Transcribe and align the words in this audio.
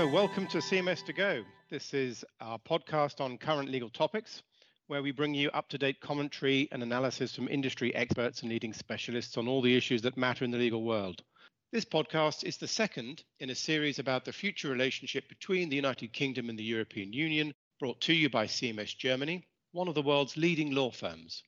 So, 0.00 0.08
welcome 0.08 0.46
to 0.46 0.58
CMS 0.62 1.04
to 1.04 1.12
Go. 1.12 1.44
This 1.68 1.92
is 1.92 2.24
our 2.40 2.58
podcast 2.58 3.20
on 3.20 3.36
current 3.36 3.68
legal 3.68 3.90
topics, 3.90 4.42
where 4.86 5.02
we 5.02 5.10
bring 5.10 5.34
you 5.34 5.50
up 5.50 5.68
to 5.68 5.76
date 5.76 6.00
commentary 6.00 6.70
and 6.72 6.82
analysis 6.82 7.34
from 7.34 7.48
industry 7.48 7.94
experts 7.94 8.40
and 8.40 8.50
leading 8.50 8.72
specialists 8.72 9.36
on 9.36 9.46
all 9.46 9.60
the 9.60 9.76
issues 9.76 10.00
that 10.00 10.16
matter 10.16 10.42
in 10.42 10.52
the 10.52 10.56
legal 10.56 10.84
world. 10.84 11.22
This 11.70 11.84
podcast 11.84 12.44
is 12.44 12.56
the 12.56 12.66
second 12.66 13.24
in 13.40 13.50
a 13.50 13.54
series 13.54 13.98
about 13.98 14.24
the 14.24 14.32
future 14.32 14.70
relationship 14.70 15.28
between 15.28 15.68
the 15.68 15.76
United 15.76 16.14
Kingdom 16.14 16.48
and 16.48 16.58
the 16.58 16.64
European 16.64 17.12
Union, 17.12 17.52
brought 17.78 18.00
to 18.00 18.14
you 18.14 18.30
by 18.30 18.46
CMS 18.46 18.96
Germany, 18.96 19.46
one 19.72 19.86
of 19.86 19.94
the 19.94 20.00
world's 20.00 20.34
leading 20.34 20.74
law 20.74 20.90
firms. 20.90 21.42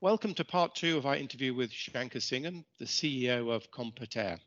Welcome 0.00 0.34
to 0.34 0.44
part 0.44 0.74
two 0.74 0.96
of 0.96 1.06
our 1.06 1.14
interview 1.14 1.54
with 1.54 1.70
Shanker 1.70 2.20
Singham, 2.20 2.64
the 2.80 2.84
CEO 2.84 3.54
of 3.54 3.70
Competere. 3.70 4.40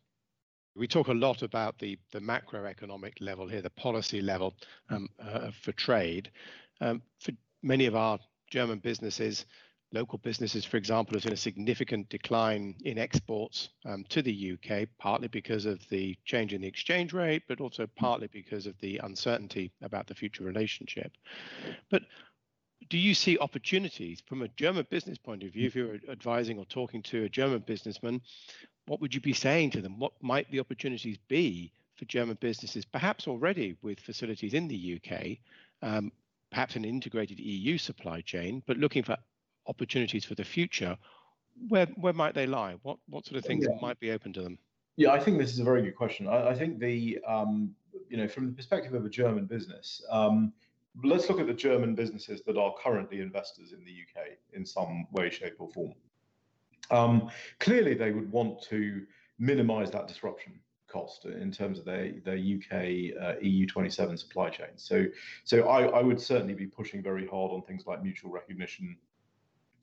We 0.76 0.88
talk 0.88 1.08
a 1.08 1.14
lot 1.14 1.42
about 1.42 1.78
the, 1.80 1.98
the 2.12 2.20
macroeconomic 2.20 3.14
level 3.20 3.48
here, 3.48 3.62
the 3.62 3.70
policy 3.70 4.22
level 4.22 4.56
um, 4.90 5.10
uh, 5.20 5.52
for 5.52 5.72
trade. 5.74 6.32
Um, 6.80 7.02
for 7.20 7.32
many 7.62 7.86
of 7.86 7.96
our 7.96 8.20
German 8.50 8.80
businesses, 8.80 9.46
local 9.94 10.18
businesses, 10.20 10.64
for 10.66 10.78
example, 10.78 11.16
have 11.16 11.24
seen 11.24 11.34
a 11.34 11.38
significant 11.38 12.10
decline 12.10 12.76
in 12.86 12.98
exports 12.98 13.70
um, 13.86 14.06
to 14.10 14.22
the 14.22 14.54
UK, 14.54 14.88
partly 14.98 15.28
because 15.28 15.66
of 15.66 15.80
the 15.90 16.18
change 16.26 16.54
in 16.54 16.62
the 16.62 16.68
exchange 16.68 17.14
rate, 17.14 17.44
but 17.48 17.60
also 17.60 17.88
partly 17.98 18.28
because 18.28 18.66
of 18.66 18.76
the 18.80 19.00
uncertainty 19.04 19.72
about 19.82 20.08
the 20.08 20.16
future 20.16 20.44
relationship. 20.44 21.12
But 21.90 22.04
do 22.90 22.98
you 22.98 23.14
see 23.14 23.38
opportunities 23.38 24.22
from 24.28 24.42
a 24.42 24.48
German 24.50 24.88
business 24.90 25.18
point 25.18 25.44
of 25.44 25.52
view? 25.54 25.68
If 25.68 25.76
you're 25.76 26.00
advising 26.10 26.58
or 26.58 26.66
talking 26.66 27.04
to 27.04 27.24
a 27.24 27.30
German 27.30 27.60
businessman, 27.60 28.22
what 28.92 29.00
would 29.00 29.16
you 29.16 29.22
be 29.22 29.32
saying 29.32 29.70
to 29.70 29.82
them? 29.82 29.98
What 29.98 30.12
might 30.22 30.52
the 30.52 30.60
opportunities 30.60 31.18
be 31.30 31.72
for 31.96 32.04
German 32.04 32.38
businesses, 32.42 32.84
perhaps 32.84 33.26
already 33.26 33.78
with 33.82 34.02
facilities 34.02 34.54
in 34.54 34.68
the 34.68 35.00
UK, 35.00 35.38
um, 35.82 36.12
perhaps 36.50 36.76
an 36.76 36.84
integrated 36.84 37.40
EU 37.40 37.78
supply 37.78 38.20
chain, 38.20 38.62
but 38.68 38.76
looking 38.76 39.02
for 39.02 39.16
opportunities 39.66 40.26
for 40.26 40.36
the 40.36 40.44
future? 40.44 40.98
Where 41.70 41.86
where 41.96 42.12
might 42.12 42.36
they 42.36 42.46
lie? 42.46 42.76
What 42.84 42.98
what 43.08 43.26
sort 43.26 43.38
of 43.38 43.46
things 43.46 43.66
yeah. 43.66 43.78
might 43.82 43.98
be 44.02 44.12
open 44.12 44.34
to 44.34 44.42
them? 44.42 44.58
Yeah, 44.98 45.12
I 45.12 45.22
think 45.22 45.38
this 45.38 45.54
is 45.54 45.60
a 45.60 45.64
very 45.64 45.84
good 45.84 45.96
question. 45.96 46.28
I, 46.28 46.50
I 46.50 46.54
think 46.54 46.80
the 46.80 47.18
um, 47.26 47.74
you 48.10 48.18
know 48.18 48.28
from 48.28 48.48
the 48.48 48.52
perspective 48.52 48.94
of 48.94 49.06
a 49.06 49.10
German 49.10 49.46
business, 49.46 50.02
um, 50.10 50.52
let's 51.02 51.30
look 51.30 51.40
at 51.40 51.48
the 51.48 51.54
German 51.54 51.96
businesses 51.96 52.42
that 52.46 52.58
are 52.58 52.74
currently 52.84 53.22
investors 53.22 53.72
in 53.72 53.86
the 53.86 53.96
UK 54.04 54.32
in 54.52 54.66
some 54.66 55.08
way, 55.14 55.30
shape, 55.30 55.56
or 55.60 55.70
form. 55.70 55.94
Um, 56.92 57.30
clearly, 57.60 57.94
they 57.94 58.12
would 58.12 58.32
want 58.32 58.62
to 58.64 59.06
minimize 59.40 59.90
that 59.92 60.08
disruption 60.08 60.60
cost 60.88 61.26
in 61.26 61.52
terms 61.52 61.80
of 61.80 61.86
their, 61.86 62.12
their 62.24 62.36
UK 62.36 62.74
uh, 63.20 63.40
EU27 63.42 64.20
supply 64.20 64.50
chain. 64.50 64.68
So, 64.76 65.06
so 65.46 65.68
I, 65.68 65.86
I, 65.86 66.02
would 66.02 66.20
certainly 66.20 66.54
be 66.54 66.68
pushing 66.68 67.02
very 67.02 67.26
hard 67.26 67.52
on 67.52 67.62
things 67.62 67.88
like 67.88 68.04
mutual 68.04 68.30
recognition, 68.30 68.98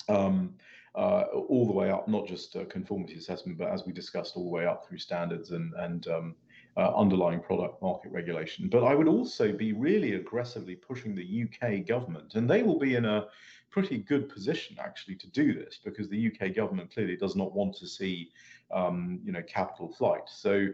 um, 0.08 0.54
uh, 0.94 1.22
all 1.48 1.66
the 1.66 1.72
way 1.72 1.90
up, 1.90 2.08
not 2.08 2.26
just 2.26 2.56
uh, 2.56 2.64
conformity 2.66 3.14
assessment, 3.14 3.58
but 3.58 3.68
as 3.68 3.84
we 3.86 3.92
discussed, 3.92 4.36
all 4.36 4.44
the 4.44 4.50
way 4.50 4.66
up 4.66 4.86
through 4.86 4.98
standards 4.98 5.50
and 5.50 5.72
and 5.74 6.08
um, 6.08 6.34
uh, 6.76 6.92
underlying 6.94 7.40
product 7.40 7.82
market 7.82 8.12
regulation. 8.12 8.68
But 8.68 8.84
I 8.84 8.94
would 8.94 9.08
also 9.08 9.52
be 9.52 9.72
really 9.72 10.14
aggressively 10.14 10.76
pushing 10.76 11.14
the 11.14 11.44
UK 11.44 11.86
government, 11.86 12.34
and 12.34 12.48
they 12.48 12.62
will 12.62 12.78
be 12.78 12.94
in 12.94 13.04
a 13.04 13.26
pretty 13.70 13.98
good 13.98 14.28
position 14.28 14.76
actually 14.80 15.16
to 15.16 15.26
do 15.28 15.54
this 15.54 15.78
because 15.84 16.08
the 16.08 16.32
UK 16.32 16.54
government 16.54 16.92
clearly 16.92 17.16
does 17.16 17.36
not 17.36 17.54
want 17.54 17.76
to 17.76 17.86
see, 17.86 18.30
um, 18.70 19.20
you 19.24 19.32
know, 19.32 19.42
capital 19.42 19.88
flight. 19.88 20.22
So. 20.26 20.68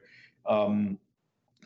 Um, 0.47 0.99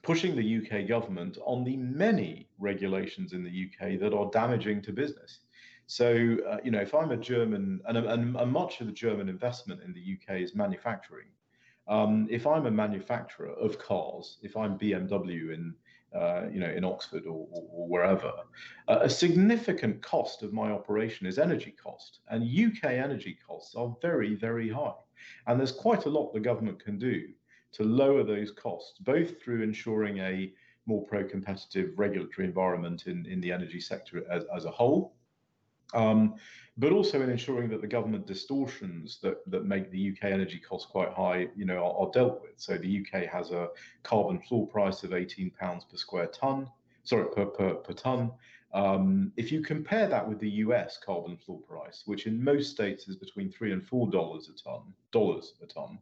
pushing 0.03 0.37
the 0.37 0.59
UK 0.59 0.87
government 0.87 1.39
on 1.45 1.65
the 1.65 1.77
many 1.77 2.49
regulations 2.59 3.33
in 3.33 3.43
the 3.43 3.51
UK 3.51 3.99
that 3.99 4.15
are 4.15 4.31
damaging 4.31 4.81
to 4.83 4.93
business. 4.93 5.41
So, 5.87 6.37
uh, 6.49 6.59
you 6.63 6.71
know, 6.71 6.81
if 6.81 6.95
I'm 6.95 7.13
a 7.13 7.17
German, 7.17 7.81
and, 7.87 7.97
and, 7.97 8.37
and, 8.37 8.53
much 8.53 8.81
of 8.81 8.87
the 8.87 8.93
German 8.93 9.29
investment 9.29 9.83
in 9.83 9.95
the 9.95 10.19
UK 10.19 10.41
is 10.43 10.55
manufacturing, 10.55 11.29
um, 11.89 12.29
if 12.31 12.47
I'm 12.47 12.67
a 12.67 12.71
manufacturer 12.71 13.55
of 13.55 13.79
cars, 13.79 14.37
if 14.43 14.55
I'm 14.55 14.79
BMW 14.79 15.55
in 15.55 15.75
uh, 16.15 16.47
you 16.53 16.61
know 16.61 16.71
in 16.71 16.85
Oxford 16.85 17.27
or, 17.27 17.47
or, 17.51 17.65
or 17.71 17.89
wherever, 17.89 18.33
uh, 18.89 18.99
a 19.03 19.11
significant 19.11 20.03
cost 20.03 20.43
of 20.43 20.53
my 20.53 20.71
operation 20.71 21.27
is 21.27 21.39
energy 21.39 21.75
cost, 21.83 22.21
and 22.29 22.43
UK 22.45 22.93
energy 22.93 23.39
costs 23.47 23.75
are 23.75 23.95
very 24.01 24.35
very 24.35 24.69
high, 24.69 24.95
and 25.47 25.59
there's 25.59 25.73
quite 25.73 26.07
a 26.07 26.11
lot 26.11 26.33
the 26.33 26.41
government 26.41 26.83
can 26.83 26.99
do 26.99 27.29
to 27.73 27.83
lower 27.85 28.25
those 28.25 28.51
costs, 28.51 28.99
both 28.99 29.41
through 29.41 29.63
ensuring 29.63 30.19
a 30.19 30.53
more 30.87 31.05
pro-competitive 31.05 31.99
regulatory 31.99 32.47
environment 32.47 33.07
in, 33.07 33.27
in 33.27 33.41
the 33.41 33.53
energy 33.53 33.79
sector 33.79 34.25
as, 34.31 34.45
as 34.57 34.65
a 34.65 34.71
whole, 34.71 35.15
um, 35.95 36.35
but 36.79 36.93
also 36.93 37.21
in 37.21 37.29
ensuring 37.29 37.69
that 37.71 37.81
the 37.81 37.89
government 37.89 38.25
distortions 38.25 39.19
that, 39.21 39.39
that 39.51 39.65
make 39.65 39.91
the 39.91 40.11
UK 40.11 40.31
energy 40.31 40.61
costs 40.61 40.89
quite 40.89 41.13
high, 41.13 41.49
you 41.57 41.65
know, 41.65 41.79
are, 41.79 42.07
are 42.07 42.11
dealt 42.13 42.41
with. 42.41 42.53
So 42.57 42.79
the 42.79 43.05
UK 43.05 43.25
has 43.25 43.51
a 43.51 43.69
carbon 44.05 44.39
floor 44.39 44.67
price 44.69 45.03
of 45.03 45.13
18 45.13 45.51
pounds 45.51 45.85
per 45.85 45.97
square 45.97 46.29
ton, 46.29 46.69
sorry, 47.03 47.27
per, 47.35 47.47
per, 47.47 47.75
per 47.75 47.93
ton. 47.93 48.31
Um, 48.73 49.33
if 49.37 49.51
you 49.51 49.61
compare 49.61 50.07
that 50.09 50.29
with 50.29 50.39
the 50.39 50.51
US 50.51 50.99
carbon 51.05 51.37
floor 51.37 51.59
price, 51.61 52.05
which 52.07 52.27
in 52.27 52.43
most 52.43 52.71
states 52.71 53.09
is 53.09 53.17
between 53.17 53.51
three 53.51 53.73
and 53.73 53.85
four 53.85 54.09
dollars 54.09 54.49
a 54.49 54.63
ton, 54.63 54.83
dollars 55.11 55.55
a 55.61 55.67
ton, 55.67 55.99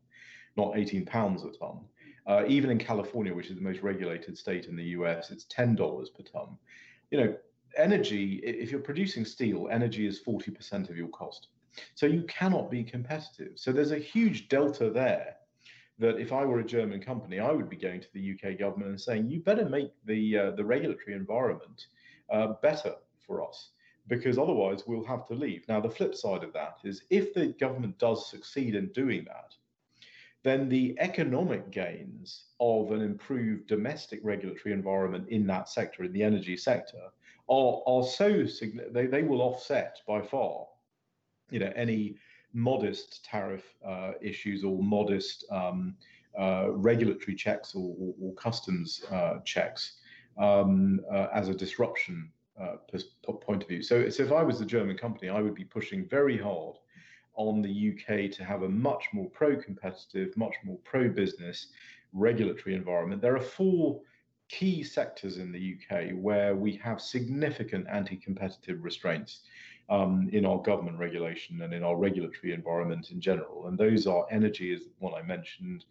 not 0.59 0.77
18 0.77 1.07
pounds 1.07 1.43
a 1.43 1.53
ton. 1.59 1.81
Uh, 2.27 2.45
even 2.49 2.71
in 2.71 2.79
California, 2.79 3.33
which 3.33 3.49
is 3.49 3.55
the 3.55 3.63
most 3.63 3.81
regulated 3.81 4.37
state 4.37 4.67
in 4.67 4.77
the 4.77 4.85
US, 4.85 5.31
it's 5.31 5.47
$10 5.47 5.77
per 6.15 6.23
ton. 6.25 6.59
You 7.11 7.19
know, 7.19 7.37
energy, 7.77 8.41
if 8.45 8.71
you're 8.71 8.81
producing 8.81 9.25
steel, 9.25 9.69
energy 9.71 10.07
is 10.07 10.21
40% 10.21 10.91
of 10.91 10.97
your 10.97 11.09
cost. 11.09 11.49
So 11.95 12.07
you 12.07 12.23
cannot 12.23 12.71
be 12.71 12.83
competitive. 12.83 13.53
So 13.57 13.73
there's 13.73 13.93
a 13.93 13.99
huge 13.99 14.49
delta 14.49 14.91
there 14.91 15.37
that 15.99 16.19
if 16.19 16.33
I 16.33 16.45
were 16.45 16.61
a 16.61 16.65
German 16.65 17.01
company, 17.01 17.41
I 17.41 17.53
would 17.53 17.69
be 17.69 17.77
going 17.77 18.01
to 18.01 18.13
the 18.13 18.33
UK 18.33 18.59
government 18.59 18.91
and 18.91 19.01
saying, 19.01 19.29
you 19.29 19.41
better 19.41 19.69
make 19.69 19.93
the, 20.05 20.39
uh, 20.39 20.51
the 20.53 20.65
regulatory 20.65 21.15
environment 21.15 21.87
uh, 22.31 22.55
better 22.63 22.95
for 23.27 23.47
us 23.47 23.71
because 24.09 24.39
otherwise 24.39 24.87
we'll 24.87 25.05
have 25.05 25.27
to 25.27 25.35
leave. 25.35 25.67
Now, 25.69 25.81
the 25.81 25.91
flip 25.91 26.15
side 26.15 26.45
of 26.45 26.53
that 26.53 26.79
is 26.85 27.03
if 27.11 27.35
the 27.35 27.49
government 27.59 27.99
does 27.99 28.31
succeed 28.31 28.75
in 28.75 28.89
doing 28.89 29.25
that, 29.25 29.55
then 30.45 30.69
the 30.69 30.95
economic 31.01 31.71
gains 31.73 32.45
of 32.61 32.93
an 32.93 33.03
improved 33.03 33.67
domestic 33.67 34.21
regulatory 34.23 34.73
environment 34.73 35.29
in 35.29 35.47
that 35.49 35.69
sector, 35.69 36.05
in 36.05 36.13
the 36.13 36.23
energy 36.23 36.57
sector, 36.57 37.01
are 37.49 37.83
are 37.87 38.05
so 38.05 38.45
they 38.91 39.07
they 39.07 39.23
will 39.23 39.43
offset 39.43 39.99
by 40.07 40.21
far, 40.21 40.67
you 41.51 41.59
know, 41.59 41.73
any 41.77 42.17
modest 42.53 43.25
tariff 43.25 43.65
uh, 43.87 44.13
issues 44.21 44.65
or 44.65 44.83
modest 44.83 45.45
um, 45.51 45.95
uh, 46.39 46.71
regulatory 46.71 47.35
checks 47.35 47.75
or, 47.75 47.95
or, 48.01 48.15
or 48.21 48.35
customs 48.35 49.03
uh, 49.11 49.39
checks 49.45 49.99
um, 50.39 51.01
uh, 51.13 51.29
as 51.33 51.49
a 51.49 51.55
disruption 51.55 52.31
uh, 52.61 52.77
point 53.43 53.63
of 53.63 53.69
view. 53.69 53.83
So, 53.83 54.09
so 54.09 54.23
if 54.23 54.33
I 54.33 54.43
was 54.43 54.59
the 54.59 54.65
German 54.65 54.97
company, 54.97 55.29
I 55.29 55.41
would 55.41 55.55
be 55.55 55.65
pushing 55.65 56.09
very 56.09 56.39
hard 56.39 56.77
on 57.35 57.61
the 57.61 57.93
UK 57.93 58.31
to 58.33 58.45
have 58.45 58.63
a 58.63 58.69
much 58.69 59.09
more 59.13 59.29
pro-competitive, 59.31 60.37
much 60.37 60.55
more 60.65 60.79
pro-business 60.85 61.69
regulatory 62.13 62.75
environment. 62.75 63.21
There 63.21 63.37
are 63.37 63.41
four 63.41 64.01
key 64.49 64.83
sectors 64.83 65.39
in 65.39 65.53
the 65.53 65.77
UK 65.77 66.11
where 66.15 66.55
we 66.55 66.77
have 66.77 67.01
significant 67.01 67.87
anti-competitive 67.91 68.83
restraints 68.83 69.41
um, 69.89 70.29
in 70.33 70.45
our 70.45 70.61
government 70.63 70.99
regulation 70.99 71.63
and 71.63 71.73
in 71.73 71.83
our 71.83 71.97
regulatory 71.97 72.53
environment 72.53 73.11
in 73.11 73.21
general. 73.21 73.67
And 73.67 73.79
those 73.79 74.07
are 74.07 74.27
energy 74.31 74.73
is 74.73 74.83
one 74.99 75.15
I 75.15 75.23
mentioned, 75.23 75.85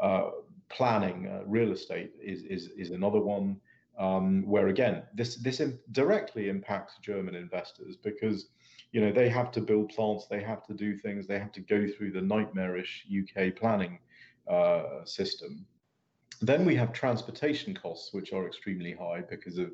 uh, 0.00 0.30
planning, 0.68 1.28
uh, 1.28 1.44
real 1.46 1.72
estate 1.72 2.12
is, 2.20 2.42
is, 2.44 2.68
is 2.76 2.90
another 2.90 3.20
one, 3.20 3.56
um, 3.98 4.44
where 4.46 4.68
again, 4.68 5.02
this, 5.14 5.36
this 5.36 5.62
directly 5.92 6.48
impacts 6.48 6.98
German 7.00 7.34
investors 7.34 7.96
because 7.96 8.48
you 8.92 9.00
know 9.00 9.12
they 9.12 9.28
have 9.28 9.50
to 9.52 9.60
build 9.60 9.88
plants, 9.90 10.26
they 10.26 10.40
have 10.40 10.64
to 10.66 10.72
do 10.72 10.96
things, 10.96 11.26
they 11.26 11.38
have 11.38 11.52
to 11.52 11.60
go 11.60 11.86
through 11.86 12.12
the 12.12 12.20
nightmarish 12.20 13.06
UK 13.10 13.54
planning 13.56 13.98
uh, 14.48 15.04
system. 15.04 15.66
Then 16.40 16.64
we 16.64 16.74
have 16.76 16.92
transportation 16.92 17.74
costs, 17.74 18.12
which 18.12 18.32
are 18.32 18.46
extremely 18.46 18.92
high 18.92 19.22
because 19.28 19.58
of, 19.58 19.70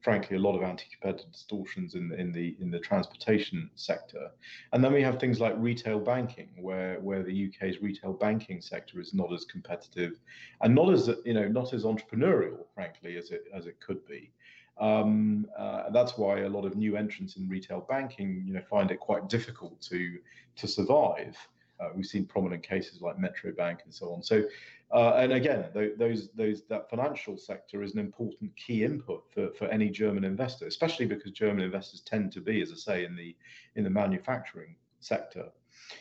frankly, 0.00 0.36
a 0.36 0.40
lot 0.40 0.56
of 0.56 0.62
anti-competitive 0.62 1.32
distortions 1.32 1.94
in 1.94 2.08
the, 2.08 2.16
in 2.16 2.32
the 2.32 2.56
in 2.60 2.70
the 2.70 2.78
transportation 2.78 3.70
sector. 3.74 4.30
And 4.72 4.82
then 4.82 4.92
we 4.92 5.02
have 5.02 5.18
things 5.18 5.40
like 5.40 5.54
retail 5.56 5.98
banking, 5.98 6.50
where 6.60 7.00
where 7.00 7.22
the 7.22 7.48
UK's 7.48 7.80
retail 7.80 8.12
banking 8.12 8.60
sector 8.60 9.00
is 9.00 9.14
not 9.14 9.32
as 9.32 9.44
competitive, 9.44 10.20
and 10.60 10.74
not 10.74 10.92
as 10.92 11.10
you 11.24 11.34
know 11.34 11.48
not 11.48 11.72
as 11.72 11.84
entrepreneurial, 11.84 12.66
frankly, 12.74 13.16
as 13.16 13.30
it 13.30 13.44
as 13.54 13.66
it 13.66 13.80
could 13.80 14.06
be. 14.06 14.30
Um, 14.78 15.46
uh, 15.56 15.90
that's 15.90 16.16
why 16.16 16.40
a 16.40 16.48
lot 16.48 16.64
of 16.64 16.76
new 16.76 16.96
entrants 16.96 17.36
in 17.36 17.48
retail 17.48 17.86
banking, 17.88 18.42
you 18.46 18.54
know, 18.54 18.62
find 18.70 18.90
it 18.90 19.00
quite 19.00 19.28
difficult 19.28 19.80
to 19.82 20.18
to 20.56 20.68
survive 20.68 21.36
Uh, 21.82 21.88
we've 21.94 22.06
seen 22.06 22.24
prominent 22.24 22.62
cases 22.62 23.00
like 23.00 23.18
Metro 23.18 23.52
Bank 23.52 23.80
and 23.84 23.92
so 23.92 24.12
on. 24.12 24.22
So, 24.22 24.44
uh, 24.92 25.14
and 25.14 25.32
again, 25.32 25.66
th- 25.72 25.98
those 25.98 26.30
those 26.32 26.62
that 26.68 26.88
financial 26.88 27.36
sector 27.36 27.82
is 27.82 27.94
an 27.94 27.98
important 27.98 28.54
key 28.56 28.84
input 28.84 29.24
for, 29.32 29.50
for 29.58 29.66
any 29.66 29.88
German 29.88 30.24
investor, 30.24 30.66
especially 30.66 31.06
because 31.06 31.32
German 31.32 31.64
investors 31.64 32.00
tend 32.00 32.32
to 32.32 32.40
be, 32.40 32.60
as 32.60 32.70
I 32.70 32.76
say, 32.76 33.04
in 33.04 33.16
the 33.16 33.34
in 33.74 33.84
the 33.84 33.90
manufacturing 33.90 34.76
sector. 35.00 35.46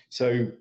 So, 0.10 0.52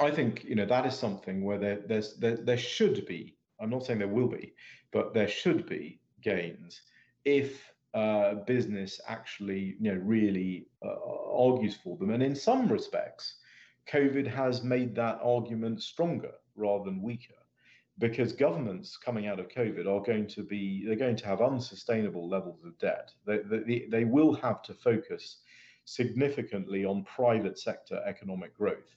I 0.00 0.10
think 0.10 0.44
you 0.44 0.54
know 0.54 0.66
that 0.66 0.86
is 0.86 0.96
something 0.96 1.44
where 1.44 1.58
there 1.58 1.80
there's 1.86 2.16
there, 2.16 2.36
there 2.36 2.58
should 2.58 3.06
be. 3.06 3.36
I'm 3.60 3.70
not 3.70 3.84
saying 3.84 3.98
there 3.98 4.08
will 4.08 4.28
be, 4.28 4.54
but 4.92 5.12
there 5.14 5.28
should 5.28 5.66
be 5.66 6.00
gains 6.22 6.80
if 7.24 7.72
uh, 7.94 8.34
business 8.46 9.00
actually, 9.08 9.76
you 9.80 9.92
know, 9.92 10.00
really 10.02 10.68
uh, 10.84 10.94
argues 11.32 11.76
for 11.82 11.96
them. 11.96 12.10
And 12.10 12.22
in 12.22 12.34
some 12.34 12.68
respects, 12.70 13.36
COVID 13.92 14.26
has 14.26 14.62
made 14.62 14.94
that 14.94 15.18
argument 15.22 15.82
stronger 15.82 16.32
rather 16.56 16.84
than 16.84 17.02
weaker, 17.02 17.34
because 17.98 18.32
governments 18.32 18.96
coming 18.96 19.26
out 19.26 19.40
of 19.40 19.48
COVID 19.48 19.86
are 19.86 20.04
going 20.04 20.26
to 20.28 20.42
be 20.42 20.84
they're 20.86 20.96
going 20.96 21.16
to 21.16 21.26
have 21.26 21.40
unsustainable 21.40 22.28
levels 22.28 22.64
of 22.64 22.78
debt. 22.78 23.10
They 23.26 23.38
they, 23.38 23.86
they 23.90 24.04
will 24.04 24.34
have 24.34 24.62
to 24.62 24.74
focus 24.74 25.38
significantly 25.84 26.84
on 26.84 27.04
private 27.04 27.58
sector 27.58 28.02
economic 28.06 28.56
growth, 28.56 28.94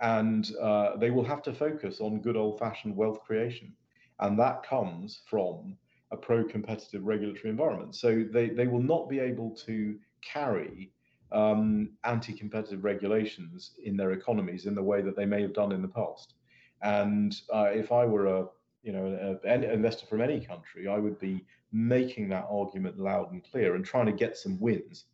and 0.00 0.50
uh, 0.60 0.96
they 0.96 1.10
will 1.10 1.24
have 1.24 1.42
to 1.42 1.52
focus 1.52 2.00
on 2.00 2.20
good 2.20 2.36
old-fashioned 2.36 2.96
wealth 2.96 3.20
creation, 3.26 3.72
and 4.20 4.38
that 4.38 4.62
comes 4.62 5.22
from 5.28 5.76
a 6.12 6.16
pro-competitive 6.16 7.04
regulatory 7.04 7.50
environment. 7.50 7.96
So 7.96 8.24
they, 8.30 8.50
they 8.50 8.66
will 8.66 8.82
not 8.82 9.08
be 9.08 9.18
able 9.18 9.50
to 9.66 9.98
carry 10.22 10.92
um, 11.32 11.90
anti-competitive 12.04 12.84
regulations 12.84 13.72
in 13.82 13.96
their 13.96 14.12
economies 14.12 14.66
in 14.66 14.74
the 14.74 14.82
way 14.82 15.02
that 15.02 15.16
they 15.16 15.26
may 15.26 15.42
have 15.42 15.54
done 15.54 15.72
in 15.72 15.82
the 15.82 15.88
past. 15.88 16.34
And 16.82 17.34
uh, 17.52 17.70
if 17.72 17.92
I 17.92 18.04
were 18.04 18.26
a 18.26 18.46
you 18.82 18.92
know 18.92 19.38
an 19.44 19.64
investor 19.64 20.06
from 20.06 20.20
any 20.20 20.40
country, 20.40 20.88
I 20.88 20.98
would 20.98 21.18
be 21.18 21.44
making 21.72 22.28
that 22.30 22.46
argument 22.50 22.98
loud 22.98 23.32
and 23.32 23.42
clear 23.44 23.74
and 23.74 23.84
trying 23.84 24.06
to 24.06 24.12
get 24.12 24.36
some 24.36 24.60
wins 24.60 25.04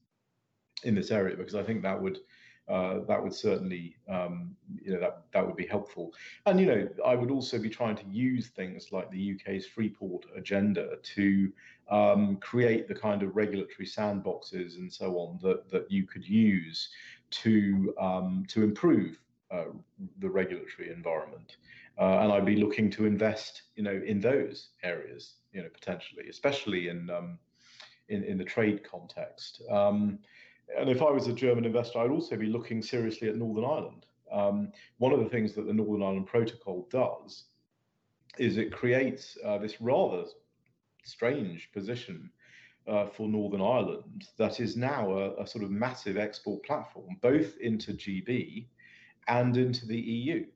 in 0.85 0.95
this 0.95 1.11
area 1.11 1.37
because 1.37 1.55
I 1.55 1.63
think 1.63 1.83
that 1.83 2.01
would 2.01 2.19
uh, 2.69 3.01
that 3.09 3.23
would 3.23 3.35
certainly 3.35 3.97
um, 4.09 4.55
you 4.83 4.93
know 4.93 5.01
that 5.01 5.23
that 5.33 5.47
would 5.47 5.57
be 5.57 5.67
helpful 5.67 6.13
and 6.45 6.61
you 6.61 6.67
know 6.67 6.87
i 7.05 7.15
would 7.15 7.31
also 7.31 7.59
be 7.59 7.71
trying 7.71 7.97
to 7.97 8.05
use 8.07 8.49
things 8.49 8.93
like 8.93 9.11
the 9.11 9.33
uk's 9.33 9.67
free 9.67 9.89
port 9.89 10.27
agenda 10.37 10.97
to 11.03 11.51
um, 11.91 12.37
create 12.37 12.89
the 12.89 12.95
kind 12.95 13.23
of 13.23 13.37
regulatory 13.37 13.87
sandboxes 13.87 14.77
and 14.77 14.93
so 14.93 15.19
on 15.19 15.39
that 15.43 15.71
that 15.71 15.91
you 15.91 16.07
could 16.07 16.27
use 16.27 16.89
to 17.31 17.95
um, 18.01 18.45
to 18.49 18.63
improve 18.63 19.19
uh, 19.51 19.65
the 20.19 20.29
regulatory 20.29 20.91
environment 20.93 21.57
uh, 21.99 22.19
and 22.19 22.33
i'd 22.33 22.45
be 22.45 22.57
looking 22.57 22.91
to 22.91 23.07
invest 23.07 23.63
you 23.77 23.83
know 23.83 24.01
in 24.07 24.21
those 24.21 24.71
areas 24.83 25.37
you 25.53 25.63
know 25.63 25.69
potentially 25.73 26.29
especially 26.29 26.89
in 26.89 27.09
um, 27.11 27.39
in, 28.09 28.23
in 28.25 28.39
the 28.39 28.45
trade 28.45 28.83
context 28.89 29.63
um, 29.71 30.19
and 30.77 30.91
if 30.91 31.03
I 31.03 31.11
was 31.11 31.29
a 31.29 31.33
German 31.33 31.65
investor, 31.65 31.99
I'd 31.99 32.11
also 32.11 32.37
be 32.37 32.47
looking 32.47 32.83
seriously 32.83 33.29
at 33.29 33.37
Northern 33.37 33.65
Ireland. 33.65 34.07
Um, 34.31 34.73
one 34.99 35.13
of 35.13 35.21
the 35.21 35.29
things 35.29 35.55
that 35.55 35.67
the 35.67 35.73
Northern 35.73 36.03
Ireland 36.03 36.27
Protocol 36.27 36.87
does 36.91 37.45
is 38.39 38.57
it 38.57 38.73
creates 38.73 39.39
uh, 39.45 39.59
this 39.59 39.81
rather 39.81 40.25
strange 41.05 41.71
position 41.73 42.31
uh, 42.87 43.07
for 43.07 43.29
Northern 43.29 43.61
Ireland 43.61 44.29
that 44.39 44.61
is 44.61 44.77
now 44.77 45.11
a, 45.13 45.43
a, 45.43 45.47
sort 45.47 45.65
of 45.65 45.71
massive 45.71 46.17
export 46.17 46.65
platform, 46.65 47.17
both 47.21 47.57
into 47.59 47.93
GB 47.93 48.67
and 49.29 49.57
into 49.57 49.87
the 49.87 49.99
EU. 49.99 50.47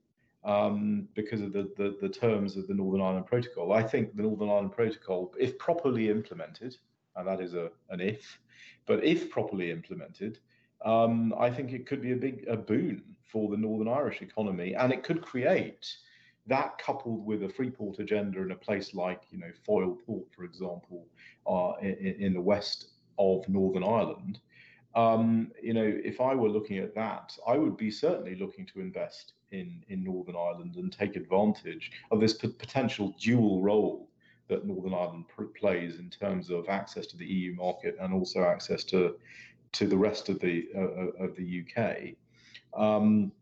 Um, 0.44 1.06
because 1.14 1.40
of 1.40 1.52
the, 1.52 1.70
the, 1.76 1.96
the 2.00 2.08
terms 2.08 2.56
of 2.56 2.66
the 2.66 2.74
Northern 2.74 3.00
Ireland 3.00 3.26
Protocol. 3.26 3.72
I 3.72 3.84
think 3.84 4.16
the 4.16 4.22
Northern 4.22 4.48
Ireland 4.48 4.72
Protocol, 4.72 5.32
if 5.38 5.56
properly 5.56 6.10
implemented, 6.10 6.76
and 7.14 7.28
that 7.28 7.40
is 7.40 7.54
a, 7.54 7.70
an 7.90 8.00
if, 8.00 8.40
but 8.86 9.04
if 9.04 9.30
properly 9.30 9.70
implemented, 9.70 10.40
um, 10.84 11.32
I 11.38 11.48
think 11.48 11.72
it 11.72 11.86
could 11.86 12.02
be 12.02 12.10
a 12.10 12.16
big 12.16 12.44
a 12.48 12.56
boon 12.56 13.04
for 13.30 13.50
the 13.50 13.56
Northern 13.56 13.88
Irish 13.88 14.20
economy, 14.20 14.74
and 14.74 14.92
it 14.92 15.04
could 15.04 15.22
create 15.22 15.96
that 16.46 16.78
coupled 16.78 17.24
with 17.24 17.44
a 17.44 17.48
Freeport 17.48 17.98
agenda 17.98 18.42
in 18.42 18.50
a 18.50 18.56
place 18.56 18.94
like 18.94 19.22
you 19.30 19.38
know 19.38 19.50
Foyle 19.64 19.96
Port, 20.06 20.26
for 20.34 20.44
example, 20.44 21.06
uh, 21.46 21.72
in, 21.80 22.16
in, 22.18 22.34
the 22.34 22.40
west 22.40 22.88
of 23.18 23.48
Northern 23.48 23.84
Ireland. 23.84 24.40
Um, 24.94 25.52
you 25.62 25.72
know, 25.72 26.00
if 26.04 26.20
I 26.20 26.34
were 26.34 26.48
looking 26.48 26.78
at 26.78 26.94
that, 26.94 27.36
I 27.46 27.56
would 27.56 27.76
be 27.76 27.90
certainly 27.90 28.34
looking 28.34 28.66
to 28.66 28.80
invest 28.80 29.34
in 29.52 29.84
in 29.88 30.02
Northern 30.02 30.36
Ireland 30.36 30.76
and 30.76 30.92
take 30.92 31.16
advantage 31.16 31.92
of 32.10 32.20
this 32.20 32.34
p- 32.34 32.48
potential 32.48 33.14
dual 33.20 33.62
role 33.62 34.08
that 34.48 34.66
Northern 34.66 34.94
Ireland 34.94 35.26
pr- 35.28 35.44
plays 35.44 35.98
in 35.98 36.10
terms 36.10 36.50
of 36.50 36.68
access 36.68 37.06
to 37.08 37.16
the 37.16 37.24
EU 37.24 37.54
market 37.54 37.96
and 38.00 38.12
also 38.12 38.42
access 38.42 38.82
to 38.84 39.16
to 39.72 39.86
the 39.86 39.96
rest 39.96 40.28
of 40.28 40.40
the 40.40 40.68
uh, 40.74 40.80
uh 40.80 41.24
of 41.24 41.36
the 41.36 41.64
UK. 41.64 42.14
Um, 42.74 43.32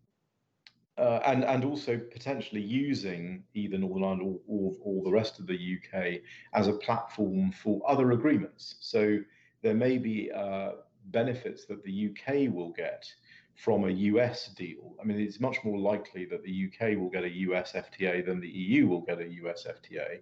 uh, 1.00 1.20
and 1.24 1.44
and 1.44 1.64
also 1.64 1.98
potentially 2.12 2.60
using 2.60 3.42
either 3.54 3.78
Northern 3.78 4.04
Ireland 4.04 4.22
or, 4.22 4.38
or, 4.46 4.72
or, 4.82 5.04
the 5.04 5.10
rest 5.10 5.40
of 5.40 5.46
the 5.46 5.78
UK 5.78 6.20
as 6.52 6.68
a 6.68 6.74
platform 6.74 7.52
for 7.52 7.80
other 7.88 8.12
agreements. 8.12 8.76
So 8.80 9.18
there 9.62 9.74
may 9.74 9.96
be 9.96 10.30
uh, 10.30 10.72
benefits 11.06 11.64
that 11.66 11.82
the 11.84 12.10
UK 12.10 12.54
will 12.54 12.70
get 12.72 13.06
from 13.54 13.84
a 13.84 13.90
US 13.90 14.48
deal. 14.48 14.94
I 15.00 15.04
mean, 15.04 15.18
it's 15.18 15.40
much 15.40 15.58
more 15.64 15.78
likely 15.78 16.26
that 16.26 16.42
the 16.42 16.68
UK 16.68 16.98
will 16.98 17.08
get 17.10 17.24
a 17.24 17.30
US 17.48 17.72
FTA 17.72 18.24
than 18.26 18.38
the 18.38 18.48
EU 18.48 18.86
will 18.86 19.00
get 19.00 19.20
a 19.20 19.28
US 19.42 19.66
FTA. 19.66 20.20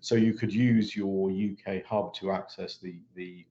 So 0.00 0.14
you 0.14 0.34
could 0.34 0.52
use 0.52 0.94
your 0.94 1.30
UK 1.30 1.84
hub 1.84 2.12
to 2.16 2.32
access 2.32 2.76
the 2.76 3.00
the 3.14 3.46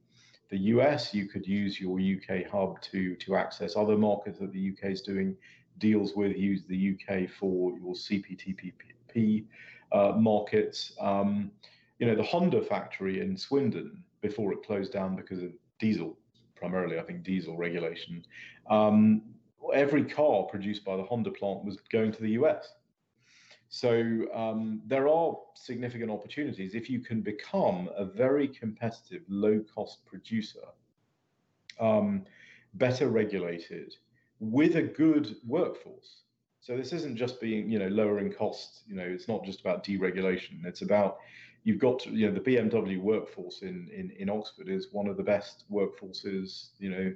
the 0.50 0.60
US. 0.76 1.12
You 1.12 1.28
could 1.28 1.48
use 1.48 1.82
your 1.82 2.00
UK 2.00 2.46
hub 2.52 2.80
to 2.84 3.16
to 3.16 3.36
access 3.36 3.76
other 3.76 3.98
markets 3.98 4.38
that 4.40 4.54
the 4.54 4.72
UK 4.72 4.92
is 4.92 5.02
doing 5.02 5.36
deals 5.80 6.16
with. 6.16 6.36
Use 6.36 6.64
the 6.68 6.94
UK 6.94 7.30
for 7.30 7.78
your 7.78 7.94
CPTPP 7.94 9.46
uh, 9.92 10.14
markets. 10.18 10.94
Um, 11.00 11.52
you 12.00 12.08
know, 12.08 12.16
the 12.16 12.24
Honda 12.24 12.62
factory 12.62 13.22
in 13.22 13.36
Swindon 13.38 14.04
before 14.22 14.54
it 14.54 14.64
closed 14.64 14.92
down 14.92 15.16
because 15.16 15.42
of 15.42 15.52
diesel 15.80 16.18
primarily, 16.58 17.00
I 17.00 17.04
think, 17.04 17.24
diesel 17.24 17.56
regulation, 17.56 18.26
um, 18.70 19.22
every 19.74 20.04
car 20.04 20.44
produced 20.44 20.84
by 20.84 20.98
the 20.98 21.04
Honda 21.04 21.32
plant 21.32 21.64
was 21.64 21.78
going 21.92 22.12
to 22.12 22.22
the 22.22 22.32
US. 22.32 22.74
So 23.70 24.26
um, 24.34 24.82
there 24.86 25.08
are 25.08 25.38
significant 25.56 26.10
opportunities 26.10 26.74
if 26.74 26.90
you 26.90 27.00
can 27.00 27.22
become 27.22 27.90
a 27.96 28.06
very 28.06 28.48
competitive, 28.48 29.24
low-cost 29.28 30.06
producer, 30.06 30.66
um, 31.80 32.24
better 32.76 33.10
regulated, 33.10 33.96
with 34.40 34.76
a 34.76 34.84
good 34.84 35.36
workforce. 35.46 36.22
So 36.62 36.76
this 36.76 36.92
isn't 36.94 37.16
just 37.16 37.40
being, 37.40 37.70
you 37.70 37.80
know, 37.80 37.88
lowering 37.88 38.32
costs. 38.32 38.84
You 38.88 38.96
know, 38.96 39.04
it's 39.04 39.28
not 39.28 39.46
just 39.46 39.62
about 39.62 39.84
deregulation. 39.84 40.66
It's 40.66 40.82
about 40.82 41.18
you've 41.64 41.80
got 41.80 42.00
to, 42.00 42.12
you 42.12 42.28
know, 42.28 42.34
the 42.34 42.40
BMW 42.40 43.00
workforce 43.00 43.62
in, 43.62 43.90
in, 43.94 44.12
in 44.18 44.30
Oxford 44.30 44.70
is 44.70 44.88
one 44.92 45.08
of 45.08 45.18
the 45.18 45.24
best 45.24 45.64
workforces, 45.72 46.70
you 46.80 46.90
know, 46.90 47.14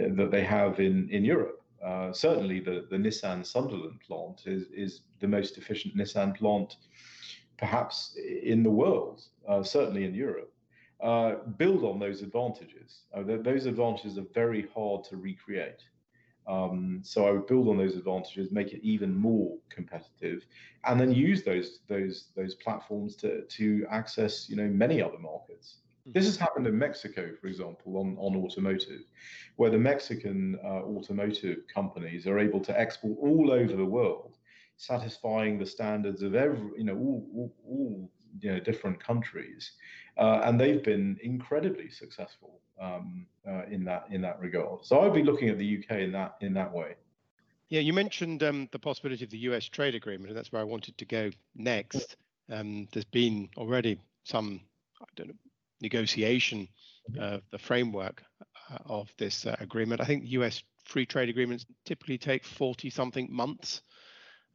uh, 0.00 0.14
that 0.14 0.30
they 0.30 0.42
have 0.42 0.80
in, 0.80 1.08
in 1.10 1.24
Europe. 1.24 1.62
Uh, 1.84 2.12
certainly, 2.12 2.60
the, 2.60 2.86
the 2.90 2.96
Nissan 2.96 3.44
Sunderland 3.44 4.00
plant 4.00 4.42
is, 4.46 4.64
is 4.72 5.02
the 5.20 5.28
most 5.28 5.58
efficient 5.58 5.96
Nissan 5.96 6.34
plant, 6.36 6.76
perhaps 7.58 8.16
in 8.42 8.62
the 8.62 8.70
world, 8.70 9.22
uh, 9.48 9.62
certainly 9.62 10.04
in 10.04 10.14
Europe. 10.14 10.52
Uh, 11.02 11.34
build 11.58 11.84
on 11.84 11.98
those 11.98 12.22
advantages. 12.22 13.02
Uh, 13.14 13.22
th- 13.22 13.42
those 13.42 13.66
advantages 13.66 14.16
are 14.16 14.26
very 14.32 14.66
hard 14.74 15.04
to 15.04 15.16
recreate. 15.16 15.82
Um, 16.46 17.00
so 17.02 17.26
I 17.26 17.30
would 17.30 17.46
build 17.46 17.68
on 17.68 17.78
those 17.78 17.96
advantages, 17.96 18.52
make 18.52 18.72
it 18.72 18.82
even 18.82 19.14
more 19.14 19.56
competitive, 19.70 20.46
and 20.84 21.00
then 21.00 21.12
use 21.12 21.42
those 21.42 21.80
those 21.88 22.28
those 22.36 22.54
platforms 22.54 23.16
to 23.16 23.42
to 23.42 23.86
access 23.90 24.48
you 24.48 24.56
know 24.56 24.68
many 24.68 25.00
other 25.00 25.18
markets. 25.18 25.76
Hmm. 26.04 26.12
This 26.12 26.26
has 26.26 26.36
happened 26.36 26.66
in 26.66 26.76
Mexico, 26.76 27.30
for 27.40 27.46
example, 27.46 27.96
on, 27.96 28.16
on 28.18 28.36
automotive, 28.36 29.00
where 29.56 29.70
the 29.70 29.78
Mexican 29.78 30.58
uh, 30.62 30.82
automotive 30.82 31.66
companies 31.72 32.26
are 32.26 32.38
able 32.38 32.60
to 32.60 32.78
export 32.78 33.16
all 33.20 33.50
over 33.50 33.74
the 33.74 33.84
world, 33.84 34.36
satisfying 34.76 35.58
the 35.58 35.66
standards 35.66 36.22
of 36.22 36.34
every, 36.34 36.70
you 36.76 36.84
know, 36.84 36.96
all, 36.96 37.26
all, 37.34 37.54
all 37.66 38.10
you 38.40 38.52
know, 38.52 38.60
different 38.60 39.02
countries, 39.02 39.72
uh, 40.18 40.40
and 40.44 40.60
they've 40.60 40.82
been 40.82 41.16
incredibly 41.22 41.88
successful 41.88 42.60
um, 42.80 43.26
uh, 43.48 43.62
in 43.70 43.84
that 43.84 44.06
in 44.10 44.20
that 44.22 44.40
regard. 44.40 44.84
So 44.84 45.00
I'd 45.00 45.14
be 45.14 45.22
looking 45.22 45.48
at 45.48 45.58
the 45.58 45.78
UK 45.78 45.98
in 45.98 46.12
that 46.12 46.36
in 46.40 46.54
that 46.54 46.72
way. 46.72 46.94
Yeah, 47.68 47.80
you 47.80 47.92
mentioned 47.92 48.42
um, 48.42 48.68
the 48.72 48.78
possibility 48.78 49.24
of 49.24 49.30
the 49.30 49.38
US 49.38 49.66
trade 49.66 49.94
agreement, 49.94 50.28
and 50.28 50.36
that's 50.36 50.52
where 50.52 50.60
I 50.60 50.64
wanted 50.64 50.98
to 50.98 51.04
go 51.04 51.30
next. 51.54 52.16
Um, 52.50 52.86
there's 52.92 53.06
been 53.06 53.48
already 53.56 53.98
some, 54.24 54.60
I 55.00 55.06
don't 55.16 55.28
know, 55.28 55.34
negotiation 55.80 56.68
of 57.18 57.42
the 57.50 57.58
framework 57.58 58.22
uh, 58.70 58.78
of 58.86 59.12
this 59.18 59.46
uh, 59.46 59.56
agreement. 59.60 60.00
I 60.00 60.04
think 60.04 60.24
US 60.26 60.62
free 60.84 61.06
trade 61.06 61.28
agreements 61.28 61.66
typically 61.84 62.18
take 62.18 62.44
40 62.44 62.90
something 62.90 63.28
months 63.30 63.82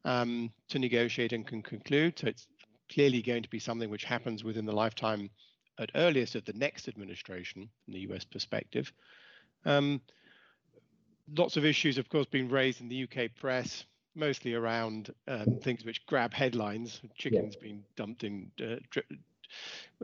um, 0.05 0.51
to 0.69 0.79
negotiate 0.79 1.33
and 1.33 1.45
can 1.45 1.61
conclude. 1.61 2.19
So 2.19 2.27
it's 2.27 2.47
clearly 2.91 3.21
going 3.21 3.43
to 3.43 3.49
be 3.49 3.59
something 3.59 3.89
which 3.89 4.03
happens 4.03 4.43
within 4.43 4.65
the 4.65 4.71
lifetime 4.71 5.29
at 5.79 5.89
earliest 5.95 6.35
of 6.35 6.45
the 6.45 6.53
next 6.53 6.87
administration 6.87 7.69
from 7.83 7.93
the 7.93 8.01
US 8.11 8.23
perspective. 8.23 8.91
Um, 9.65 10.01
lots 11.35 11.57
of 11.57 11.65
issues, 11.65 11.97
of 11.97 12.09
course, 12.09 12.27
being 12.27 12.49
raised 12.49 12.81
in 12.81 12.89
the 12.89 13.03
UK 13.03 13.31
press, 13.39 13.85
mostly 14.15 14.53
around 14.53 15.13
um, 15.27 15.59
things 15.61 15.85
which 15.85 16.05
grab 16.05 16.33
headlines. 16.33 17.01
Chickens 17.15 17.55
yeah. 17.55 17.63
being 17.63 17.83
dumped 17.95 18.23
in, 18.23 18.51
uh, 18.61 18.75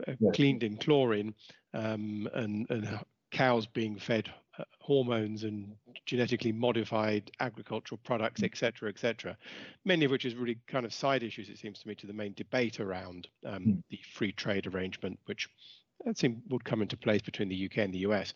uh, 0.06 0.12
yeah. 0.18 0.30
cleaned 0.32 0.62
in 0.62 0.76
chlorine, 0.76 1.34
um, 1.74 2.28
and, 2.34 2.68
and 2.70 3.00
cows 3.30 3.66
being 3.66 3.98
fed 3.98 4.30
uh, 4.58 4.64
hormones 4.80 5.44
and 5.44 5.74
genetically 6.06 6.52
modified 6.52 7.30
agricultural 7.40 8.00
products, 8.04 8.42
etc., 8.42 8.88
etc. 8.88 9.36
Many 9.84 10.04
of 10.04 10.10
which 10.10 10.24
is 10.24 10.34
really 10.34 10.58
kind 10.66 10.86
of 10.86 10.94
side 10.94 11.22
issues, 11.22 11.48
it 11.48 11.58
seems 11.58 11.80
to 11.80 11.88
me, 11.88 11.94
to 11.96 12.06
the 12.06 12.12
main 12.12 12.32
debate 12.34 12.80
around 12.80 13.28
um, 13.44 13.64
mm. 13.64 13.82
the 13.90 14.00
free 14.14 14.32
trade 14.32 14.66
arrangement, 14.66 15.18
which 15.26 15.48
it 16.04 16.18
seems 16.18 16.38
would 16.50 16.64
come 16.64 16.82
into 16.82 16.96
place 16.96 17.22
between 17.22 17.48
the 17.48 17.66
UK 17.66 17.78
and 17.78 17.92
the 17.92 17.98
US. 17.98 18.34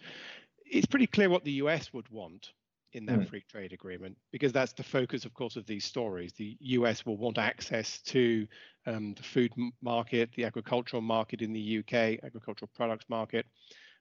It's 0.66 0.86
pretty 0.86 1.06
clear 1.06 1.30
what 1.30 1.44
the 1.44 1.52
US 1.52 1.92
would 1.92 2.08
want 2.10 2.52
in 2.92 3.06
that 3.06 3.20
mm. 3.20 3.28
free 3.28 3.44
trade 3.48 3.72
agreement 3.72 4.16
because 4.32 4.52
that's 4.52 4.72
the 4.72 4.82
focus, 4.82 5.24
of 5.24 5.32
course, 5.34 5.56
of 5.56 5.66
these 5.66 5.84
stories. 5.84 6.32
The 6.32 6.56
US 6.60 7.06
will 7.06 7.16
want 7.16 7.38
access 7.38 8.00
to 8.02 8.46
um, 8.86 9.14
the 9.14 9.22
food 9.22 9.52
market, 9.80 10.30
the 10.34 10.44
agricultural 10.44 11.02
market 11.02 11.42
in 11.42 11.52
the 11.52 11.78
UK, 11.78 12.24
agricultural 12.24 12.70
products 12.74 13.04
market. 13.08 13.46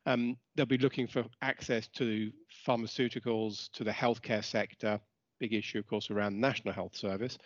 Um, 0.09 0.37
they'll 0.55 0.65
be 0.65 0.79
looking 0.79 1.05
for 1.05 1.23
access 1.43 1.87
to 1.89 2.31
pharmaceuticals, 2.67 3.69
to 3.73 3.83
the 3.83 3.91
healthcare 3.91 4.43
sector. 4.43 4.99
Big 5.39 5.53
issue, 5.53 5.77
of 5.77 5.85
course, 5.85 6.09
around 6.09 6.41
National 6.41 6.73
Health 6.73 6.95
Service. 6.95 7.37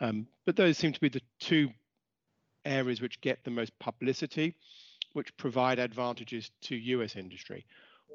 Um, 0.00 0.26
but 0.46 0.56
those 0.56 0.78
seem 0.78 0.94
to 0.94 1.00
be 1.00 1.10
the 1.10 1.20
two 1.40 1.68
areas 2.64 3.02
which 3.02 3.20
get 3.20 3.44
the 3.44 3.50
most 3.50 3.78
publicity, 3.78 4.56
which 5.12 5.36
provide 5.36 5.78
advantages 5.78 6.50
to 6.62 6.76
US 6.76 7.16
industry. 7.16 7.66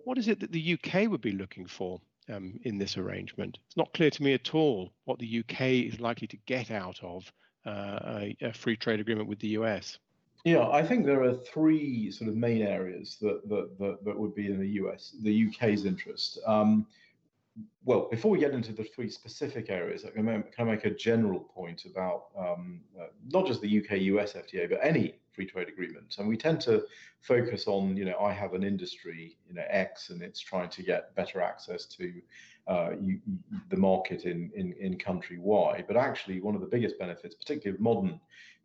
What 0.04 0.18
is 0.18 0.28
it 0.28 0.40
that 0.40 0.52
the 0.52 0.80
UK 0.80 1.08
would 1.08 1.22
be 1.22 1.34
looking 1.34 1.68
for 1.68 2.02
um, 2.28 2.60
in 2.64 2.80
this 2.80 2.98
arrangement? 2.98 3.60
It's 3.68 3.78
not 3.78 3.94
clear 3.94 4.10
to 4.10 4.24
me 4.24 4.34
at 4.34 4.56
all 4.56 4.92
what 5.06 5.20
the 5.20 5.44
UK 5.46 5.62
is 5.62 6.00
likely 6.00 6.28
to 6.28 6.38
get 6.48 6.72
out 6.72 7.00
of 7.04 7.32
uh, 7.68 8.00
a, 8.04 8.38
a 8.42 8.54
free 8.54 8.78
trade 8.78 9.00
agreement 9.00 9.30
with 9.30 9.40
the 9.40 9.50
US. 9.60 10.00
Yeah, 10.44 10.68
I 10.70 10.84
think 10.84 11.06
there 11.06 11.24
are 11.24 11.34
three 11.34 12.12
sort 12.12 12.30
of 12.30 12.36
main 12.36 12.62
areas 12.64 13.18
that 13.22 13.48
that 13.48 13.78
that, 13.78 14.04
that 14.06 14.18
would 14.18 14.34
be 14.34 14.48
in 14.48 14.60
the 14.60 14.70
US, 14.84 15.16
the 15.22 15.48
UK's 15.48 15.86
interest. 15.86 16.40
Um, 16.46 16.88
well, 17.84 18.08
before 18.10 18.32
we 18.32 18.40
get 18.40 18.52
into 18.52 18.72
the 18.72 18.84
three 18.84 19.10
specific 19.10 19.70
areas, 19.70 20.06
I 20.06 20.10
can 20.10 20.44
I 20.58 20.64
make 20.64 20.86
a 20.86 20.90
general 20.90 21.40
point 21.40 21.86
about 21.86 22.26
um, 22.38 22.82
uh, 23.00 23.08
not 23.30 23.46
just 23.46 23.62
the 23.62 23.80
UK-US 23.80 24.34
FTA, 24.34 24.70
but 24.70 24.80
any 24.82 25.16
free 25.34 25.46
trade 25.46 25.68
agreement? 25.68 26.16
And 26.18 26.28
we 26.28 26.38
tend 26.38 26.62
to 26.62 26.86
focus 27.22 27.68
on, 27.68 27.98
you 27.98 28.06
know, 28.06 28.18
I 28.20 28.32
have 28.32 28.54
an 28.54 28.64
industry, 28.64 29.38
you 29.48 29.54
know, 29.54 29.66
X, 29.70 30.10
and 30.10 30.22
it's 30.22 30.40
trying 30.40 30.70
to 30.70 30.84
get 30.84 31.14
better 31.16 31.42
access 31.42 31.86
to 31.86 32.14
uh, 32.68 32.92
you, 33.00 33.20
the 33.70 33.78
market 33.78 34.26
in, 34.26 34.52
in 34.56 34.74
in 34.74 34.98
country 34.98 35.38
Y. 35.40 35.84
But 35.88 35.98
actually, 35.98 36.40
one 36.40 36.56
of 36.56 36.62
the 36.62 36.68
biggest 36.68 36.98
benefits, 36.98 37.36
particularly 37.36 37.76
of 37.76 37.82
modern 37.82 38.20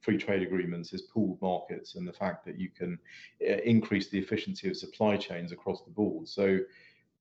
free 0.06 0.16
trade 0.16 0.40
agreements 0.40 0.92
is 0.92 1.02
pooled 1.02 1.36
markets 1.42 1.96
and 1.96 2.06
the 2.06 2.12
fact 2.12 2.44
that 2.44 2.60
you 2.60 2.70
can 2.70 2.96
uh, 3.42 3.56
increase 3.64 4.08
the 4.08 4.18
efficiency 4.18 4.68
of 4.70 4.76
supply 4.76 5.16
chains 5.16 5.50
across 5.50 5.82
the 5.82 5.90
board. 5.90 6.28
So 6.28 6.60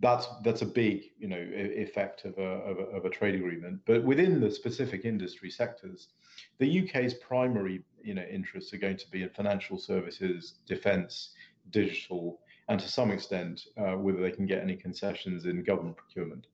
that's 0.02 0.28
that's 0.44 0.62
a 0.62 0.68
big 0.68 1.06
you 1.18 1.28
know 1.28 1.44
effect 1.88 2.26
of 2.26 2.38
a, 2.38 2.52
of 2.70 2.78
a, 2.78 2.84
of 2.98 3.06
a 3.06 3.10
trade 3.10 3.34
agreement. 3.34 3.80
But 3.88 4.04
within 4.04 4.40
the 4.40 4.52
specific 4.52 5.04
industry 5.04 5.50
sectors, 5.50 6.10
the 6.60 6.70
UK's 6.82 7.16
primary 7.16 7.84
you 8.04 8.14
know 8.14 8.26
interests 8.30 8.72
are 8.72 8.78
going 8.78 8.98
to 8.98 9.10
be 9.10 9.24
in 9.24 9.30
financial 9.30 9.80
services, 9.80 10.54
defence, 10.68 11.32
digital, 11.72 12.40
and 12.70 12.80
to 12.80 12.88
some 12.88 13.10
extent 13.10 13.66
uh, 13.78 13.94
whether 13.94 14.22
they 14.22 14.32
can 14.32 14.46
get 14.46 14.62
any 14.62 14.76
concessions 14.76 15.46
in 15.46 15.64
government 15.64 15.98
procurement. 15.98 16.46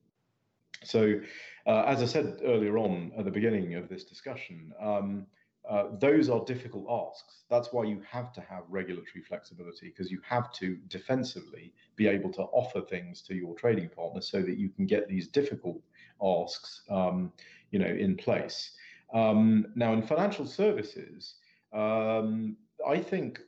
So, 0.82 1.20
uh, 1.66 1.82
as 1.86 2.02
I 2.02 2.06
said 2.06 2.40
earlier 2.42 2.78
on 2.78 3.12
at 3.18 3.26
the 3.26 3.30
beginning 3.30 3.74
of 3.74 3.90
this 3.90 4.04
discussion. 4.04 4.72
Um, 4.80 5.26
uh, 5.68 5.84
those 6.00 6.28
are 6.28 6.44
difficult 6.44 6.86
asks. 6.90 7.44
That's 7.48 7.72
why 7.72 7.84
you 7.84 8.02
have 8.10 8.32
to 8.32 8.40
have 8.40 8.64
regulatory 8.68 9.22
flexibility 9.22 9.88
because 9.88 10.10
you 10.10 10.20
have 10.28 10.52
to 10.54 10.76
defensively 10.88 11.72
be 11.96 12.08
able 12.08 12.32
to 12.32 12.42
offer 12.42 12.80
things 12.80 13.22
to 13.22 13.34
your 13.34 13.54
trading 13.54 13.88
partners 13.88 14.28
so 14.28 14.42
that 14.42 14.58
you 14.58 14.68
can 14.70 14.86
get 14.86 15.08
these 15.08 15.28
difficult 15.28 15.80
asks, 16.22 16.82
um, 16.90 17.32
you 17.70 17.78
know, 17.78 17.86
in 17.86 18.16
place. 18.16 18.72
Um, 19.14 19.66
now, 19.76 19.92
in 19.92 20.02
financial 20.02 20.46
services, 20.46 21.34
um, 21.72 22.56
I 22.86 22.98
think 22.98 23.40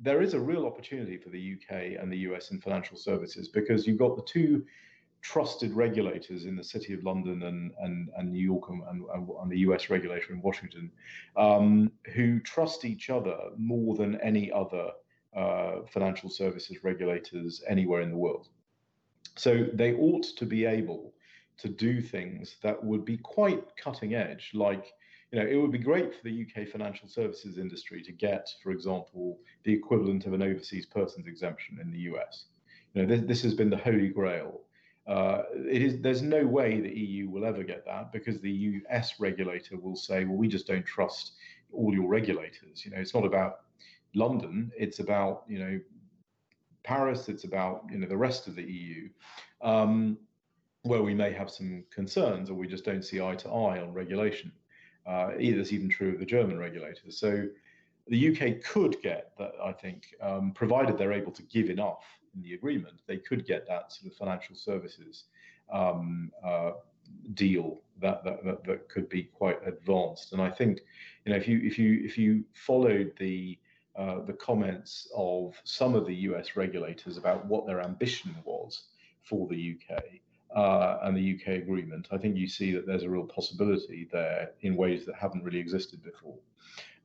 there 0.00 0.22
is 0.22 0.34
a 0.34 0.40
real 0.40 0.64
opportunity 0.64 1.16
for 1.16 1.28
the 1.28 1.54
UK 1.54 2.00
and 2.00 2.10
the 2.10 2.18
US 2.18 2.50
in 2.50 2.60
financial 2.60 2.96
services 2.96 3.48
because 3.48 3.86
you've 3.86 3.98
got 3.98 4.16
the 4.16 4.22
two 4.22 4.64
trusted 5.22 5.72
regulators 5.72 6.44
in 6.44 6.56
the 6.56 6.64
City 6.64 6.94
of 6.94 7.02
London 7.02 7.42
and, 7.42 7.72
and, 7.80 8.10
and 8.16 8.32
New 8.32 8.42
York 8.42 8.68
and, 8.68 8.82
and, 8.88 9.28
and, 9.28 9.50
the 9.50 9.58
US 9.58 9.90
regulator 9.90 10.32
in 10.32 10.40
Washington 10.40 10.90
um, 11.36 11.90
who 12.14 12.40
trust 12.40 12.84
each 12.84 13.10
other 13.10 13.36
more 13.56 13.96
than 13.96 14.20
any 14.20 14.50
other 14.52 14.90
uh, 15.36 15.82
financial 15.92 16.30
services 16.30 16.82
regulators 16.82 17.62
anywhere 17.68 18.00
in 18.00 18.10
the 18.10 18.16
world. 18.16 18.48
So 19.36 19.66
they 19.72 19.94
ought 19.94 20.24
to 20.36 20.46
be 20.46 20.64
able 20.64 21.12
to 21.58 21.68
do 21.68 22.00
things 22.00 22.56
that 22.62 22.82
would 22.82 23.04
be 23.04 23.18
quite 23.18 23.64
cutting 23.76 24.14
edge, 24.14 24.50
like 24.54 24.94
you 25.32 25.38
know, 25.38 25.46
it 25.46 25.56
would 25.56 25.72
be 25.72 25.78
great 25.78 26.14
for 26.14 26.22
the 26.24 26.46
UK 26.46 26.68
financial 26.68 27.06
services 27.06 27.58
industry 27.58 28.02
to 28.02 28.12
get, 28.12 28.48
for 28.62 28.70
example, 28.70 29.38
the 29.64 29.72
equivalent 29.72 30.24
of 30.24 30.32
an 30.32 30.42
overseas 30.42 30.86
persons 30.86 31.26
exemption 31.26 31.78
in 31.82 31.90
the 31.90 31.98
US. 32.12 32.46
You 32.94 33.02
know, 33.02 33.08
this, 33.08 33.26
this 33.26 33.42
has 33.42 33.54
been 33.54 33.68
the 33.68 33.76
holy 33.76 34.08
grail 34.08 34.62
uh, 35.08 35.44
it 35.54 35.80
is 35.80 36.00
there's 36.00 36.20
no 36.20 36.46
way 36.46 36.80
the 36.80 36.94
EU 36.94 37.30
will 37.30 37.46
ever 37.46 37.62
get 37.62 37.84
that 37.86 38.12
because 38.12 38.40
the 38.40 38.50
US 38.50 39.14
regulator 39.18 39.78
will 39.78 39.96
say, 39.96 40.24
well, 40.24 40.36
we 40.36 40.48
just 40.48 40.66
don't 40.66 40.84
trust 40.84 41.32
all 41.72 41.94
your 41.94 42.08
regulators. 42.08 42.84
You 42.84 42.90
know, 42.90 42.98
it's 42.98 43.14
not 43.14 43.24
about 43.24 43.60
London; 44.14 44.70
it's 44.76 44.98
about 44.98 45.44
you 45.48 45.58
know 45.58 45.80
Paris. 46.84 47.30
It's 47.30 47.44
about 47.44 47.84
you 47.90 47.98
know 47.98 48.06
the 48.06 48.16
rest 48.16 48.48
of 48.48 48.54
the 48.54 48.62
EU, 48.62 49.08
um, 49.62 50.18
where 50.82 51.02
we 51.02 51.14
may 51.14 51.32
have 51.32 51.50
some 51.50 51.84
concerns 51.90 52.50
or 52.50 52.54
we 52.54 52.68
just 52.68 52.84
don't 52.84 53.02
see 53.02 53.20
eye 53.20 53.34
to 53.36 53.48
eye 53.48 53.80
on 53.80 53.94
regulation. 53.94 54.52
Uh, 55.06 55.30
that's 55.38 55.72
even 55.72 55.88
true 55.88 56.12
of 56.12 56.18
the 56.18 56.26
German 56.26 56.58
regulators. 56.58 57.18
So 57.18 57.46
the 58.08 58.28
UK 58.28 58.62
could 58.62 59.00
get 59.02 59.32
that, 59.38 59.52
I 59.62 59.72
think, 59.72 60.14
um, 60.22 60.52
provided 60.52 60.98
they're 60.98 61.12
able 61.12 61.32
to 61.32 61.42
give 61.42 61.70
enough 61.70 62.04
in 62.34 62.42
the 62.42 62.54
agreement, 62.54 63.00
they 63.06 63.16
could 63.16 63.46
get 63.46 63.66
that 63.68 63.92
sort 63.92 64.12
of 64.12 64.16
financial 64.16 64.54
services 64.54 65.24
um, 65.72 66.30
uh, 66.44 66.72
deal 67.34 67.80
that, 68.00 68.24
that, 68.24 68.44
that 68.44 68.64
that 68.64 68.88
could 68.88 69.08
be 69.08 69.24
quite 69.24 69.58
advanced. 69.66 70.32
And 70.32 70.42
I 70.42 70.50
think, 70.50 70.80
you 71.24 71.32
know, 71.32 71.38
if 71.38 71.48
you 71.48 71.60
if 71.62 71.78
you 71.78 72.02
if 72.04 72.16
you 72.16 72.44
followed 72.54 73.12
the 73.18 73.58
uh, 73.96 74.20
the 74.24 74.34
comments 74.34 75.08
of 75.16 75.60
some 75.64 75.94
of 75.94 76.06
the 76.06 76.14
US 76.14 76.56
regulators 76.56 77.16
about 77.16 77.46
what 77.46 77.66
their 77.66 77.80
ambition 77.80 78.34
was 78.44 78.84
for 79.22 79.48
the 79.48 79.76
UK 79.76 80.02
uh, 80.56 80.98
and 81.02 81.16
the 81.16 81.34
UK 81.34 81.60
agreement, 81.62 82.08
I 82.12 82.18
think 82.18 82.36
you 82.36 82.46
see 82.46 82.72
that 82.72 82.86
there's 82.86 83.02
a 83.02 83.10
real 83.10 83.26
possibility 83.26 84.08
there 84.12 84.52
in 84.60 84.76
ways 84.76 85.04
that 85.06 85.16
haven't 85.16 85.42
really 85.42 85.58
existed 85.58 86.02
before. 86.02 86.38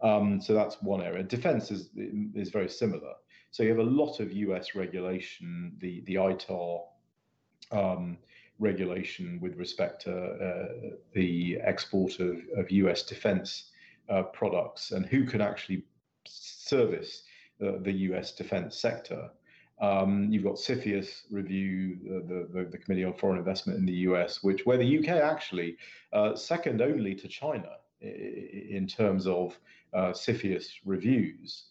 Um, 0.03 0.41
so 0.41 0.53
that's 0.53 0.81
one 0.81 1.01
area. 1.01 1.23
Defense 1.23 1.71
is 1.71 1.89
is 2.35 2.49
very 2.49 2.69
similar. 2.69 3.13
So 3.53 3.61
you 3.61 3.69
have 3.69 3.77
a 3.77 3.83
lot 3.83 4.19
of 4.19 4.33
US 4.33 4.73
regulation, 4.73 5.73
the, 5.77 6.01
the 6.07 6.15
ITAR 6.15 6.81
um, 7.71 8.17
regulation 8.57 9.39
with 9.39 9.55
respect 9.57 10.01
to 10.05 10.11
uh, 10.11 10.95
the 11.13 11.59
export 11.61 12.19
of, 12.19 12.37
of 12.57 12.71
US 12.71 13.03
defense 13.03 13.69
uh, 14.09 14.23
products 14.23 14.89
and 14.89 15.05
who 15.05 15.23
can 15.25 15.39
actually 15.39 15.83
service 16.25 17.25
uh, 17.63 17.73
the 17.81 17.91
US 18.09 18.33
defense 18.33 18.75
sector. 18.75 19.29
Um, 19.79 20.29
you've 20.31 20.43
got 20.43 20.55
CFIUS 20.55 21.23
review, 21.29 21.99
the, 22.27 22.47
the, 22.51 22.69
the, 22.71 22.77
Committee 22.79 23.03
on 23.03 23.13
Foreign 23.13 23.37
Investment 23.37 23.77
in 23.77 23.85
the 23.85 23.99
US, 24.09 24.41
which 24.41 24.65
where 24.65 24.77
the 24.77 24.97
UK 24.99 25.09
actually 25.09 25.77
uh, 26.11 26.35
second 26.35 26.81
only 26.81 27.13
to 27.13 27.27
China 27.27 27.69
in 28.01 28.87
terms 28.87 29.27
of 29.27 29.57
uh, 29.93 30.11
CFIUS 30.11 30.67
reviews. 30.85 31.65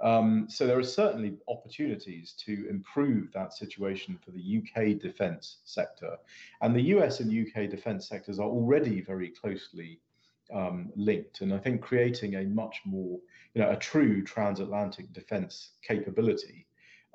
Um, 0.00 0.46
so 0.48 0.66
there 0.66 0.78
are 0.78 0.84
certainly 0.84 1.36
opportunities 1.48 2.32
to 2.44 2.68
improve 2.70 3.32
that 3.32 3.52
situation 3.52 4.16
for 4.24 4.30
the 4.30 4.62
UK 4.62 5.00
defence 5.00 5.58
sector, 5.64 6.16
and 6.60 6.74
the 6.74 6.96
US 6.96 7.20
and 7.20 7.32
UK 7.32 7.68
defence 7.68 8.08
sectors 8.08 8.38
are 8.38 8.48
already 8.48 9.00
very 9.00 9.30
closely 9.30 10.00
um, 10.54 10.90
linked. 10.94 11.40
And 11.40 11.52
I 11.52 11.58
think 11.58 11.82
creating 11.82 12.36
a 12.36 12.44
much 12.44 12.80
more, 12.84 13.18
you 13.54 13.62
know, 13.62 13.70
a 13.70 13.76
true 13.76 14.22
transatlantic 14.22 15.12
defence 15.12 15.72
capability 15.82 16.67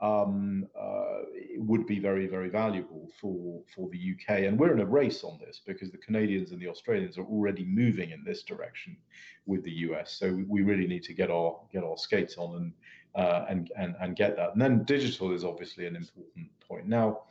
um, 0.04 0.68
uh, 0.78 1.22
would 1.56 1.88
be 1.88 1.98
very, 1.98 2.28
very 2.28 2.50
valuable 2.50 3.10
for, 3.22 3.62
for 3.74 3.90
the 3.90 4.14
UK. 4.14 4.42
And 4.42 4.60
we're 4.60 4.74
in 4.74 4.82
a 4.82 4.86
race 4.86 5.24
on 5.24 5.40
this 5.40 5.62
because 5.66 5.92
the 5.92 5.98
Canadians 5.98 6.52
and 6.52 6.60
the 6.60 6.68
Australians 6.68 7.18
are 7.18 7.24
already 7.24 7.64
moving 7.64 8.12
in 8.12 8.22
this 8.26 8.44
direction 8.44 8.98
with 9.46 9.64
the 9.64 9.72
US. 9.88 10.12
So 10.12 10.44
we 10.48 10.62
really 10.62 10.88
need 10.88 11.04
to 11.04 11.14
get 11.14 11.32
our 11.32 11.58
get 11.72 11.86
our 11.86 11.98
skates 11.98 12.38
on 12.38 12.56
and 12.58 12.74
uh, 13.16 13.46
and, 13.48 13.72
and 13.78 13.96
and 14.02 14.16
get 14.18 14.36
that. 14.36 14.52
And 14.52 14.62
then 14.62 14.84
digital 14.84 15.34
is 15.34 15.46
obviously 15.46 15.86
an 15.86 15.96
important 15.96 16.50
point. 16.68 16.86
Now, 16.86 17.22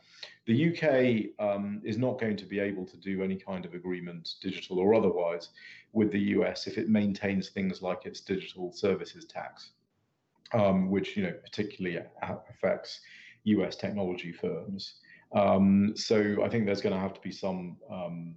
the 0.47 0.69
UK 0.69 1.45
um, 1.45 1.79
is 1.83 1.99
not 1.99 2.19
going 2.19 2.37
to 2.37 2.45
be 2.45 2.59
able 2.59 2.87
to 2.87 2.97
do 2.97 3.21
any 3.21 3.35
kind 3.35 3.65
of 3.65 3.75
agreement, 3.75 4.33
digital 4.41 4.79
or 4.79 4.95
otherwise, 4.95 5.49
with 5.91 6.11
the 6.11 6.21
US 6.37 6.65
if 6.65 6.79
it 6.79 6.89
maintains 6.89 7.49
things 7.49 7.83
like 7.83 8.07
its 8.07 8.19
digital 8.19 8.71
services 8.71 9.25
tax, 9.25 9.73
um, 10.53 10.89
which 10.89 11.17
you 11.17 11.23
know 11.23 11.33
particularly 11.43 11.99
affects 12.21 13.01
US 13.43 13.75
technology 13.75 14.31
firms. 14.31 14.95
Um, 15.33 15.93
so 15.95 16.43
I 16.43 16.49
think 16.49 16.65
there's 16.65 16.81
going 16.81 16.95
to 16.95 17.01
have 17.01 17.13
to 17.13 17.21
be 17.21 17.31
some 17.31 17.77
um, 17.91 18.35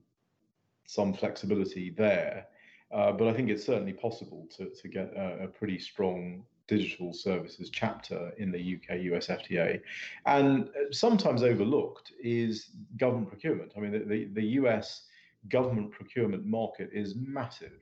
some 0.87 1.13
flexibility 1.13 1.91
there. 1.91 2.47
Uh, 2.93 3.13
but 3.13 3.27
I 3.27 3.33
think 3.33 3.51
it's 3.51 3.67
certainly 3.67 3.93
possible 3.93 4.47
to, 4.57 4.71
to 4.71 4.89
get 4.89 5.13
a, 5.17 5.45
a, 5.45 5.49
pretty 5.49 5.77
strong 5.77 6.45
digital 6.69 7.13
services 7.13 7.69
chapter 7.69 8.31
in 8.39 8.53
the 8.53 8.77
UK 8.77 9.01
US 9.13 9.27
FTA. 9.27 9.81
And 10.25 10.71
sometimes 10.93 11.43
overlooked 11.43 12.13
is 12.23 12.71
government 12.97 13.29
procurement. 13.29 13.73
I 13.77 13.81
mean, 13.81 13.91
the, 13.91 13.99
the, 13.99 14.25
the 14.33 14.47
US 14.61 15.03
government 15.49 15.91
procurement 15.91 16.47
market 16.47 16.91
is 16.93 17.17
massive 17.17 17.81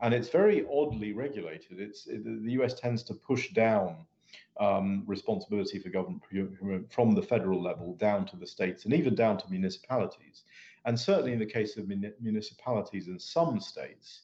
and 0.00 0.12
it's 0.12 0.28
very 0.28 0.66
oddly 0.70 1.12
regulated. 1.12 1.80
It's 1.80 2.06
it, 2.06 2.24
the 2.24 2.52
US 2.62 2.74
tends 2.74 3.02
to 3.04 3.14
push 3.14 3.50
down 3.50 4.06
um, 4.58 5.04
responsibility 5.06 5.78
for 5.78 5.90
government 5.90 6.22
procurement 6.22 6.92
from 6.92 7.14
the 7.14 7.22
federal 7.22 7.62
level 7.62 7.94
down 7.96 8.26
to 8.26 8.36
the 8.36 8.46
states 8.46 8.84
and 8.84 8.94
even 8.94 9.14
down 9.14 9.38
to 9.38 9.50
municipalities. 9.50 10.44
And 10.84 10.98
certainly 10.98 11.32
in 11.32 11.38
the 11.38 11.46
case 11.46 11.76
of 11.76 11.88
municipalities 12.20 13.08
in 13.08 13.18
some 13.18 13.60
states, 13.60 14.22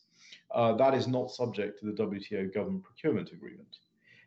uh, 0.55 0.75
that 0.75 0.95
is 0.95 1.09
not 1.09 1.31
subject 1.31 1.81
to 1.81 1.87
the 1.87 1.93
WTO 1.93 2.52
government 2.55 2.85
procurement 2.85 3.33
agreement. 3.33 3.79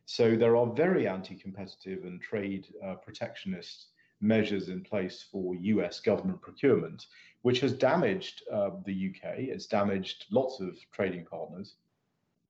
So 0.06 0.36
there 0.36 0.56
are 0.56 0.68
very 0.68 1.08
anti-competitive 1.08 2.04
and 2.04 2.22
trade 2.22 2.68
uh, 2.84 2.96
protectionist 2.96 3.88
measures 4.22 4.70
in 4.70 4.82
place 4.82 5.26
for 5.32 5.56
US 5.56 6.00
government 6.00 6.42
procurement, 6.42 7.08
which 7.46 7.60
has 7.60 7.74
damaged 7.74 8.42
uh, 8.52 8.72
the 8.86 9.12
UK. 9.12 9.36
It's 9.38 9.68
damaged 9.68 10.26
lots 10.32 10.60
of 10.62 10.80
trading 10.92 11.26
partners. 11.26 11.76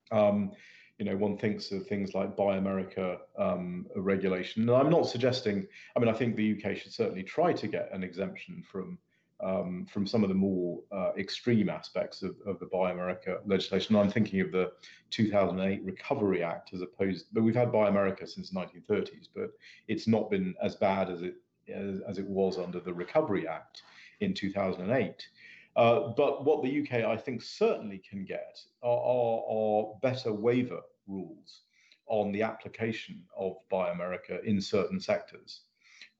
Um, 0.09 0.53
you 0.97 1.03
know, 1.03 1.17
one 1.17 1.37
thinks 1.37 1.69
of 1.73 1.85
things 1.85 2.13
like 2.13 2.37
Buy 2.37 2.55
America 2.55 3.17
um, 3.37 3.87
regulation. 3.97 4.61
And 4.61 4.71
I'm 4.71 4.89
not 4.89 5.05
suggesting, 5.09 5.67
I 5.97 5.99
mean, 5.99 6.07
I 6.07 6.13
think 6.13 6.37
the 6.37 6.53
UK 6.53 6.77
should 6.77 6.93
certainly 6.93 7.23
try 7.23 7.51
to 7.51 7.67
get 7.67 7.89
an 7.91 8.05
exemption 8.05 8.63
from 8.71 8.97
um, 9.43 9.85
from 9.91 10.07
some 10.07 10.23
of 10.23 10.29
the 10.29 10.35
more 10.35 10.79
uh, 10.93 11.11
extreme 11.17 11.67
aspects 11.67 12.23
of, 12.23 12.37
of, 12.47 12.57
the 12.59 12.67
Buy 12.67 12.91
America 12.91 13.39
legislation. 13.45 13.97
I'm 13.97 14.09
thinking 14.09 14.39
of 14.39 14.53
the 14.53 14.71
2008 15.09 15.83
Recovery 15.83 16.41
Act 16.41 16.73
as 16.73 16.81
opposed, 16.81 17.25
but 17.33 17.43
we've 17.43 17.53
had 17.53 17.69
Buy 17.69 17.89
America 17.89 18.25
since 18.25 18.49
the 18.49 18.57
1930s, 18.57 19.27
but 19.35 19.49
it's 19.89 20.07
not 20.07 20.31
been 20.31 20.55
as 20.63 20.77
bad 20.77 21.09
as 21.09 21.21
it 21.21 21.35
as, 21.67 21.99
as 22.07 22.17
it 22.17 22.27
was 22.27 22.57
under 22.57 22.79
the 22.79 22.93
Recovery 22.93 23.45
Act 23.45 23.81
in 24.19 24.33
2008. 24.33 25.27
Uh, 25.75 26.07
but 26.15 26.45
what 26.45 26.63
the 26.63 26.81
UK, 26.81 27.05
I 27.05 27.17
think, 27.17 27.41
certainly 27.41 28.01
can 28.09 28.23
get 28.23 28.59
are, 28.81 28.97
are, 28.97 29.43
are 29.49 29.93
better 30.01 30.31
waiver 30.31 30.81
rules 31.07 31.61
on 32.07 32.31
the 32.31 32.41
application 32.41 33.21
of 33.37 33.57
Buy 33.69 33.91
America 33.91 34.39
in 34.43 34.61
certain 34.61 34.99
sectors. 34.99 35.61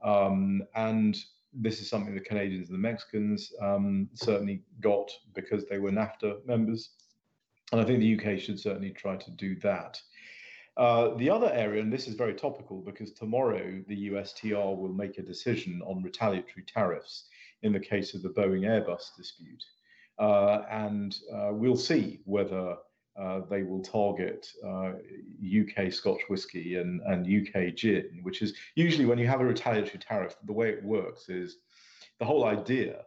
Um, 0.03 0.63
and 0.75 1.17
this 1.53 1.79
is 1.79 1.89
something 1.89 2.13
the 2.13 2.19
Canadians 2.19 2.67
and 2.69 2.75
the 2.75 2.81
Mexicans 2.81 3.53
um, 3.61 4.09
certainly 4.13 4.61
got 4.81 5.09
because 5.33 5.65
they 5.65 5.79
were 5.79 5.91
NAFTA 5.91 6.45
members. 6.45 6.89
And 7.71 7.79
I 7.79 7.85
think 7.85 7.99
the 7.99 8.19
UK 8.19 8.39
should 8.39 8.59
certainly 8.59 8.91
try 8.91 9.15
to 9.15 9.31
do 9.31 9.55
that. 9.61 10.01
Uh, 10.77 11.15
the 11.15 11.29
other 11.29 11.49
area, 11.53 11.81
and 11.81 11.91
this 11.91 12.07
is 12.07 12.15
very 12.15 12.33
topical 12.33 12.81
because 12.81 13.13
tomorrow 13.13 13.81
the 13.87 14.09
USTR 14.09 14.77
will 14.77 14.91
make 14.91 15.17
a 15.17 15.21
decision 15.21 15.81
on 15.85 16.03
retaliatory 16.03 16.65
tariffs 16.67 17.29
in 17.65 17.73
the 17.73 17.79
case 17.79 18.13
of 18.13 18.21
the 18.21 18.29
Boeing 18.29 18.61
Airbus 18.61 19.15
dispute. 19.17 19.63
Uh, 20.19 20.61
and 20.69 21.17
uh, 21.33 21.49
we'll 21.51 21.75
see 21.75 22.21
whether 22.25 22.77
uh, 23.19 23.41
they 23.49 23.63
will 23.63 23.81
target 23.81 24.47
UK 24.63 25.91
Scotch 25.91 26.21
whisky 26.29 26.75
and, 26.75 27.01
and 27.01 27.25
UK 27.25 27.73
gin, 27.75 28.19
which 28.21 28.41
is 28.41 28.53
usually 28.75 29.05
when 29.05 29.17
you 29.17 29.27
have 29.27 29.41
a 29.41 29.45
retaliatory 29.45 29.99
tariff, 29.99 30.35
the 30.45 30.53
way 30.53 30.69
it 30.69 30.83
works 30.83 31.27
is 31.27 31.57
the 32.19 32.25
whole 32.25 32.45
idea 32.45 33.01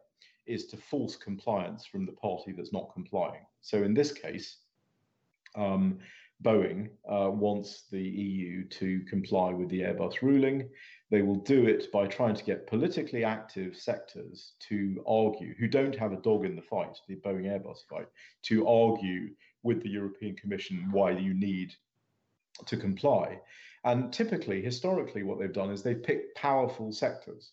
is 0.47 0.67
to 0.67 0.77
force 0.77 1.15
compliance 1.15 1.87
from 1.87 2.05
the 2.05 2.13
party 2.13 2.53
that's 2.53 2.73
not 2.73 2.93
complying. 2.93 3.43
So 3.61 3.85
in 3.85 3.95
this 3.95 4.13
case, 4.13 4.57
um, 5.55 5.99
Boeing 6.43 6.89
uh, 7.11 7.31
wants 7.31 7.85
the 7.91 8.03
EU 8.03 8.65
to 8.69 9.01
comply 9.11 9.53
with 9.53 9.69
the 9.69 9.81
Airbus 9.81 10.23
ruling. 10.23 10.69
They 11.11 11.23
will 11.23 11.37
do 11.37 11.67
it 11.67 11.91
by 11.91 12.07
trying 12.07 12.35
to 12.35 12.45
get 12.45 12.67
politically 12.67 13.25
active 13.25 13.77
sectors 13.77 14.53
to 14.69 15.03
argue, 15.07 15.55
who 15.59 15.67
don't 15.67 15.97
have 15.97 16.13
a 16.13 16.21
dog 16.21 16.45
in 16.45 16.55
the 16.55 16.63
fight, 16.63 16.99
the 17.09 17.17
Boeing 17.17 17.47
Airbus 17.47 17.87
fight, 17.89 18.09
to 18.43 18.67
argue 18.67 19.31
with 19.63 19.83
the 19.83 19.89
European 19.89 20.37
Commission 20.37 20.91
why 20.91 21.13
you 21.13 21.33
need 21.33 21.75
to 22.67 22.77
comply. 22.77 23.41
And 23.85 24.13
typically, 24.13 24.61
historically, 24.61 25.23
what 25.23 25.39
they've 25.39 25.53
done 25.53 25.71
is 25.71 25.83
they've 25.83 26.03
picked 26.03 26.37
powerful 26.37 26.93
sectors. 26.93 27.53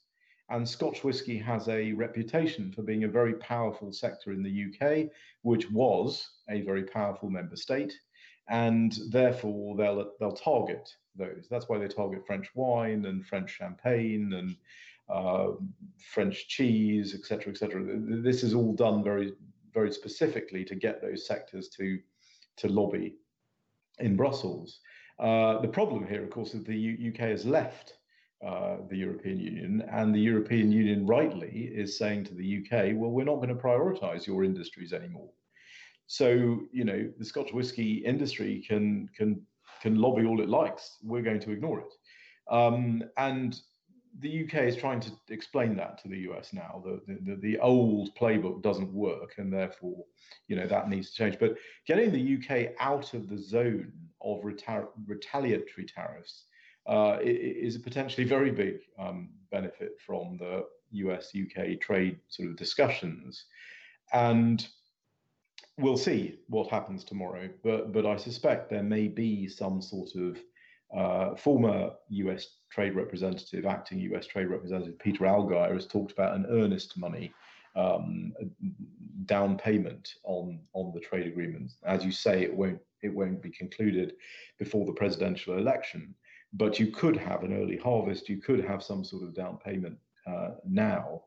And 0.49 0.67
Scotch 0.67 1.03
whisky 1.03 1.37
has 1.39 1.69
a 1.69 1.93
reputation 1.93 2.71
for 2.71 2.83
being 2.83 3.03
a 3.03 3.07
very 3.07 3.33
powerful 3.35 3.91
sector 3.91 4.31
in 4.31 4.43
the 4.43 4.65
UK, 4.65 5.09
which 5.41 5.71
was 5.71 6.29
a 6.49 6.61
very 6.61 6.83
powerful 6.83 7.29
member 7.29 7.55
state. 7.55 7.97
And 8.47 8.97
therefore, 9.09 9.75
they'll, 9.75 10.11
they'll 10.19 10.31
target 10.31 10.89
those. 11.15 11.47
That's 11.49 11.67
why 11.67 11.77
they 11.79 11.87
target 11.87 12.25
French 12.27 12.49
wine 12.55 13.05
and 13.05 13.25
French 13.25 13.49
champagne 13.49 14.33
and 14.33 14.55
uh, 15.09 15.53
French 15.97 16.47
cheese, 16.47 17.13
etc., 17.13 17.51
etc. 17.51 17.83
This 18.21 18.43
is 18.43 18.53
all 18.53 18.73
done 18.73 19.03
very 19.03 19.33
very 19.75 19.91
specifically 19.91 20.63
to 20.63 20.73
get 20.73 21.01
those 21.01 21.27
sectors 21.27 21.67
to 21.67 21.99
to 22.57 22.67
lobby 22.69 23.15
in 23.99 24.15
Brussels. 24.15 24.79
Uh, 25.19 25.59
the 25.59 25.67
problem 25.67 26.07
here, 26.07 26.23
of 26.23 26.29
course, 26.29 26.53
is 26.53 26.63
the 26.63 26.75
U- 26.75 27.11
UK 27.11 27.19
has 27.19 27.45
left 27.45 27.93
uh, 28.45 28.77
the 28.89 28.97
European 28.97 29.39
Union, 29.39 29.83
and 29.91 30.13
the 30.13 30.19
European 30.19 30.71
Union 30.71 31.05
rightly 31.05 31.71
is 31.73 31.97
saying 31.97 32.23
to 32.25 32.33
the 32.33 32.59
UK, 32.59 32.93
well, 32.95 33.11
we're 33.11 33.25
not 33.25 33.37
going 33.37 33.49
to 33.49 33.55
prioritise 33.55 34.25
your 34.25 34.43
industries 34.43 34.93
anymore. 34.93 35.29
So, 36.07 36.61
you 36.71 36.85
know, 36.85 37.09
the 37.17 37.25
Scotch 37.25 37.53
whisky 37.53 38.03
industry 38.05 38.63
can 38.67 39.09
can 39.15 39.41
can 39.81 39.95
lobby 39.95 40.25
all 40.25 40.41
it 40.41 40.49
likes. 40.49 40.97
We're 41.03 41.21
going 41.21 41.39
to 41.41 41.51
ignore 41.51 41.81
it. 41.81 41.93
Um, 42.51 43.03
and 43.17 43.59
the 44.19 44.45
UK 44.45 44.63
is 44.63 44.77
trying 44.77 44.99
to 45.01 45.11
explain 45.29 45.75
that 45.75 45.97
to 46.01 46.07
the 46.07 46.19
US 46.29 46.53
now. 46.53 46.81
The, 46.85 47.01
the, 47.07 47.35
the 47.35 47.59
old 47.59 48.15
playbook 48.15 48.61
doesn't 48.61 48.93
work, 48.93 49.33
and 49.37 49.51
therefore, 49.51 50.05
you 50.47 50.55
know, 50.55 50.67
that 50.67 50.89
needs 50.89 51.09
to 51.11 51.15
change. 51.15 51.37
But 51.39 51.57
getting 51.85 52.11
the 52.11 52.37
UK 52.37 52.75
out 52.79 53.13
of 53.13 53.27
the 53.29 53.37
zone 53.37 53.91
of 54.21 54.41
reta- 54.41 54.87
retaliatory 55.05 55.85
tariffs 55.85 56.45
uh, 56.87 57.17
is 57.21 57.75
a 57.75 57.79
potentially 57.79 58.25
very 58.25 58.51
big 58.51 58.77
um, 58.97 59.29
benefit 59.51 59.93
from 60.05 60.37
the 60.37 60.63
US 60.91 61.31
UK 61.35 61.79
trade 61.81 62.19
sort 62.29 62.49
of 62.49 62.55
discussions. 62.55 63.45
And 64.13 64.65
we'll 65.77 65.97
see 65.97 66.39
what 66.47 66.69
happens 66.69 67.03
tomorrow. 67.03 67.49
But 67.63 67.91
but 67.91 68.05
I 68.05 68.17
suspect 68.17 68.69
there 68.69 68.83
may 68.83 69.07
be 69.07 69.47
some 69.47 69.81
sort 69.81 70.15
of 70.15 70.39
uh, 70.95 71.35
former 71.35 71.91
US 72.09 72.57
trade 72.71 72.95
representative, 72.95 73.65
acting 73.65 73.99
US 73.99 74.27
trade 74.27 74.47
representative 74.47 74.99
Peter 74.99 75.25
Allgeier 75.25 75.73
has 75.73 75.87
talked 75.87 76.11
about 76.11 76.35
an 76.35 76.45
earnest 76.49 76.97
money 76.97 77.33
um, 77.75 78.33
down 79.25 79.57
payment 79.57 80.15
on 80.23 80.59
on 80.73 80.93
the 80.93 80.99
trade 80.99 81.27
agreement. 81.27 81.71
As 81.85 82.05
you 82.05 82.11
say, 82.11 82.43
it 82.43 82.55
won't 82.55 82.79
it 83.01 83.13
won't 83.13 83.41
be 83.41 83.51
concluded 83.51 84.13
before 84.57 84.85
the 84.85 84.93
presidential 84.93 85.57
election, 85.57 86.15
but 86.53 86.79
you 86.79 86.87
could 86.87 87.17
have 87.17 87.43
an 87.43 87.53
early 87.53 87.77
harvest. 87.77 88.29
You 88.29 88.41
could 88.41 88.63
have 88.63 88.81
some 88.83 89.03
sort 89.03 89.23
of 89.23 89.33
down 89.33 89.57
payment 89.57 89.97
uh, 90.25 90.51
now 90.65 91.23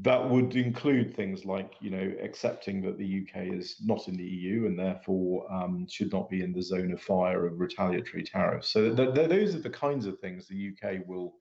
that 0.00 0.30
would 0.30 0.56
include 0.56 1.14
things 1.14 1.44
like, 1.44 1.74
you 1.80 1.90
know, 1.90 2.12
accepting 2.22 2.80
that 2.80 2.96
the 2.96 3.26
UK 3.26 3.52
is 3.52 3.76
not 3.84 4.08
in 4.08 4.16
the 4.16 4.24
EU 4.24 4.64
and 4.64 4.78
therefore 4.78 5.46
um, 5.52 5.86
should 5.86 6.10
not 6.10 6.30
be 6.30 6.42
in 6.42 6.52
the 6.52 6.62
zone 6.62 6.92
of 6.92 7.02
fire 7.02 7.46
of 7.46 7.60
retaliatory 7.60 8.22
tariffs. 8.22 8.70
So 8.70 8.94
th- 8.94 9.14
th- 9.14 9.28
those 9.28 9.54
are 9.54 9.60
the 9.60 9.68
kinds 9.68 10.06
of 10.06 10.18
things 10.18 10.46
the 10.46 10.72
UK 10.72 11.06
will 11.06 11.34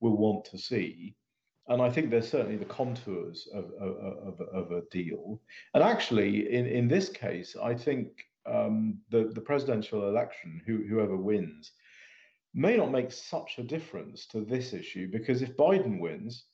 will 0.00 0.18
want 0.18 0.44
to 0.46 0.58
see. 0.58 1.16
And 1.68 1.80
I 1.80 1.88
think 1.88 2.10
there's 2.10 2.28
certainly 2.28 2.58
the 2.58 2.66
contours 2.66 3.48
of, 3.54 3.70
of, 3.80 3.96
of, 3.96 4.40
of 4.52 4.72
a 4.72 4.82
deal. 4.90 5.40
And 5.72 5.82
actually, 5.82 6.52
in, 6.52 6.66
in 6.66 6.88
this 6.88 7.08
case, 7.08 7.56
I 7.62 7.72
think 7.72 8.08
um, 8.44 8.98
the, 9.08 9.30
the 9.32 9.40
presidential 9.40 10.08
election, 10.08 10.60
who, 10.66 10.84
whoever 10.86 11.16
wins, 11.16 11.72
may 12.52 12.76
not 12.76 12.90
make 12.90 13.10
such 13.10 13.54
a 13.56 13.62
difference 13.62 14.26
to 14.26 14.44
this 14.44 14.74
issue 14.74 15.10
because 15.10 15.40
if 15.40 15.56
Biden 15.56 16.00
wins, 16.00 16.44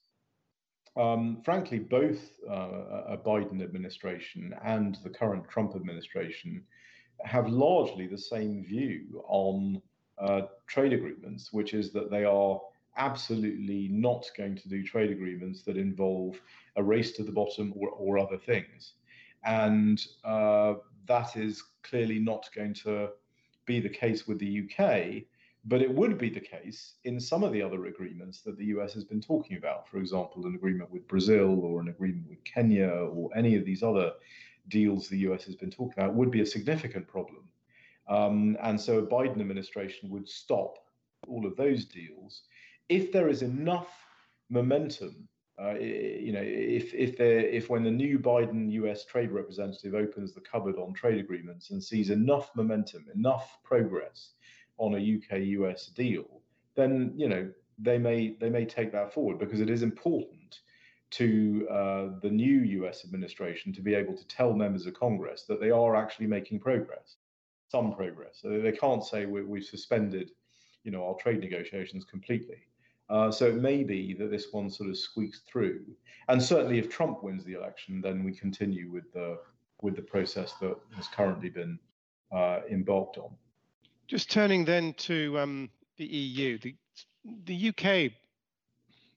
um, 0.96 1.40
frankly, 1.44 1.79
both 1.79 2.33
uh, 2.48 3.05
a 3.09 3.16
Biden 3.16 3.62
administration 3.62 4.55
and 4.64 4.98
the 5.05 5.11
current 5.11 5.48
Trump 5.48 5.76
administration 5.76 6.62
have 7.24 7.48
largely 7.48 8.07
the 8.07 8.18
same 8.18 8.64
view 8.64 9.22
on 9.29 9.81
uh, 10.18 10.42
trade 10.66 10.92
agreements, 10.92 11.53
which 11.53 11.74
is 11.74 11.92
that 11.92 12.11
they 12.11 12.24
are 12.24 12.61
absolutely 12.96 13.88
not 13.90 14.26
going 14.37 14.57
to 14.57 14.68
do 14.68 14.83
trade 14.83 15.11
agreements 15.11 15.62
that 15.62 15.76
involve 15.76 16.40
a 16.76 16.83
race 16.83 17.12
to 17.12 17.22
the 17.22 17.33
bottom 17.33 17.72
or, 17.76 17.88
or 17.90 18.18
other 18.18 18.37
things. 18.37 18.94
And 19.44 20.05
uh, 20.24 20.74
that 21.07 21.37
is 21.37 21.62
clearly 21.83 22.18
not 22.18 22.48
going 22.55 22.74
to 22.74 23.11
be 23.64 23.81
the 23.81 23.88
case 23.88 24.26
with 24.26 24.38
the 24.38 24.62
UK, 24.64 25.24
but 25.64 25.82
it 25.82 25.94
would 25.94 26.16
be 26.16 26.30
the 26.30 26.40
case 26.40 26.94
in 27.04 27.20
some 27.20 27.44
of 27.44 27.52
the 27.52 27.62
other 27.62 27.86
agreements 27.86 28.40
that 28.42 28.56
the 28.56 28.66
US 28.66 28.94
has 28.94 29.04
been 29.04 29.20
talking 29.20 29.56
about. 29.56 29.88
For 29.88 29.98
example, 29.98 30.46
an 30.46 30.54
agreement 30.54 30.90
with 30.90 31.06
Brazil 31.06 31.60
or 31.60 31.80
an 31.80 31.88
agreement 31.88 32.28
with 32.28 32.42
Kenya 32.44 32.88
or 32.88 33.30
any 33.36 33.56
of 33.56 33.64
these 33.64 33.82
other 33.82 34.12
deals 34.68 35.08
the 35.08 35.18
US 35.18 35.44
has 35.44 35.56
been 35.56 35.70
talking 35.70 36.02
about 36.02 36.14
would 36.14 36.30
be 36.30 36.40
a 36.40 36.46
significant 36.46 37.06
problem. 37.06 37.44
Um, 38.08 38.56
and 38.62 38.80
so 38.80 38.98
a 38.98 39.06
Biden 39.06 39.40
administration 39.40 40.08
would 40.10 40.28
stop 40.28 40.78
all 41.28 41.46
of 41.46 41.56
those 41.56 41.84
deals 41.84 42.42
if 42.88 43.12
there 43.12 43.28
is 43.28 43.42
enough 43.42 43.88
momentum. 44.48 45.28
Uh, 45.62 45.74
you 45.74 46.32
know, 46.32 46.42
if 46.42 46.94
if 46.94 47.18
there 47.18 47.40
if 47.40 47.68
when 47.68 47.84
the 47.84 47.90
new 47.90 48.18
Biden 48.18 48.72
U.S. 48.72 49.04
trade 49.04 49.30
representative 49.30 49.94
opens 49.94 50.32
the 50.32 50.40
cupboard 50.40 50.76
on 50.76 50.94
trade 50.94 51.20
agreements 51.20 51.70
and 51.70 51.84
sees 51.84 52.08
enough 52.08 52.50
momentum, 52.56 53.04
enough 53.14 53.58
progress 53.62 54.30
on 54.80 54.94
a 54.94 55.16
UK-US 55.16 55.86
deal, 55.86 56.40
then 56.74 57.12
you 57.14 57.28
know 57.28 57.48
they 57.78 57.98
may 57.98 58.36
they 58.40 58.50
may 58.50 58.64
take 58.64 58.90
that 58.92 59.12
forward 59.12 59.38
because 59.38 59.60
it 59.60 59.70
is 59.70 59.82
important 59.82 60.60
to 61.10 61.66
uh, 61.70 62.08
the 62.22 62.30
new 62.30 62.60
US 62.84 63.04
administration 63.04 63.72
to 63.72 63.82
be 63.82 63.94
able 63.94 64.16
to 64.16 64.26
tell 64.26 64.52
members 64.52 64.86
of 64.86 64.94
Congress 64.94 65.44
that 65.48 65.60
they 65.60 65.70
are 65.70 65.96
actually 65.96 66.26
making 66.26 66.60
progress, 66.60 67.16
some 67.68 67.94
progress. 67.94 68.38
So 68.40 68.60
they 68.60 68.72
can't 68.72 69.04
say 69.04 69.26
we, 69.26 69.58
have 69.58 69.66
suspended, 69.66 70.30
you 70.84 70.92
know, 70.92 71.04
our 71.04 71.14
trade 71.14 71.40
negotiations 71.40 72.04
completely. 72.04 72.58
Uh, 73.08 73.30
so 73.30 73.46
it 73.46 73.56
may 73.56 73.82
be 73.82 74.14
that 74.14 74.30
this 74.30 74.46
one 74.52 74.70
sort 74.70 74.88
of 74.88 74.96
squeaks 74.96 75.40
through. 75.40 75.84
And 76.28 76.40
certainly, 76.40 76.78
if 76.78 76.88
Trump 76.88 77.24
wins 77.24 77.44
the 77.44 77.54
election, 77.54 78.00
then 78.00 78.22
we 78.22 78.32
continue 78.32 78.88
with 78.88 79.12
the 79.12 79.38
with 79.82 79.96
the 79.96 80.02
process 80.02 80.52
that 80.60 80.76
has 80.94 81.08
currently 81.08 81.48
been 81.48 81.78
uh, 82.32 82.60
embarked 82.70 83.18
on. 83.18 83.30
Just 84.10 84.28
turning 84.28 84.64
then 84.64 84.92
to 84.94 85.38
um, 85.38 85.70
the 85.96 86.04
EU, 86.04 86.58
the 86.58 86.74
the 87.44 87.68
UK 87.68 88.10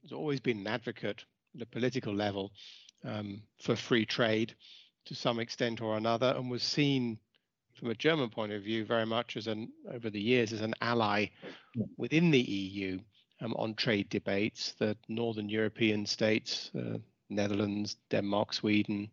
has 0.03 0.11
always 0.11 0.39
been 0.39 0.59
an 0.59 0.67
advocate 0.67 1.25
at 1.55 1.63
a 1.63 1.65
political 1.65 2.13
level 2.13 2.51
um, 3.03 3.41
for 3.59 3.75
free 3.75 4.05
trade 4.05 4.53
to 5.05 5.15
some 5.15 5.39
extent 5.39 5.81
or 5.81 5.97
another, 5.97 6.35
and 6.37 6.47
was 6.47 6.61
seen 6.61 7.17
from 7.73 7.89
a 7.89 7.95
German 7.95 8.29
point 8.29 8.51
of 8.51 8.61
view 8.61 8.85
very 8.85 9.07
much 9.07 9.35
as 9.35 9.47
an 9.47 9.73
over 9.91 10.11
the 10.11 10.21
years 10.21 10.53
as 10.53 10.61
an 10.61 10.75
ally 10.79 11.25
within 11.97 12.29
the 12.29 12.41
EU 12.41 12.99
um, 13.41 13.55
on 13.55 13.73
trade 13.73 14.09
debates. 14.09 14.73
The 14.77 14.95
northern 15.09 15.49
European 15.49 16.05
states, 16.05 16.69
uh, 16.77 16.99
Netherlands, 17.31 17.97
Denmark, 18.11 18.53
Sweden, 18.53 19.09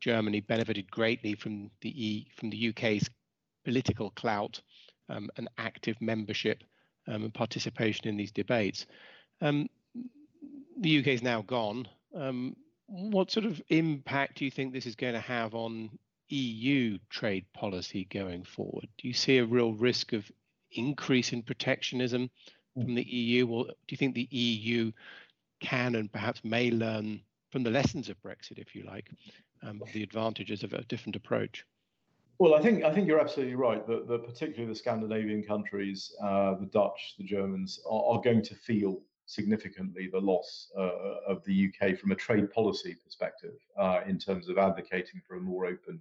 Germany 0.00 0.40
benefited 0.40 0.90
greatly 0.90 1.34
from 1.34 1.70
the 1.82 1.90
e, 1.90 2.30
from 2.34 2.48
the 2.48 2.68
UK's 2.70 3.10
political 3.66 4.08
clout 4.12 4.62
um, 5.08 5.28
and 5.36 5.48
active 5.58 5.96
membership 6.00 6.64
um, 7.06 7.24
and 7.24 7.34
participation 7.34 8.08
in 8.08 8.16
these 8.16 8.32
debates. 8.32 8.86
Um, 9.40 9.68
the 10.80 10.98
UK 10.98 11.08
is 11.08 11.22
now 11.22 11.42
gone. 11.42 11.88
Um, 12.14 12.56
what 12.86 13.30
sort 13.30 13.46
of 13.46 13.60
impact 13.68 14.38
do 14.38 14.44
you 14.44 14.50
think 14.50 14.72
this 14.72 14.86
is 14.86 14.94
going 14.94 15.14
to 15.14 15.20
have 15.20 15.54
on 15.54 15.90
EU 16.28 16.98
trade 17.10 17.44
policy 17.52 18.06
going 18.10 18.44
forward? 18.44 18.88
Do 18.98 19.08
you 19.08 19.14
see 19.14 19.38
a 19.38 19.44
real 19.44 19.72
risk 19.72 20.12
of 20.12 20.30
increase 20.72 21.32
in 21.32 21.42
protectionism 21.42 22.30
from 22.74 22.94
the 22.94 23.02
EU, 23.02 23.48
or 23.48 23.64
do 23.64 23.72
you 23.88 23.96
think 23.96 24.14
the 24.14 24.28
EU 24.30 24.92
can 25.60 25.94
and 25.96 26.12
perhaps 26.12 26.44
may 26.44 26.70
learn 26.70 27.20
from 27.50 27.62
the 27.62 27.70
lessons 27.70 28.08
of 28.08 28.22
Brexit, 28.22 28.58
if 28.58 28.74
you 28.74 28.84
like, 28.84 29.10
um, 29.62 29.82
the 29.92 30.02
advantages 30.02 30.62
of 30.62 30.72
a 30.72 30.84
different 30.84 31.16
approach? 31.16 31.64
Well, 32.38 32.54
I 32.54 32.60
think 32.60 32.84
I 32.84 32.92
think 32.92 33.08
you're 33.08 33.20
absolutely 33.20 33.56
right 33.56 33.84
that, 33.88 34.06
that 34.06 34.24
particularly 34.24 34.72
the 34.72 34.78
Scandinavian 34.78 35.42
countries, 35.42 36.14
uh, 36.22 36.54
the 36.54 36.66
Dutch, 36.66 37.14
the 37.18 37.24
Germans, 37.24 37.80
are, 37.88 38.04
are, 38.04 38.20
going 38.20 38.42
to 38.42 38.54
feel 38.54 39.00
significantly 39.26 40.08
the 40.10 40.20
loss 40.20 40.70
uh, 40.78 40.90
of 41.26 41.44
the 41.44 41.68
UK 41.68 41.98
from 41.98 42.12
a 42.12 42.14
trade 42.14 42.50
policy 42.52 42.96
perspective 43.04 43.54
uh, 43.76 44.00
in 44.06 44.18
terms 44.18 44.48
of 44.48 44.56
advocating 44.56 45.20
for 45.26 45.34
a 45.34 45.40
more 45.40 45.66
open 45.66 46.00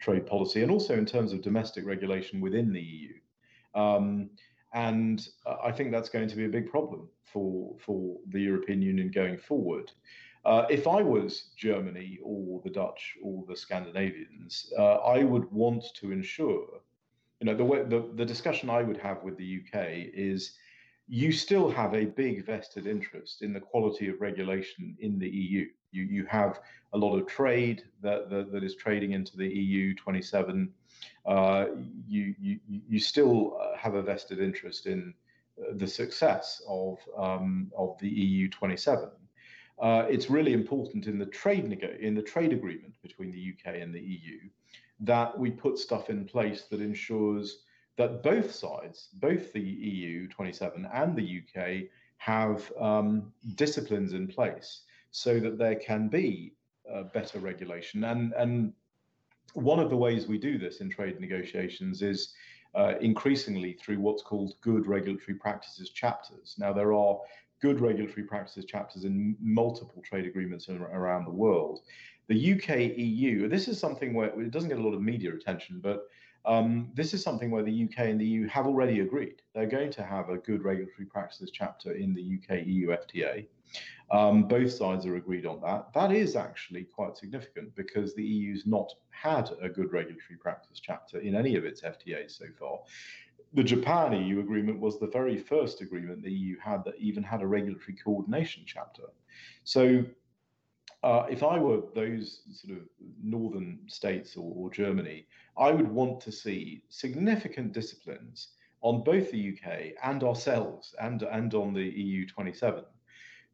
trade 0.00 0.26
policy 0.26 0.62
and 0.62 0.70
also 0.70 0.94
in 0.94 1.06
terms 1.06 1.32
of 1.32 1.42
domestic 1.42 1.86
regulation 1.86 2.40
within 2.40 2.72
the 2.72 2.80
EU. 2.80 3.14
Um, 3.74 4.30
and 4.74 5.28
uh, 5.46 5.56
I 5.64 5.70
think 5.70 5.92
that's 5.92 6.08
going 6.08 6.28
to 6.28 6.36
be 6.36 6.44
a 6.44 6.48
big 6.48 6.70
problem 6.70 7.08
for 7.24 7.76
for 7.78 8.16
the 8.30 8.40
European 8.40 8.82
Union 8.82 9.12
going 9.12 9.38
forward. 9.38 9.92
Uh, 10.48 10.66
if 10.70 10.86
I 10.86 11.02
was 11.02 11.50
Germany 11.58 12.18
or 12.22 12.62
the 12.64 12.70
Dutch 12.70 13.18
or 13.22 13.44
the 13.46 13.54
Scandinavians, 13.54 14.72
uh, 14.78 14.94
I 14.94 15.22
would 15.22 15.44
want 15.52 15.84
to 15.96 16.10
ensure, 16.10 16.64
you 17.38 17.44
know, 17.44 17.54
the, 17.54 17.64
way, 17.64 17.82
the 17.84 18.08
the 18.14 18.24
discussion 18.24 18.70
I 18.70 18.82
would 18.82 18.96
have 18.96 19.22
with 19.22 19.36
the 19.36 19.60
UK 19.60 19.74
is, 20.14 20.54
you 21.06 21.32
still 21.32 21.70
have 21.70 21.92
a 21.92 22.06
big 22.06 22.46
vested 22.46 22.86
interest 22.86 23.42
in 23.42 23.52
the 23.52 23.60
quality 23.60 24.08
of 24.08 24.22
regulation 24.22 24.96
in 25.00 25.18
the 25.18 25.28
EU. 25.28 25.66
You 25.90 26.04
you 26.04 26.24
have 26.24 26.60
a 26.94 26.98
lot 26.98 27.18
of 27.18 27.26
trade 27.26 27.82
that 28.00 28.30
that, 28.30 28.50
that 28.50 28.64
is 28.64 28.74
trading 28.74 29.12
into 29.12 29.36
the 29.36 29.48
EU 29.48 29.94
27. 29.96 30.72
Uh, 31.26 31.66
you, 32.06 32.34
you 32.40 32.58
you 32.66 32.98
still 32.98 33.60
have 33.76 33.96
a 33.96 34.02
vested 34.02 34.38
interest 34.40 34.86
in 34.86 35.12
uh, 35.60 35.74
the 35.76 35.86
success 35.86 36.62
of 36.66 36.96
um, 37.18 37.70
of 37.76 37.98
the 37.98 38.08
EU 38.08 38.48
27 38.48 39.10
uh, 39.80 40.06
it's 40.08 40.30
really 40.30 40.52
important 40.52 41.06
in 41.06 41.18
the 41.18 41.26
trade 41.26 41.68
nego- 41.68 41.96
in 42.00 42.14
the 42.14 42.22
trade 42.22 42.52
agreement 42.52 42.94
between 43.02 43.30
the 43.30 43.52
UK 43.52 43.76
and 43.80 43.94
the 43.94 44.00
EU 44.00 44.38
that 45.00 45.38
we 45.38 45.50
put 45.50 45.78
stuff 45.78 46.10
in 46.10 46.24
place 46.24 46.64
that 46.70 46.80
ensures 46.80 47.62
that 47.96 48.22
both 48.22 48.52
sides, 48.52 49.08
both 49.14 49.52
the 49.52 49.60
EU 49.60 50.28
27 50.28 50.88
and 50.92 51.16
the 51.16 51.42
UK, 51.42 51.88
have 52.16 52.72
um, 52.80 53.32
disciplines 53.54 54.12
in 54.12 54.26
place 54.26 54.82
so 55.10 55.38
that 55.38 55.58
there 55.58 55.76
can 55.76 56.08
be 56.08 56.52
uh, 56.92 57.04
better 57.14 57.38
regulation. 57.38 58.04
And 58.04 58.32
and 58.34 58.72
one 59.54 59.78
of 59.78 59.90
the 59.90 59.96
ways 59.96 60.26
we 60.26 60.38
do 60.38 60.58
this 60.58 60.80
in 60.80 60.90
trade 60.90 61.20
negotiations 61.20 62.02
is 62.02 62.34
uh, 62.74 62.94
increasingly 63.00 63.72
through 63.72 63.98
what's 63.98 64.22
called 64.22 64.54
good 64.60 64.86
regulatory 64.86 65.36
practices 65.36 65.90
chapters. 65.90 66.54
Now, 66.58 66.72
there 66.72 66.92
are 66.92 67.18
good 67.60 67.80
regulatory 67.80 68.24
practices 68.24 68.64
chapters 68.64 69.04
in 69.04 69.36
multiple 69.40 70.02
trade 70.02 70.26
agreements 70.26 70.68
around 70.68 71.24
the 71.24 71.30
world. 71.30 71.80
The 72.28 72.54
UK 72.54 72.96
EU, 72.96 73.48
this 73.48 73.68
is 73.68 73.78
something 73.78 74.14
where 74.14 74.28
it 74.40 74.50
doesn't 74.50 74.68
get 74.68 74.78
a 74.78 74.82
lot 74.82 74.94
of 74.94 75.02
media 75.02 75.32
attention, 75.32 75.80
but 75.82 76.06
um, 76.44 76.90
this 76.94 77.14
is 77.14 77.22
something 77.22 77.50
where 77.50 77.62
the 77.62 77.84
UK 77.84 78.06
and 78.06 78.20
the 78.20 78.24
EU 78.24 78.46
have 78.48 78.66
already 78.66 79.00
agreed. 79.00 79.42
They're 79.54 79.66
going 79.66 79.90
to 79.92 80.02
have 80.02 80.28
a 80.28 80.38
good 80.38 80.62
regulatory 80.62 81.06
practices 81.06 81.50
chapter 81.52 81.92
in 81.92 82.14
the 82.14 82.38
UK 82.38 82.66
EU 82.66 82.88
FTA. 82.88 83.46
Um, 84.10 84.44
both 84.44 84.72
sides 84.72 85.04
are 85.04 85.16
agreed 85.16 85.44
on 85.44 85.60
that. 85.60 85.92
That 85.92 86.12
is 86.12 86.36
actually 86.36 86.84
quite 86.84 87.18
significant 87.18 87.74
because 87.74 88.14
the 88.14 88.24
EU's 88.24 88.66
not 88.66 88.90
had 89.10 89.50
a 89.60 89.68
good 89.68 89.92
regulatory 89.92 90.38
practice 90.40 90.80
chapter 90.80 91.18
in 91.18 91.34
any 91.34 91.56
of 91.56 91.64
its 91.66 91.82
FTAs 91.82 92.38
so 92.38 92.46
far 92.58 92.78
the 93.54 93.64
Japan 93.64 94.12
EU 94.12 94.40
agreement 94.40 94.80
was 94.80 94.98
the 94.98 95.06
very 95.06 95.36
first 95.36 95.80
agreement 95.80 96.22
the 96.22 96.32
EU 96.32 96.56
had 96.58 96.84
that 96.84 96.98
even 96.98 97.22
had 97.22 97.42
a 97.42 97.46
regulatory 97.46 97.96
coordination 97.96 98.64
chapter. 98.66 99.04
So, 99.64 100.04
uh, 101.02 101.26
if 101.30 101.42
I 101.42 101.58
were 101.58 101.82
those 101.94 102.42
sort 102.52 102.76
of 102.76 102.84
northern 103.22 103.78
states 103.86 104.36
or, 104.36 104.52
or, 104.56 104.70
Germany, 104.70 105.26
I 105.56 105.70
would 105.70 105.88
want 105.88 106.20
to 106.22 106.32
see 106.32 106.82
significant 106.88 107.72
disciplines 107.72 108.48
on 108.80 109.04
both 109.04 109.30
the 109.30 109.52
UK 109.52 109.92
and 110.02 110.24
ourselves 110.24 110.94
and, 111.00 111.22
and 111.22 111.54
on 111.54 111.72
the 111.72 111.84
EU 111.84 112.26
27 112.26 112.84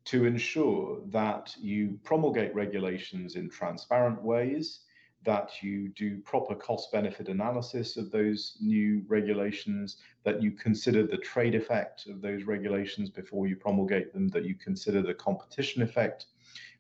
to 0.07 0.27
ensure 0.27 1.01
that 1.07 1.55
you 1.59 1.99
promulgate 2.03 2.55
regulations 2.55 3.37
in 3.37 3.49
transparent 3.49 4.23
ways 4.23 4.81
that 5.25 5.63
you 5.63 5.89
do 5.91 6.19
proper 6.19 6.55
cost 6.55 6.93
benefit 6.93 7.29
analysis 7.29 7.97
of 7.97 8.11
those 8.11 8.57
new 8.61 9.03
regulations, 9.09 9.97
that 10.23 10.43
you 10.43 10.51
consider 10.51 11.07
the 11.07 11.17
trade 11.17 11.55
effect 11.55 12.07
of 12.07 12.21
those 12.21 12.45
regulations 12.45 13.11
before 13.11 13.47
you 13.47 13.57
promulgate 13.57 14.13
them, 14.13 14.29
that 14.29 14.45
you 14.45 14.55
consider 14.55 15.03
the 15.03 15.15
competition 15.15 15.83
effect 15.83 16.27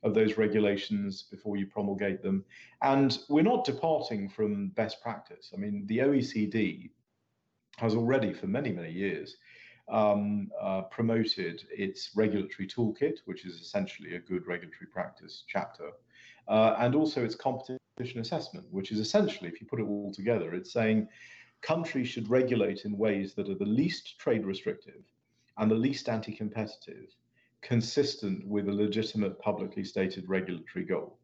of 0.02 0.14
those 0.14 0.36
regulations 0.36 1.22
before 1.22 1.56
you 1.56 1.66
promulgate 1.66 2.22
them. 2.22 2.44
And 2.82 3.18
we're 3.28 3.42
not 3.42 3.64
departing 3.64 4.28
from 4.28 4.68
best 4.68 5.02
practice. 5.02 5.50
I 5.54 5.56
mean, 5.56 5.84
the 5.86 5.98
OECD 5.98 6.90
has 7.78 7.94
already, 7.94 8.32
for 8.32 8.46
many, 8.46 8.70
many 8.70 8.92
years, 8.92 9.36
um, 9.88 10.50
uh, 10.60 10.82
promoted 10.82 11.64
its 11.70 12.10
regulatory 12.14 12.68
toolkit, 12.68 13.18
which 13.24 13.44
is 13.44 13.60
essentially 13.60 14.14
a 14.14 14.20
good 14.20 14.46
regulatory 14.46 14.86
practice 14.92 15.44
chapter, 15.46 15.90
uh, 16.48 16.76
and 16.78 16.94
also 16.94 17.24
its 17.24 17.34
competition 17.34 18.20
assessment, 18.20 18.66
which 18.70 18.92
is 18.92 18.98
essentially, 18.98 19.48
if 19.48 19.60
you 19.60 19.66
put 19.66 19.80
it 19.80 19.86
all 19.86 20.12
together, 20.12 20.54
it's 20.54 20.72
saying 20.72 21.08
countries 21.62 22.08
should 22.08 22.28
regulate 22.28 22.84
in 22.84 22.98
ways 22.98 23.34
that 23.34 23.48
are 23.48 23.54
the 23.54 23.64
least 23.64 24.18
trade 24.18 24.44
restrictive 24.44 25.02
and 25.58 25.70
the 25.70 25.74
least 25.74 26.08
anti 26.08 26.32
competitive, 26.32 27.06
consistent 27.62 28.46
with 28.46 28.68
a 28.68 28.72
legitimate 28.72 29.38
publicly 29.38 29.84
stated 29.84 30.28
regulatory 30.28 30.84
goal. 30.84 31.18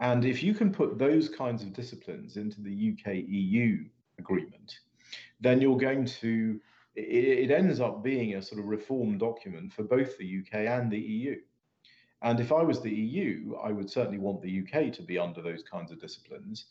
And 0.00 0.24
if 0.24 0.42
you 0.42 0.54
can 0.54 0.72
put 0.72 0.98
those 0.98 1.28
kinds 1.28 1.62
of 1.62 1.72
disciplines 1.72 2.36
into 2.36 2.60
the 2.60 2.92
UK 2.92 3.14
EU 3.26 3.84
agreement, 4.18 4.80
then 5.40 5.60
you're 5.60 5.78
going 5.78 6.04
to, 6.04 6.60
it, 6.94 7.50
it 7.50 7.50
ends 7.50 7.80
up 7.80 8.02
being 8.02 8.34
a 8.34 8.42
sort 8.42 8.60
of 8.60 8.66
reform 8.66 9.18
document 9.18 9.72
for 9.72 9.84
both 9.84 10.18
the 10.18 10.40
UK 10.40 10.66
and 10.66 10.90
the 10.90 10.98
EU. 10.98 11.36
And 12.22 12.40
if 12.40 12.50
I 12.50 12.62
was 12.62 12.80
the 12.80 12.90
EU, 12.90 13.56
I 13.62 13.72
would 13.72 13.90
certainly 13.90 14.18
want 14.18 14.42
the 14.42 14.62
UK 14.62 14.92
to 14.94 15.02
be 15.02 15.18
under 15.18 15.42
those 15.42 15.62
kinds 15.62 15.92
of 15.92 16.00
disciplines. 16.00 16.66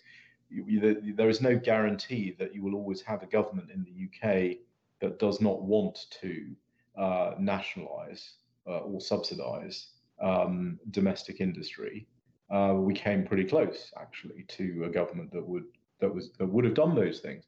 You, 0.49 0.65
you, 0.67 1.13
there 1.15 1.29
is 1.29 1.41
no 1.41 1.57
guarantee 1.57 2.35
that 2.39 2.53
you 2.53 2.63
will 2.63 2.75
always 2.75 3.01
have 3.01 3.23
a 3.23 3.27
government 3.27 3.69
in 3.71 3.83
the 3.83 4.05
UK 4.05 4.57
that 5.01 5.19
does 5.19 5.41
not 5.41 5.61
want 5.61 6.07
to 6.21 6.55
uh, 6.97 7.35
nationalize 7.37 8.33
uh, 8.67 8.79
or 8.79 8.99
subsidize 8.99 9.87
um, 10.21 10.79
domestic 10.91 11.41
industry. 11.41 12.07
Uh, 12.49 12.73
we 12.77 12.93
came 12.93 13.25
pretty 13.25 13.43
close, 13.43 13.91
actually, 13.99 14.45
to 14.47 14.83
a 14.85 14.89
government 14.89 15.31
that 15.31 15.45
would 15.45 15.65
that 15.99 16.13
was 16.13 16.31
that 16.37 16.47
would 16.47 16.65
have 16.65 16.73
done 16.73 16.93
those 16.93 17.19
things, 17.19 17.45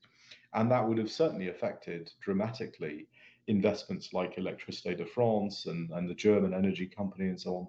and 0.53 0.71
that 0.71 0.87
would 0.87 0.97
have 0.97 1.11
certainly 1.11 1.49
affected 1.49 2.11
dramatically 2.21 3.07
investments 3.47 4.13
like 4.13 4.35
Électricité 4.35 4.97
de 4.97 5.05
France 5.05 5.65
and, 5.67 5.89
and 5.91 6.09
the 6.09 6.13
German 6.13 6.53
energy 6.53 6.85
company 6.85 7.27
and 7.27 7.39
so 7.39 7.55
on. 7.55 7.67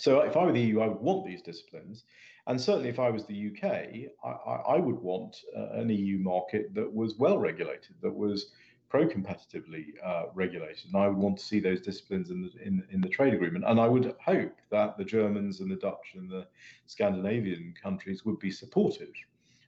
So 0.00 0.20
if 0.20 0.36
I 0.36 0.44
were 0.44 0.52
the 0.52 0.60
EU, 0.60 0.80
I 0.80 0.88
would 0.88 1.00
want 1.00 1.26
these 1.26 1.42
disciplines. 1.42 2.04
And 2.46 2.58
certainly 2.58 2.88
if 2.88 2.98
I 2.98 3.10
was 3.10 3.26
the 3.26 3.50
UK, 3.50 3.64
I, 4.24 4.74
I 4.74 4.78
would 4.78 4.98
want 4.98 5.36
uh, 5.56 5.72
an 5.72 5.90
EU 5.90 6.18
market 6.18 6.74
that 6.74 6.90
was 6.92 7.18
well 7.18 7.38
regulated, 7.38 7.96
that 8.00 8.14
was 8.14 8.50
pro-competitively 8.88 9.84
uh, 10.04 10.24
regulated, 10.34 10.86
and 10.86 10.96
I 10.96 11.06
would 11.06 11.18
want 11.18 11.38
to 11.38 11.44
see 11.44 11.60
those 11.60 11.80
disciplines 11.80 12.30
in 12.30 12.42
the 12.42 12.50
in, 12.66 12.82
in 12.90 13.00
the 13.00 13.08
trade 13.08 13.34
agreement. 13.34 13.64
And 13.68 13.78
I 13.78 13.86
would 13.86 14.14
hope 14.24 14.56
that 14.70 14.96
the 14.96 15.04
Germans 15.04 15.60
and 15.60 15.70
the 15.70 15.76
Dutch 15.76 16.14
and 16.14 16.28
the 16.28 16.46
Scandinavian 16.86 17.74
countries 17.80 18.24
would 18.24 18.38
be 18.40 18.50
supportive 18.50 19.12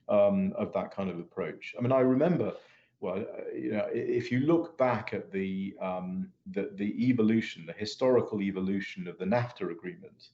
um, 0.09 0.51
of 0.57 0.73
that 0.73 0.93
kind 0.93 1.09
of 1.09 1.19
approach. 1.19 1.73
I 1.77 1.81
mean, 1.81 1.93
I 1.93 1.99
remember 1.99 2.53
well, 3.03 3.17
uh, 3.17 3.53
you 3.53 3.71
know, 3.71 3.85
if 3.91 4.31
you 4.31 4.39
look 4.39 4.77
back 4.77 5.13
at 5.13 5.29
the, 5.29 5.75
um, 5.81 6.29
the, 6.51 6.71
the 6.75 7.09
evolution, 7.09 7.65
the 7.65 7.73
historical 7.73 8.41
evolution 8.41 9.09
of 9.09 9.17
the 9.17 9.25
NAFTA 9.25 9.69
agreement 9.69 10.29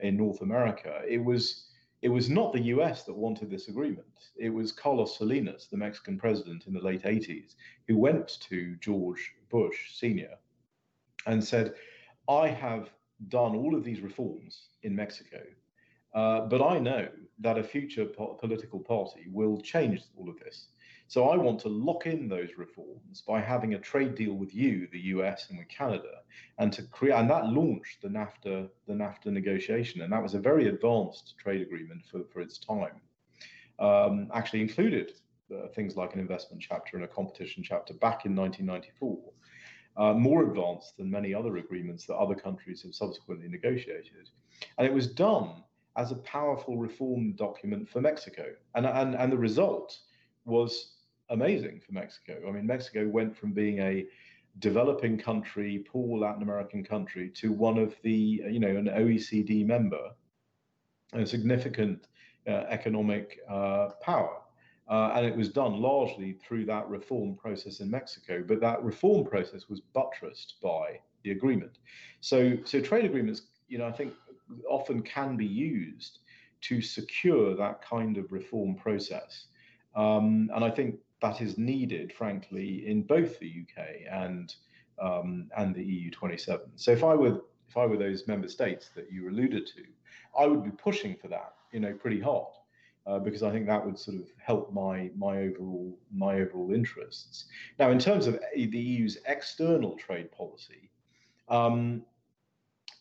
in 0.00 0.18
North 0.18 0.42
America, 0.42 1.00
it 1.08 1.24
was 1.24 1.64
it 2.02 2.08
was 2.08 2.30
not 2.30 2.52
the 2.52 2.62
US 2.74 3.04
that 3.04 3.14
wanted 3.14 3.50
this 3.50 3.68
agreement. 3.68 4.30
It 4.36 4.50
was 4.50 4.72
Carlos 4.72 5.18
Salinas, 5.18 5.66
the 5.70 5.76
Mexican 5.76 6.18
president 6.18 6.66
in 6.66 6.72
the 6.72 6.80
late 6.80 7.02
80s, 7.02 7.56
who 7.88 7.96
went 7.98 8.40
to 8.48 8.76
George 8.76 9.34
Bush 9.50 9.92
Sr. 9.92 10.34
and 11.26 11.44
said, 11.44 11.74
I 12.26 12.48
have 12.48 12.88
done 13.28 13.54
all 13.54 13.74
of 13.74 13.84
these 13.84 14.00
reforms 14.00 14.68
in 14.82 14.96
Mexico, 14.96 15.42
uh, 16.14 16.46
but 16.46 16.62
I 16.62 16.78
know 16.78 17.06
that 17.40 17.58
a 17.58 17.62
future 17.62 18.06
po- 18.06 18.38
political 18.40 18.80
party 18.80 19.26
will 19.30 19.60
change 19.60 20.00
all 20.16 20.30
of 20.30 20.38
this. 20.38 20.68
So 21.10 21.28
I 21.28 21.36
want 21.36 21.58
to 21.62 21.68
lock 21.68 22.06
in 22.06 22.28
those 22.28 22.50
reforms 22.56 23.24
by 23.26 23.40
having 23.40 23.74
a 23.74 23.80
trade 23.80 24.14
deal 24.14 24.34
with 24.34 24.54
you, 24.54 24.86
the 24.92 25.00
US, 25.16 25.50
and 25.50 25.58
with 25.58 25.66
Canada, 25.66 26.20
and 26.58 26.72
to 26.72 26.84
create 26.84 27.14
and 27.14 27.28
that 27.28 27.46
launched 27.46 28.00
the 28.00 28.06
NAFTA 28.06 28.68
the 28.86 28.92
NAFTA 28.92 29.26
negotiation, 29.26 30.02
and 30.02 30.12
that 30.12 30.22
was 30.22 30.34
a 30.34 30.38
very 30.38 30.68
advanced 30.68 31.34
trade 31.36 31.62
agreement 31.62 32.04
for, 32.08 32.22
for 32.32 32.40
its 32.40 32.58
time. 32.58 33.00
Um, 33.80 34.28
actually 34.32 34.60
included 34.60 35.14
uh, 35.52 35.66
things 35.74 35.96
like 35.96 36.14
an 36.14 36.20
investment 36.20 36.62
chapter 36.62 36.96
and 36.96 37.04
a 37.04 37.08
competition 37.08 37.64
chapter 37.64 37.92
back 37.92 38.24
in 38.24 38.36
1994. 38.36 39.18
Uh, 39.96 40.14
more 40.14 40.44
advanced 40.44 40.96
than 40.96 41.10
many 41.10 41.34
other 41.34 41.56
agreements 41.56 42.06
that 42.06 42.18
other 42.18 42.36
countries 42.36 42.82
have 42.82 42.94
subsequently 42.94 43.48
negotiated. 43.48 44.30
And 44.78 44.86
it 44.86 44.94
was 44.94 45.08
done 45.08 45.64
as 45.96 46.12
a 46.12 46.22
powerful 46.22 46.76
reform 46.76 47.32
document 47.32 47.88
for 47.88 48.00
Mexico. 48.00 48.44
And, 48.76 48.86
and, 48.86 49.16
and 49.16 49.32
the 49.32 49.36
result 49.36 49.98
was 50.44 50.98
amazing 51.30 51.80
for 51.84 51.92
Mexico. 51.92 52.40
I 52.46 52.50
mean, 52.50 52.66
Mexico 52.66 53.08
went 53.08 53.36
from 53.36 53.52
being 53.52 53.78
a 53.78 54.06
developing 54.58 55.16
country, 55.16 55.84
poor 55.90 56.18
Latin 56.18 56.42
American 56.42 56.84
country, 56.84 57.30
to 57.30 57.52
one 57.52 57.78
of 57.78 57.94
the, 58.02 58.42
you 58.50 58.58
know, 58.58 58.68
an 58.68 58.86
OECD 58.86 59.64
member, 59.66 60.10
a 61.12 61.24
significant 61.24 62.08
uh, 62.46 62.64
economic 62.68 63.38
uh, 63.48 63.90
power. 64.02 64.36
Uh, 64.88 65.12
and 65.14 65.24
it 65.24 65.36
was 65.36 65.48
done 65.48 65.80
largely 65.80 66.32
through 66.32 66.64
that 66.64 66.88
reform 66.88 67.36
process 67.36 67.78
in 67.78 67.88
Mexico. 67.88 68.42
But 68.46 68.60
that 68.60 68.82
reform 68.82 69.24
process 69.24 69.68
was 69.68 69.80
buttressed 69.80 70.56
by 70.60 70.98
the 71.22 71.30
agreement. 71.30 71.78
So, 72.20 72.56
so 72.64 72.80
trade 72.80 73.04
agreements, 73.04 73.42
you 73.68 73.78
know, 73.78 73.86
I 73.86 73.92
think 73.92 74.12
often 74.68 75.02
can 75.02 75.36
be 75.36 75.46
used 75.46 76.18
to 76.62 76.82
secure 76.82 77.54
that 77.56 77.82
kind 77.82 78.16
of 78.16 78.32
reform 78.32 78.74
process. 78.74 79.46
Um, 79.94 80.50
and 80.54 80.64
I 80.64 80.70
think 80.70 80.96
that 81.20 81.40
is 81.40 81.58
needed, 81.58 82.12
frankly, 82.12 82.86
in 82.86 83.02
both 83.02 83.38
the 83.38 83.62
UK 83.62 83.86
and 84.10 84.54
um, 85.00 85.50
and 85.56 85.74
the 85.74 85.82
EU 85.82 86.10
27. 86.10 86.66
So 86.76 86.92
if 86.92 87.04
I 87.04 87.14
were 87.14 87.40
if 87.68 87.76
I 87.76 87.86
were 87.86 87.96
those 87.96 88.26
member 88.26 88.48
states 88.48 88.90
that 88.96 89.10
you 89.10 89.28
alluded 89.28 89.66
to, 89.66 89.82
I 90.38 90.46
would 90.46 90.64
be 90.64 90.70
pushing 90.70 91.16
for 91.16 91.28
that, 91.28 91.54
you 91.72 91.80
know, 91.80 91.92
pretty 91.94 92.20
hard, 92.20 92.52
uh, 93.06 93.18
because 93.18 93.42
I 93.42 93.50
think 93.50 93.66
that 93.66 93.84
would 93.84 93.98
sort 93.98 94.18
of 94.18 94.28
help 94.38 94.72
my 94.72 95.10
my 95.16 95.38
overall 95.38 95.98
my 96.12 96.40
overall 96.40 96.72
interests. 96.72 97.46
Now, 97.78 97.90
in 97.90 97.98
terms 97.98 98.26
of 98.26 98.38
the 98.54 98.78
EU's 98.78 99.18
external 99.26 99.96
trade 99.96 100.32
policy, 100.32 100.90
um, 101.48 102.02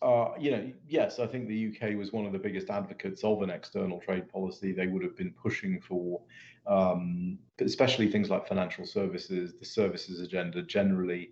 uh, 0.02 0.30
you 0.40 0.52
know, 0.52 0.72
yes, 0.88 1.20
I 1.20 1.28
think 1.28 1.48
the 1.48 1.68
UK 1.68 1.98
was 1.98 2.14
one 2.14 2.26
of 2.26 2.32
the 2.32 2.40
biggest 2.40 2.70
advocates 2.70 3.24
of 3.24 3.42
an 3.42 3.50
external 3.50 4.00
trade 4.00 4.30
policy. 4.30 4.72
They 4.72 4.88
would 4.88 5.04
have 5.04 5.18
been 5.18 5.32
pushing 5.32 5.82
for, 5.82 6.22
um, 6.70 7.40
especially 7.60 8.10
things 8.10 8.30
like 8.30 8.48
financial 8.48 8.86
services, 8.86 9.54
the 9.60 9.66
services 9.66 10.22
agenda 10.22 10.62
generally. 10.62 11.32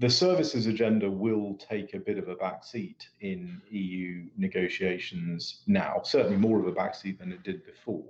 The 0.00 0.10
services 0.10 0.66
agenda 0.66 1.08
will 1.08 1.54
take 1.54 1.94
a 1.94 2.00
bit 2.00 2.18
of 2.18 2.28
a 2.28 2.34
backseat 2.34 3.06
in 3.20 3.62
EU 3.70 4.24
negotiations 4.36 5.62
now, 5.68 6.00
certainly 6.02 6.36
more 6.36 6.58
of 6.58 6.66
a 6.66 6.72
backseat 6.72 7.20
than 7.20 7.30
it 7.30 7.44
did 7.44 7.64
before. 7.64 8.04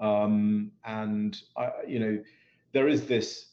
Um, 0.00 0.72
and, 0.84 1.40
I, 1.56 1.70
you 1.86 2.00
know, 2.00 2.22
there 2.72 2.88
is 2.88 3.06
this 3.06 3.48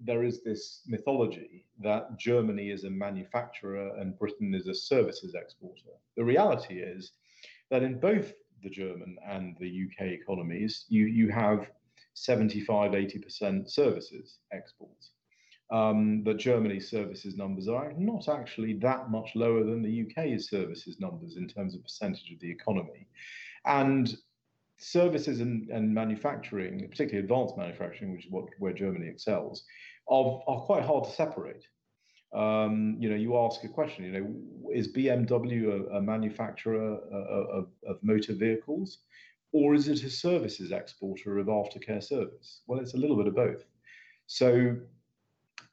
there 0.00 0.24
is 0.24 0.42
this 0.42 0.82
mythology 0.86 1.64
that 1.80 2.18
Germany 2.18 2.70
is 2.70 2.82
a 2.84 2.90
manufacturer 2.90 3.96
and 3.98 4.18
Britain 4.18 4.52
is 4.52 4.66
a 4.66 4.74
services 4.74 5.34
exporter. 5.34 5.92
The 6.16 6.24
reality 6.24 6.80
is 6.80 7.12
that 7.70 7.82
in 7.82 8.00
both 8.00 8.32
the 8.64 8.70
German 8.70 9.16
and 9.28 9.56
the 9.60 9.86
UK 9.86 10.06
economies, 10.08 10.86
you, 10.88 11.06
you 11.06 11.30
have 11.30 11.68
75, 12.14 12.92
80% 12.92 13.70
services 13.70 14.38
exports. 14.52 15.10
Um, 15.70 16.22
but 16.22 16.38
Germany's 16.38 16.90
services 16.90 17.36
numbers 17.36 17.68
are 17.68 17.92
not 17.96 18.28
actually 18.28 18.74
that 18.74 19.10
much 19.10 19.30
lower 19.34 19.64
than 19.64 19.82
the 19.82 20.02
UK's 20.02 20.48
services 20.48 21.00
numbers 21.00 21.36
in 21.36 21.48
terms 21.48 21.74
of 21.74 21.82
percentage 21.82 22.30
of 22.32 22.40
the 22.40 22.50
economy. 22.50 23.06
And 23.64 24.16
services 24.78 25.40
and, 25.40 25.68
and 25.70 25.92
manufacturing, 25.94 26.86
particularly 26.88 27.24
advanced 27.24 27.56
manufacturing, 27.56 28.12
which 28.12 28.26
is 28.26 28.30
what 28.30 28.44
where 28.58 28.72
Germany 28.72 29.08
excels, 29.08 29.64
are, 30.08 30.42
are 30.46 30.60
quite 30.60 30.82
hard 30.82 31.04
to 31.04 31.10
separate. 31.10 31.64
Um, 32.34 32.96
you 32.98 33.08
know, 33.08 33.16
you 33.16 33.38
ask 33.38 33.62
a 33.64 33.68
question, 33.68 34.04
you 34.04 34.12
know, 34.12 34.72
is 34.72 34.92
BMW 34.92 35.68
a, 35.68 35.98
a 35.98 36.02
manufacturer 36.02 36.96
of, 36.96 37.68
of, 37.86 38.02
motor 38.02 38.32
vehicles 38.32 38.98
or 39.52 39.74
is 39.74 39.86
it 39.86 40.02
a 40.02 40.10
services 40.10 40.72
exporter 40.72 41.38
of 41.38 41.46
aftercare 41.46 42.02
service? 42.02 42.62
Well, 42.66 42.80
it's 42.80 42.94
a 42.94 42.96
little 42.96 43.16
bit 43.16 43.28
of 43.28 43.36
both. 43.36 43.64
So 44.26 44.76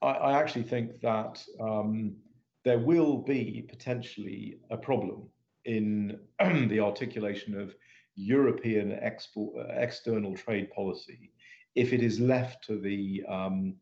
I, 0.03 0.11
I 0.11 0.39
actually 0.39 0.63
think 0.63 1.01
that 1.01 1.43
um, 1.59 2.15
there 2.63 2.77
will 2.77 3.17
be 3.17 3.65
potentially 3.67 4.59
a 4.69 4.77
problem 4.77 5.23
in 5.65 6.19
the 6.39 6.79
articulation 6.79 7.59
of 7.59 7.73
European 8.15 8.91
export, 9.01 9.55
uh, 9.57 9.73
external 9.73 10.35
trade 10.35 10.69
policy 10.71 11.31
if 11.75 11.93
it 11.93 12.03
is 12.03 12.19
left 12.19 12.65
to 12.65 12.79
the 12.79 13.23
um, 13.27 13.75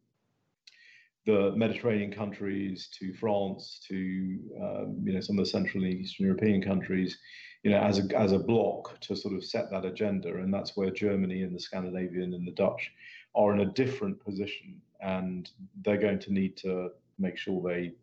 the 1.25 1.53
Mediterranean 1.55 2.11
countries, 2.11 2.89
to 2.99 3.13
France, 3.13 3.81
to 3.87 3.95
um, 4.61 5.01
you 5.03 5.13
know 5.13 5.21
some 5.21 5.37
of 5.37 5.45
the 5.45 5.51
Central 5.51 5.83
and 5.83 5.93
Eastern 5.93 6.25
European 6.25 6.61
countries, 6.61 7.17
you 7.63 7.71
know, 7.71 7.79
as 7.79 7.99
a 7.99 8.17
as 8.19 8.31
a 8.31 8.39
bloc 8.39 8.99
to 9.01 9.15
sort 9.15 9.35
of 9.35 9.43
set 9.43 9.69
that 9.71 9.85
agenda, 9.85 10.29
and 10.35 10.53
that's 10.53 10.75
where 10.75 10.91
Germany 10.91 11.43
and 11.43 11.55
the 11.55 11.59
Scandinavian 11.59 12.33
and 12.33 12.47
the 12.47 12.51
Dutch 12.51 12.91
are 13.35 13.53
in 13.53 13.61
a 13.61 13.73
different 13.73 14.23
position 14.23 14.81
and 15.01 15.51
they're 15.83 15.97
going 15.97 16.19
to 16.19 16.33
need 16.33 16.57
to 16.57 16.89
make 17.17 17.37
sure 17.37 17.61
they 17.61 17.93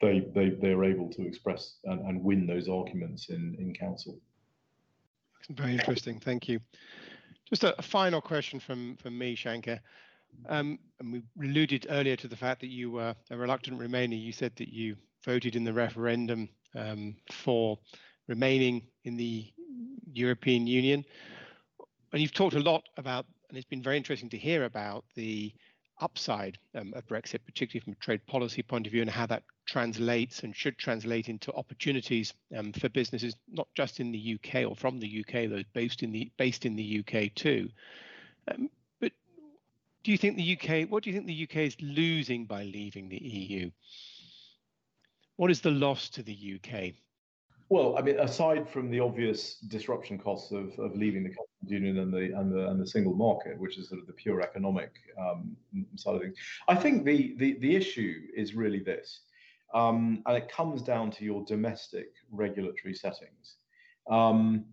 they 0.00 0.20
they 0.34 0.50
they're 0.50 0.84
able 0.84 1.08
to 1.10 1.26
express 1.26 1.76
and, 1.84 2.00
and 2.06 2.22
win 2.22 2.46
those 2.46 2.68
arguments 2.68 3.28
in 3.28 3.56
in 3.58 3.74
council. 3.74 4.18
Very 5.50 5.72
interesting. 5.72 6.18
Thank 6.18 6.48
you. 6.48 6.60
Just 7.48 7.64
a, 7.64 7.78
a 7.78 7.82
final 7.82 8.20
question 8.20 8.60
from 8.60 8.96
from 8.96 9.16
me, 9.16 9.36
Shanker. 9.36 9.80
Um, 10.48 10.78
and 11.00 11.12
we 11.12 11.48
alluded 11.48 11.86
earlier 11.90 12.16
to 12.16 12.28
the 12.28 12.36
fact 12.36 12.60
that 12.60 12.70
you 12.70 12.90
were 12.90 13.14
a 13.30 13.36
reluctant 13.36 13.78
Remainer. 13.78 14.20
You 14.20 14.32
said 14.32 14.52
that 14.56 14.68
you 14.68 14.96
voted 15.24 15.56
in 15.56 15.64
the 15.64 15.72
referendum 15.72 16.48
um, 16.74 17.16
for 17.32 17.78
remaining 18.28 18.82
in 19.04 19.16
the 19.16 19.52
European 20.12 20.66
Union. 20.66 21.04
And 22.12 22.22
you've 22.22 22.32
talked 22.34 22.54
a 22.54 22.60
lot 22.60 22.84
about, 22.96 23.26
and 23.48 23.58
it's 23.58 23.66
been 23.66 23.82
very 23.82 23.96
interesting 23.96 24.30
to 24.30 24.38
hear 24.38 24.64
about 24.64 25.04
the 25.14 25.52
upside 26.00 26.58
um, 26.74 26.92
of 26.94 27.06
Brexit, 27.06 27.40
particularly 27.44 27.80
from 27.84 27.94
a 27.94 28.04
trade 28.04 28.24
policy 28.26 28.62
point 28.62 28.86
of 28.86 28.92
view, 28.92 29.02
and 29.02 29.10
how 29.10 29.26
that 29.26 29.42
translates 29.66 30.42
and 30.42 30.54
should 30.54 30.78
translate 30.78 31.28
into 31.28 31.52
opportunities 31.54 32.32
um, 32.56 32.72
for 32.72 32.88
businesses, 32.88 33.34
not 33.50 33.68
just 33.74 33.98
in 34.00 34.12
the 34.12 34.38
UK 34.38 34.68
or 34.68 34.76
from 34.76 35.00
the 35.00 35.24
UK, 35.24 35.48
those 35.50 35.64
based 35.72 36.02
in 36.02 36.12
the 36.12 36.30
based 36.36 36.66
in 36.66 36.76
the 36.76 37.00
UK 37.00 37.34
too. 37.34 37.68
Um, 38.48 38.70
do 40.06 40.12
you 40.12 40.18
think 40.18 40.36
the 40.36 40.56
UK? 40.56 40.88
What 40.88 41.02
do 41.02 41.10
you 41.10 41.16
think 41.16 41.26
the 41.26 41.42
UK 41.42 41.66
is 41.66 41.76
losing 41.80 42.46
by 42.46 42.62
leaving 42.62 43.08
the 43.08 43.18
EU? 43.18 43.72
What 45.34 45.50
is 45.50 45.60
the 45.60 45.72
loss 45.72 46.08
to 46.10 46.22
the 46.22 46.60
UK? 46.60 46.92
Well, 47.70 47.98
I 47.98 48.02
mean, 48.02 48.20
aside 48.20 48.68
from 48.68 48.88
the 48.88 49.00
obvious 49.00 49.56
disruption 49.56 50.16
costs 50.16 50.52
of, 50.52 50.78
of 50.78 50.94
leaving 50.94 51.24
the 51.24 51.30
customs 51.30 51.48
union 51.66 51.98
and 51.98 52.12
the, 52.14 52.38
and 52.38 52.52
the 52.52 52.68
and 52.68 52.80
the 52.80 52.86
single 52.86 53.14
market, 53.14 53.58
which 53.58 53.78
is 53.78 53.88
sort 53.88 54.00
of 54.00 54.06
the 54.06 54.12
pure 54.12 54.40
economic 54.42 54.92
um, 55.18 55.56
side 55.96 56.14
of 56.14 56.22
things, 56.22 56.36
I 56.68 56.76
think 56.76 57.04
the 57.04 57.34
the 57.38 57.58
the 57.58 57.74
issue 57.74 58.14
is 58.36 58.54
really 58.54 58.78
this, 58.78 59.22
um, 59.74 60.22
and 60.26 60.36
it 60.36 60.48
comes 60.48 60.82
down 60.82 61.10
to 61.16 61.24
your 61.24 61.44
domestic 61.46 62.12
regulatory 62.30 62.94
settings. 62.94 63.56
Um, 64.08 64.66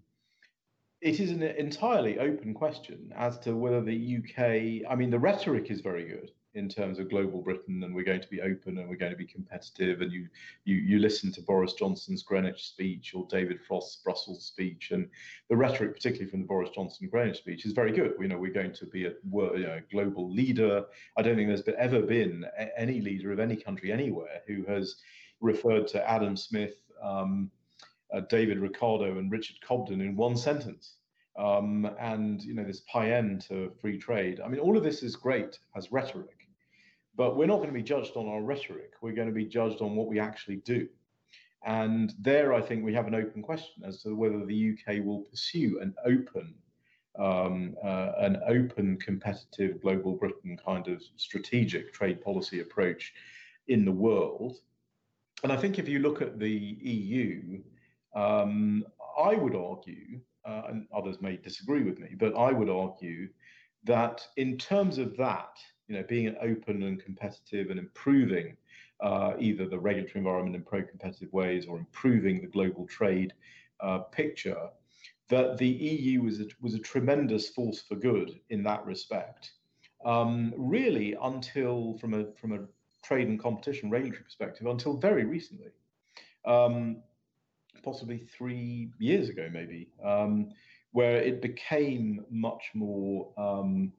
it 1.04 1.20
is 1.20 1.32
an 1.32 1.44
entirely 1.44 2.18
open 2.18 2.54
question 2.54 3.12
as 3.16 3.38
to 3.40 3.56
whether 3.56 3.82
the 3.82 4.18
UK. 4.18 4.90
I 4.90 4.96
mean, 4.96 5.10
the 5.10 5.20
rhetoric 5.20 5.70
is 5.70 5.82
very 5.82 6.06
good 6.06 6.32
in 6.56 6.70
terms 6.70 6.98
of 6.98 7.10
global 7.10 7.42
Britain, 7.42 7.84
and 7.84 7.94
we're 7.94 8.06
going 8.06 8.22
to 8.22 8.30
be 8.30 8.40
open 8.40 8.78
and 8.78 8.88
we're 8.88 8.96
going 8.96 9.12
to 9.12 9.18
be 9.18 9.26
competitive. 9.26 10.02
And 10.02 10.14
you 10.14 10.30
you 10.64 10.76
you 10.76 11.00
listen 11.00 11.30
to 11.34 11.42
Boris 11.42 11.74
Johnson's 11.74 12.24
Greenwich 12.24 12.64
speech 12.64 13.14
or 13.14 13.28
David 13.30 13.60
Frost's 13.68 13.98
Brussels 13.98 14.46
speech, 14.46 14.92
and 14.92 15.10
the 15.50 15.58
rhetoric, 15.58 15.94
particularly 15.94 16.32
from 16.32 16.40
the 16.40 16.48
Boris 16.48 16.70
Johnson 16.74 17.10
Greenwich 17.10 17.38
speech, 17.38 17.66
is 17.66 17.74
very 17.74 17.92
good. 17.92 18.14
You 18.18 18.30
know, 18.30 18.38
we're 18.38 18.54
going 18.54 18.74
to 18.74 18.86
be 18.86 19.06
a 19.06 19.10
you 19.10 19.60
know, 19.60 19.82
global 19.92 20.32
leader. 20.32 20.86
I 21.18 21.22
don't 21.22 21.36
think 21.36 21.50
there's 21.50 21.68
ever 21.78 22.02
been 22.02 22.46
any 22.78 23.02
leader 23.02 23.34
of 23.34 23.42
any 23.42 23.58
country 23.58 23.92
anywhere 23.92 24.42
who 24.48 24.64
has 24.70 24.96
referred 25.42 25.88
to 25.90 26.10
Adam 26.10 26.38
Smith, 26.38 26.78
um, 27.04 27.52
uh, 28.14 28.22
David 28.30 28.60
Ricardo, 28.60 29.18
and 29.18 29.32
Richard 29.32 29.58
Cobden 29.62 30.02
in 30.02 30.16
one 30.16 30.38
sentence 30.38 30.96
um, 31.38 31.90
and 32.00 32.42
you 32.44 32.54
know 32.54 32.64
this 32.64 32.82
end 32.96 33.42
to 33.42 33.72
free 33.82 33.98
trade. 33.98 34.40
I 34.44 34.48
mean, 34.48 34.60
all 34.60 34.78
of 34.78 34.84
this 34.84 35.04
is 35.04 35.16
great 35.16 35.60
as 35.76 35.92
rhetoric, 35.92 36.48
but 37.16 37.36
we're 37.36 37.48
not 37.48 37.58
going 37.58 37.70
to 37.70 37.74
be 37.74 37.84
judged 37.84 38.16
on 38.16 38.28
our 38.28 38.42
rhetoric. 38.42 38.92
We're 39.02 39.16
going 39.16 39.28
to 39.28 39.34
be 39.34 39.46
judged 39.46 39.82
on 39.82 39.96
what 39.96 40.08
we 40.08 40.20
actually 40.20 40.58
do. 40.58 40.88
And 41.66 42.14
there, 42.20 42.54
I 42.54 42.62
think 42.62 42.84
we 42.84 42.94
have 42.94 43.08
an 43.08 43.16
open 43.16 43.42
question 43.42 43.84
as 43.86 44.04
to 44.04 44.16
whether 44.16 44.46
the 44.46 44.74
UK 44.74 45.04
will 45.04 45.22
pursue 45.22 45.80
an 45.82 45.96
open, 46.06 46.54
um, 47.18 47.76
uh, 47.84 48.12
an 48.18 48.42
open, 48.46 48.98
competitive 48.98 49.82
global 49.82 50.14
Britain 50.14 50.60
kind 50.64 50.88
of 50.90 51.02
strategic 51.16 51.94
trade 51.94 52.22
policy 52.22 52.60
approach 52.60 53.14
in 53.70 53.86
the 53.86 53.92
world. 53.92 54.58
And 55.44 55.52
I 55.54 55.58
think 55.58 55.80
if 55.80 55.88
you 55.88 56.00
look 56.00 56.22
at 56.22 56.38
the 56.38 56.50
EU, 56.50 57.62
um, 58.16 58.84
I 59.18 59.36
would 59.36 59.56
argue 59.56 60.20
uh, 60.46 60.64
and 60.70 60.88
others 60.96 61.22
may 61.22 61.38
disagree 61.38 61.84
with 61.84 62.00
me, 62.00 62.10
but 62.18 62.36
I 62.36 62.52
would 62.52 62.70
argue 62.70 63.30
that 63.86 64.26
in 64.38 64.58
terms 64.58 64.98
of 64.98 65.16
that, 65.18 65.58
you 65.88 65.96
know, 65.96 66.04
being 66.08 66.36
open 66.42 66.84
and 66.84 67.04
competitive 67.04 67.70
and 67.70 67.80
improving 67.80 68.58
uh, 69.02 69.34
either 69.40 69.68
the 69.68 69.80
regulatory 69.80 70.20
environment 70.20 70.56
in 70.56 70.64
pro-competitive 70.64 71.32
ways 71.34 71.66
or 71.66 71.78
improving 71.78 72.42
the 72.42 72.48
global 72.48 72.86
trade 72.88 73.34
uh, 73.82 74.00
picture, 74.00 74.70
that 75.30 75.58
the 75.58 75.68
EU 75.68 76.22
was 76.22 76.40
a, 76.40 76.46
was 76.62 76.74
a 76.74 76.80
tremendous 76.80 77.50
force 77.50 77.82
for 77.82 77.96
good 77.96 78.40
in 78.50 78.64
that 78.64 78.86
respect. 78.86 79.52
Um, 80.06 80.54
really, 80.58 81.16
until 81.22 81.98
from 82.00 82.14
a 82.14 82.26
from 82.34 82.52
a 82.52 82.60
trade 83.04 83.28
and 83.30 83.40
competition 83.40 83.90
regulatory 83.90 84.24
perspective, 84.24 84.68
until 84.68 84.98
very 84.98 85.26
recently. 85.26 85.72
Um, 86.46 86.98
possibly 87.82 88.20
three 88.38 88.90
years 89.00 89.30
ago, 89.30 89.50
maybe, 89.52 89.90
um, 90.04 90.50
where 90.92 91.18
it 91.18 91.42
became 91.42 92.24
much 92.30 92.72
more 92.74 93.32
um, 93.38 93.92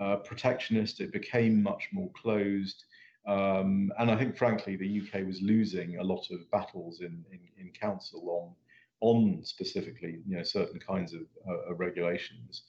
uh, 0.00 0.16
protectionist, 0.16 1.00
it 1.00 1.12
became 1.12 1.62
much 1.62 1.88
more 1.92 2.10
closed. 2.20 2.84
Um, 3.26 3.92
and 3.98 4.10
I 4.10 4.16
think, 4.16 4.36
frankly, 4.36 4.76
the 4.76 5.02
UK 5.02 5.26
was 5.26 5.40
losing 5.42 5.98
a 5.98 6.02
lot 6.02 6.26
of 6.30 6.50
battles 6.50 7.00
in, 7.00 7.24
in, 7.30 7.40
in 7.58 7.70
council 7.70 8.22
on, 8.28 8.54
on 9.00 9.44
specifically, 9.44 10.20
you 10.26 10.36
know, 10.36 10.42
certain 10.42 10.80
kinds 10.80 11.12
of 11.14 11.22
uh, 11.48 11.74
regulations. 11.74 12.62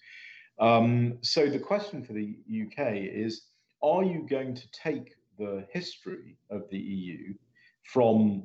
Um, 0.59 1.17
so 1.21 1.47
the 1.49 1.59
question 1.59 2.03
for 2.03 2.13
the 2.13 2.35
UK 2.49 2.93
is, 2.95 3.43
are 3.81 4.03
you 4.03 4.27
going 4.29 4.53
to 4.53 4.71
take 4.71 5.15
the 5.39 5.65
history 5.71 6.37
of 6.49 6.69
the 6.69 6.77
EU 6.77 7.33
from 7.83 8.43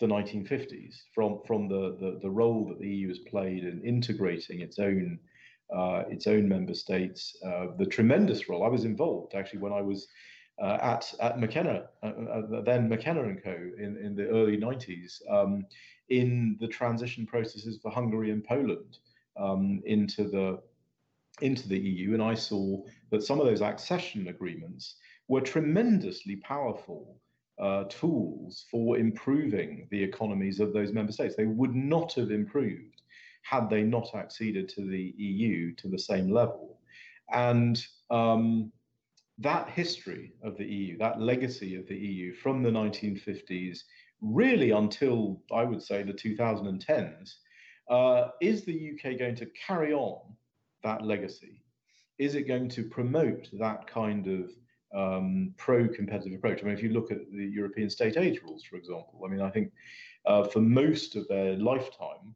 the 0.00 0.06
1950s, 0.06 0.94
from 1.14 1.40
from 1.46 1.68
the, 1.68 1.96
the, 2.00 2.18
the 2.22 2.30
role 2.30 2.66
that 2.68 2.78
the 2.78 2.88
EU 2.88 3.08
has 3.08 3.18
played 3.18 3.64
in 3.64 3.82
integrating 3.84 4.60
its 4.60 4.78
own 4.78 5.18
uh, 5.74 6.04
its 6.08 6.26
own 6.26 6.48
member 6.48 6.74
states, 6.74 7.36
uh, 7.44 7.66
the 7.78 7.86
tremendous 7.86 8.48
role. 8.48 8.64
I 8.64 8.68
was 8.68 8.84
involved 8.84 9.34
actually 9.34 9.58
when 9.58 9.72
I 9.72 9.82
was 9.82 10.08
uh, 10.62 10.78
at 10.80 11.12
at 11.20 11.38
McKenna, 11.38 11.88
uh, 12.02 12.06
uh, 12.06 12.62
then 12.62 12.88
McKenna 12.88 13.24
and 13.24 13.42
Co. 13.42 13.50
in, 13.50 13.96
in 13.96 14.14
the 14.14 14.28
early 14.28 14.56
90s, 14.56 15.20
um, 15.30 15.64
in 16.08 16.56
the 16.60 16.68
transition 16.68 17.26
processes 17.26 17.78
for 17.82 17.90
Hungary 17.90 18.30
and 18.30 18.42
Poland 18.44 18.98
um, 19.36 19.82
into 19.84 20.24
the 20.24 20.60
into 21.40 21.68
the 21.68 21.78
EU, 21.78 22.14
and 22.14 22.22
I 22.22 22.34
saw 22.34 22.82
that 23.10 23.22
some 23.22 23.40
of 23.40 23.46
those 23.46 23.60
accession 23.60 24.28
agreements 24.28 24.96
were 25.28 25.40
tremendously 25.40 26.36
powerful 26.36 27.20
uh, 27.60 27.84
tools 27.84 28.66
for 28.70 28.98
improving 28.98 29.88
the 29.90 30.02
economies 30.02 30.60
of 30.60 30.72
those 30.72 30.92
member 30.92 31.12
states. 31.12 31.34
They 31.36 31.46
would 31.46 31.74
not 31.74 32.14
have 32.14 32.30
improved 32.30 33.02
had 33.42 33.70
they 33.70 33.82
not 33.82 34.14
acceded 34.14 34.68
to 34.68 34.82
the 34.82 35.14
EU 35.16 35.74
to 35.76 35.88
the 35.88 35.98
same 35.98 36.30
level. 36.30 36.78
And 37.32 37.82
um, 38.10 38.72
that 39.38 39.70
history 39.70 40.32
of 40.42 40.56
the 40.56 40.64
EU, 40.64 40.98
that 40.98 41.20
legacy 41.20 41.76
of 41.76 41.86
the 41.86 41.96
EU 41.96 42.34
from 42.34 42.62
the 42.62 42.70
1950s, 42.70 43.80
really 44.20 44.72
until 44.72 45.40
I 45.52 45.64
would 45.64 45.82
say 45.82 46.02
the 46.02 46.12
2010s, 46.12 47.34
uh, 47.88 48.28
is 48.40 48.64
the 48.64 48.92
UK 48.92 49.18
going 49.18 49.36
to 49.36 49.46
carry 49.66 49.92
on 49.92 50.20
that 50.82 51.02
legacy? 51.02 51.62
Is 52.18 52.34
it 52.34 52.48
going 52.48 52.68
to 52.70 52.82
promote 52.82 53.48
that 53.58 53.86
kind 53.86 54.26
of 54.26 54.50
um, 54.94 55.54
pro-competitive 55.56 56.32
approach. 56.32 56.60
I 56.60 56.66
mean, 56.66 56.74
if 56.74 56.82
you 56.82 56.90
look 56.90 57.10
at 57.10 57.18
the 57.30 57.44
European 57.44 57.90
state 57.90 58.16
aid 58.16 58.40
rules, 58.42 58.64
for 58.64 58.76
example, 58.76 59.22
I 59.24 59.28
mean, 59.28 59.40
I 59.40 59.50
think 59.50 59.72
uh, 60.26 60.44
for 60.44 60.60
most 60.60 61.16
of 61.16 61.26
their 61.28 61.56
lifetime, 61.56 62.34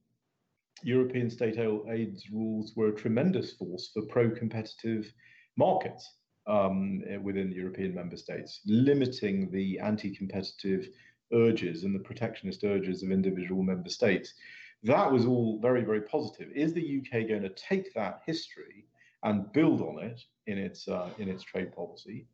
European 0.82 1.30
state 1.30 1.58
aid 1.58 2.18
rules 2.32 2.74
were 2.76 2.88
a 2.88 2.94
tremendous 2.94 3.52
force 3.52 3.90
for 3.92 4.02
pro-competitive 4.02 5.12
markets 5.56 6.16
um, 6.46 7.02
within 7.22 7.50
the 7.50 7.56
European 7.56 7.94
member 7.94 8.16
states, 8.16 8.60
limiting 8.66 9.50
the 9.50 9.78
anti-competitive 9.78 10.88
urges 11.32 11.84
and 11.84 11.94
the 11.94 12.00
protectionist 12.00 12.64
urges 12.64 13.02
of 13.02 13.10
individual 13.10 13.62
member 13.62 13.88
states. 13.88 14.34
That 14.82 15.10
was 15.10 15.26
all 15.26 15.60
very, 15.60 15.84
very 15.84 16.02
positive. 16.02 16.48
Is 16.54 16.74
the 16.74 17.00
UK 17.00 17.28
going 17.28 17.42
to 17.42 17.50
take 17.50 17.94
that 17.94 18.22
history 18.26 18.86
and 19.22 19.52
build 19.52 19.80
on 19.80 20.02
it 20.02 20.20
in 20.46 20.58
its 20.58 20.88
uh, 20.88 21.08
in 21.18 21.28
its 21.28 21.42
trade 21.42 21.74
policy, 21.74 22.26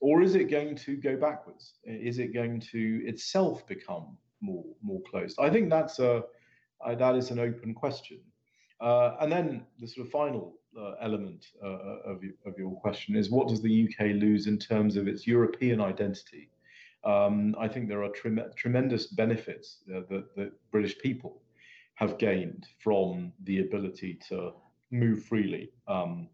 or 0.00 0.22
is 0.22 0.34
it 0.34 0.50
going 0.50 0.74
to 0.76 0.96
go 0.96 1.16
backwards? 1.16 1.74
Is 1.84 2.18
it 2.18 2.34
going 2.34 2.60
to 2.72 3.02
itself 3.06 3.66
become 3.66 4.16
more 4.40 4.64
more 4.82 5.00
closed? 5.08 5.38
I 5.40 5.50
think 5.50 5.70
that's 5.70 5.98
a 5.98 6.24
uh, 6.84 6.94
that 6.94 7.16
is 7.16 7.30
an 7.30 7.38
open 7.38 7.74
question. 7.74 8.20
Uh, 8.80 9.16
and 9.20 9.30
then 9.30 9.64
the 9.78 9.86
sort 9.86 10.06
of 10.06 10.12
final 10.12 10.54
uh, 10.78 10.92
element 11.00 11.46
uh, 11.62 11.68
of, 12.04 12.20
of 12.46 12.58
your 12.58 12.74
question 12.80 13.16
is 13.16 13.30
what 13.30 13.48
does 13.48 13.62
the 13.62 13.88
UK 13.88 14.06
lose 14.16 14.46
in 14.46 14.58
terms 14.58 14.96
of 14.96 15.06
its 15.06 15.26
European 15.26 15.80
identity? 15.80 16.50
Um, 17.04 17.54
I 17.58 17.68
think 17.68 17.88
there 17.88 18.02
are 18.02 18.08
trem 18.08 18.40
tremendous 18.56 19.06
benefits 19.06 19.78
uh, 19.94 20.00
that, 20.10 20.34
that 20.36 20.52
British 20.70 20.98
people 20.98 21.42
have 21.94 22.18
gained 22.18 22.66
from 22.78 23.32
the 23.44 23.60
ability 23.60 24.18
to 24.28 24.52
move 24.90 25.24
freely 25.24 25.70
um, 25.86 26.28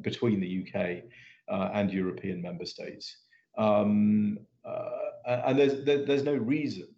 between 0.00 0.40
the 0.40 0.66
UK 0.66 1.04
uh, 1.48 1.70
and 1.72 1.92
European 1.92 2.40
member 2.40 2.66
states. 2.66 3.16
Um, 3.56 4.38
uh, 4.64 5.42
and 5.46 5.58
there's 5.58 5.84
there, 5.84 6.04
there's 6.04 6.24
no 6.24 6.34
reason 6.34 6.88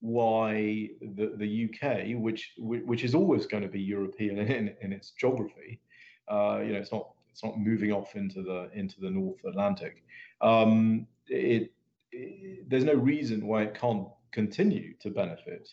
why 0.00 0.90
the, 1.00 1.34
the 1.36 1.68
UK, 1.68 2.20
which 2.20 2.52
which 2.58 3.02
is 3.04 3.14
always 3.14 3.46
going 3.46 3.62
to 3.62 3.68
be 3.68 3.80
European 3.80 4.38
in, 4.38 4.74
in 4.80 4.92
its 4.92 5.12
geography, 5.18 5.80
uh, 6.28 6.60
you 6.64 6.72
know, 6.72 6.78
it's 6.78 6.92
not 6.92 7.10
it's 7.30 7.44
not 7.44 7.58
moving 7.58 7.92
off 7.92 8.16
into 8.16 8.42
the 8.42 8.70
into 8.72 9.00
the 9.00 9.10
North 9.10 9.44
Atlantic. 9.44 10.04
Um, 10.40 11.06
it, 11.28 11.72
it, 12.12 12.68
there's 12.68 12.84
no 12.84 12.94
reason 12.94 13.46
why 13.46 13.62
it 13.62 13.74
can't 13.74 14.08
continue 14.32 14.94
to 15.00 15.10
benefit, 15.10 15.68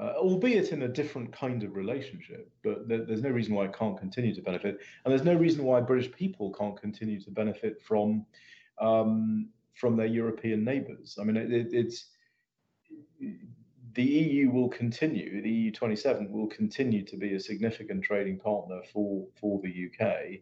uh, 0.00 0.14
albeit 0.16 0.72
in 0.72 0.82
a 0.82 0.88
different 0.88 1.32
kind 1.32 1.62
of 1.62 1.74
relationship. 1.74 2.50
But 2.62 2.88
there, 2.88 3.04
there's 3.04 3.22
no 3.22 3.30
reason 3.30 3.54
why 3.54 3.64
it 3.64 3.76
can't 3.76 3.98
continue 3.98 4.34
to 4.34 4.42
benefit, 4.42 4.78
and 5.04 5.12
there's 5.12 5.24
no 5.24 5.34
reason 5.34 5.64
why 5.64 5.80
British 5.80 6.12
people 6.12 6.52
can't 6.52 6.80
continue 6.80 7.20
to 7.20 7.30
benefit 7.30 7.80
from 7.82 8.26
um, 8.80 9.48
from 9.74 9.96
their 9.96 10.06
European 10.06 10.64
neighbours. 10.64 11.18
I 11.20 11.24
mean, 11.24 11.36
it, 11.36 11.68
it's 11.72 12.10
the 13.94 14.04
EU 14.04 14.50
will 14.50 14.68
continue, 14.68 15.42
the 15.42 15.50
EU 15.50 15.72
27 15.72 16.30
will 16.30 16.46
continue 16.46 17.04
to 17.04 17.16
be 17.16 17.34
a 17.34 17.40
significant 17.40 18.04
trading 18.04 18.38
partner 18.38 18.80
for, 18.92 19.26
for 19.40 19.60
the 19.62 19.88
UK 19.88 20.40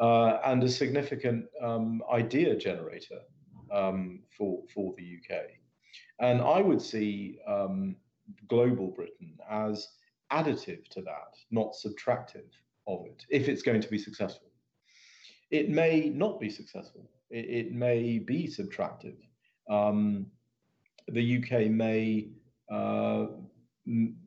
uh, 0.00 0.40
and 0.44 0.62
a 0.64 0.68
significant 0.68 1.46
um, 1.62 2.02
idea 2.12 2.56
generator 2.56 3.20
um, 3.72 4.20
for, 4.36 4.62
for 4.72 4.94
the 4.96 5.18
UK. 5.18 5.42
And 6.20 6.40
I 6.40 6.60
would 6.60 6.82
see 6.82 7.38
um, 7.46 7.96
global 8.48 8.88
Britain 8.88 9.36
as 9.50 9.88
additive 10.32 10.86
to 10.88 11.02
that, 11.02 11.36
not 11.50 11.72
subtractive 11.74 12.48
of 12.86 13.06
it, 13.06 13.24
if 13.30 13.48
it's 13.48 13.62
going 13.62 13.80
to 13.80 13.88
be 13.88 13.98
successful. 13.98 14.48
It 15.50 15.70
may 15.70 16.10
not 16.10 16.38
be 16.40 16.50
successful, 16.50 17.10
it, 17.30 17.66
it 17.68 17.72
may 17.72 18.18
be 18.18 18.46
subtractive. 18.46 19.16
Um, 19.70 20.26
the 21.08 21.38
UK 21.38 21.70
may 21.70 22.28
uh, 22.70 23.26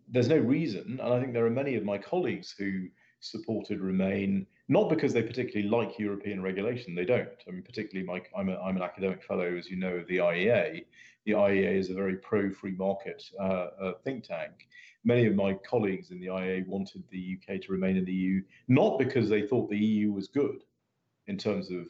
there's 0.10 0.28
no 0.28 0.38
reason, 0.38 1.00
and 1.02 1.14
I 1.14 1.20
think 1.20 1.34
there 1.34 1.46
are 1.46 1.52
many 1.52 1.76
of 1.76 1.86
my 1.86 1.98
colleagues 1.98 2.56
who 2.58 2.88
supported 3.20 3.80
Remain, 3.80 4.48
not 4.72 4.90
because 4.90 5.12
they 5.12 5.22
particularly 5.22 5.68
like 5.68 6.00
European 6.00 6.42
regulation, 6.42 6.96
they 6.96 7.04
don't. 7.04 7.28
I 7.46 7.52
mean, 7.52 7.62
particularly, 7.62 8.08
my, 8.08 8.22
I'm, 8.40 8.48
a, 8.48 8.58
I'm 8.58 8.78
an 8.78 8.82
academic 8.82 9.22
fellow, 9.22 9.54
as 9.58 9.70
you 9.70 9.76
know, 9.76 9.96
of 9.96 10.08
the 10.08 10.20
IEA. 10.20 10.86
The 11.26 11.34
IEA 11.34 11.78
is 11.78 11.90
a 11.90 11.94
very 11.94 12.16
pro 12.16 12.50
free 12.50 12.72
market 12.72 13.22
uh, 13.38 13.68
uh, 13.82 13.94
think 14.06 14.24
tank. 14.24 14.70
Many 15.04 15.26
of 15.26 15.36
my 15.36 15.56
colleagues 15.70 16.12
in 16.12 16.22
the 16.22 16.28
IEA 16.28 16.66
wanted 16.68 17.04
the 17.10 17.38
UK 17.38 17.60
to 17.64 17.72
remain 17.74 17.98
in 17.98 18.06
the 18.06 18.14
EU, 18.14 18.42
not 18.70 18.98
because 18.98 19.28
they 19.28 19.46
thought 19.46 19.70
the 19.70 19.78
EU 19.78 20.14
was 20.14 20.30
good 20.30 20.64
in 21.28 21.38
terms 21.38 21.70
of 21.70 21.88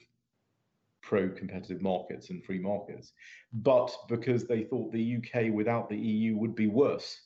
pro 1.03 1.29
competitive 1.29 1.83
markets 1.83 2.31
and 2.31 2.43
free 2.43 2.59
markets, 2.59 3.13
but 3.53 3.95
because 4.09 4.45
they 4.45 4.63
thought 4.63 4.91
the 4.91 5.17
UK 5.17 5.53
without 5.53 5.87
the 5.87 5.97
EU 5.97 6.35
would 6.35 6.55
be 6.55 6.67
worse. 6.67 7.21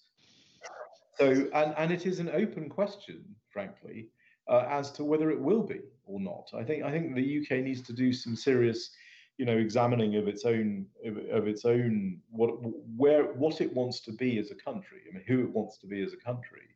So, 1.17 1.47
and, 1.53 1.73
and 1.77 1.93
it 1.93 2.05
is 2.05 2.19
an 2.19 2.29
open 2.33 2.67
question, 2.67 3.23
frankly, 3.49 4.09
uh, 4.47 4.65
as 4.69 4.91
to 4.91 5.03
whether 5.03 5.31
it 5.31 5.39
will 5.39 5.63
be 5.63 5.81
or 6.05 6.19
not. 6.19 6.49
I 6.53 6.63
think 6.63 6.83
I 6.83 6.91
think 6.91 7.15
the 7.15 7.39
UK 7.41 7.63
needs 7.63 7.81
to 7.83 7.93
do 7.93 8.13
some 8.13 8.35
serious, 8.35 8.91
you 9.37 9.45
know, 9.45 9.57
examining 9.57 10.15
of 10.15 10.27
its 10.27 10.45
own 10.45 10.85
of, 11.05 11.17
of 11.31 11.47
its 11.47 11.65
own 11.65 12.19
what 12.29 12.51
where 12.95 13.33
what 13.33 13.61
it 13.61 13.73
wants 13.73 13.99
to 14.01 14.11
be 14.11 14.37
as 14.37 14.51
a 14.51 14.55
country. 14.55 14.99
I 15.09 15.13
mean, 15.13 15.23
who 15.27 15.43
it 15.43 15.49
wants 15.49 15.77
to 15.79 15.87
be 15.87 16.03
as 16.03 16.13
a 16.13 16.17
country, 16.17 16.67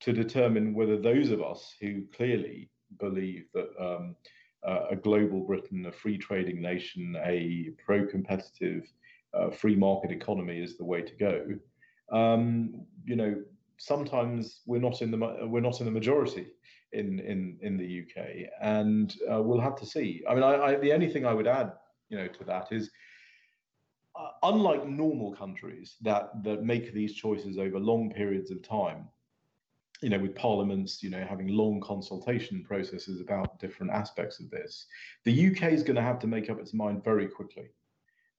to 0.00 0.12
determine 0.12 0.74
whether 0.74 0.98
those 0.98 1.30
of 1.30 1.42
us 1.42 1.74
who 1.80 2.02
clearly 2.14 2.68
believe 2.98 3.46
that 3.54 3.70
um, 3.80 4.16
uh, 4.66 4.86
a 4.90 4.96
global 4.96 5.40
Britain, 5.40 5.86
a 5.86 5.92
free 5.92 6.18
trading 6.18 6.60
nation, 6.60 7.16
a 7.24 7.70
pro 7.84 8.06
competitive 8.06 8.84
uh, 9.34 9.50
free 9.50 9.76
market 9.76 10.10
economy 10.10 10.60
is 10.60 10.76
the 10.76 10.84
way 10.84 11.02
to 11.02 11.14
go. 11.14 11.44
Um, 12.10 12.86
you 13.04 13.16
know, 13.16 13.36
sometimes 13.78 14.60
we're 14.66 14.80
not 14.80 15.02
in 15.02 15.10
the 15.10 15.46
we're 15.46 15.60
not 15.60 15.80
in 15.80 15.86
the 15.86 15.92
majority 15.92 16.48
in 16.92 17.20
in 17.20 17.58
in 17.60 17.76
the 17.76 18.02
UK, 18.02 18.50
and 18.60 19.14
uh, 19.30 19.42
we'll 19.42 19.60
have 19.60 19.76
to 19.76 19.86
see. 19.86 20.22
I 20.28 20.34
mean, 20.34 20.42
I, 20.42 20.54
I, 20.54 20.74
the 20.76 20.92
only 20.92 21.08
thing 21.10 21.26
I 21.26 21.34
would 21.34 21.46
add, 21.46 21.72
you 22.08 22.18
know, 22.18 22.28
to 22.28 22.44
that 22.44 22.68
is. 22.72 22.90
Uh, 24.18 24.30
unlike 24.42 24.84
normal 24.84 25.32
countries 25.36 25.94
that, 26.00 26.42
that 26.42 26.64
make 26.64 26.92
these 26.92 27.14
choices 27.14 27.56
over 27.56 27.78
long 27.78 28.10
periods 28.10 28.50
of 28.50 28.60
time, 28.64 29.06
you 30.02 30.08
know, 30.08 30.18
with 30.18 30.34
parliaments, 30.34 31.02
you 31.02 31.10
know, 31.10 31.24
having 31.28 31.48
long 31.48 31.80
consultation 31.80 32.62
processes 32.62 33.20
about 33.20 33.58
different 33.58 33.92
aspects 33.92 34.38
of 34.38 34.50
this, 34.50 34.86
the 35.24 35.48
UK 35.48 35.72
is 35.72 35.82
going 35.82 35.96
to 35.96 36.02
have 36.02 36.18
to 36.20 36.26
make 36.26 36.50
up 36.50 36.60
its 36.60 36.72
mind 36.72 37.02
very 37.02 37.26
quickly. 37.26 37.68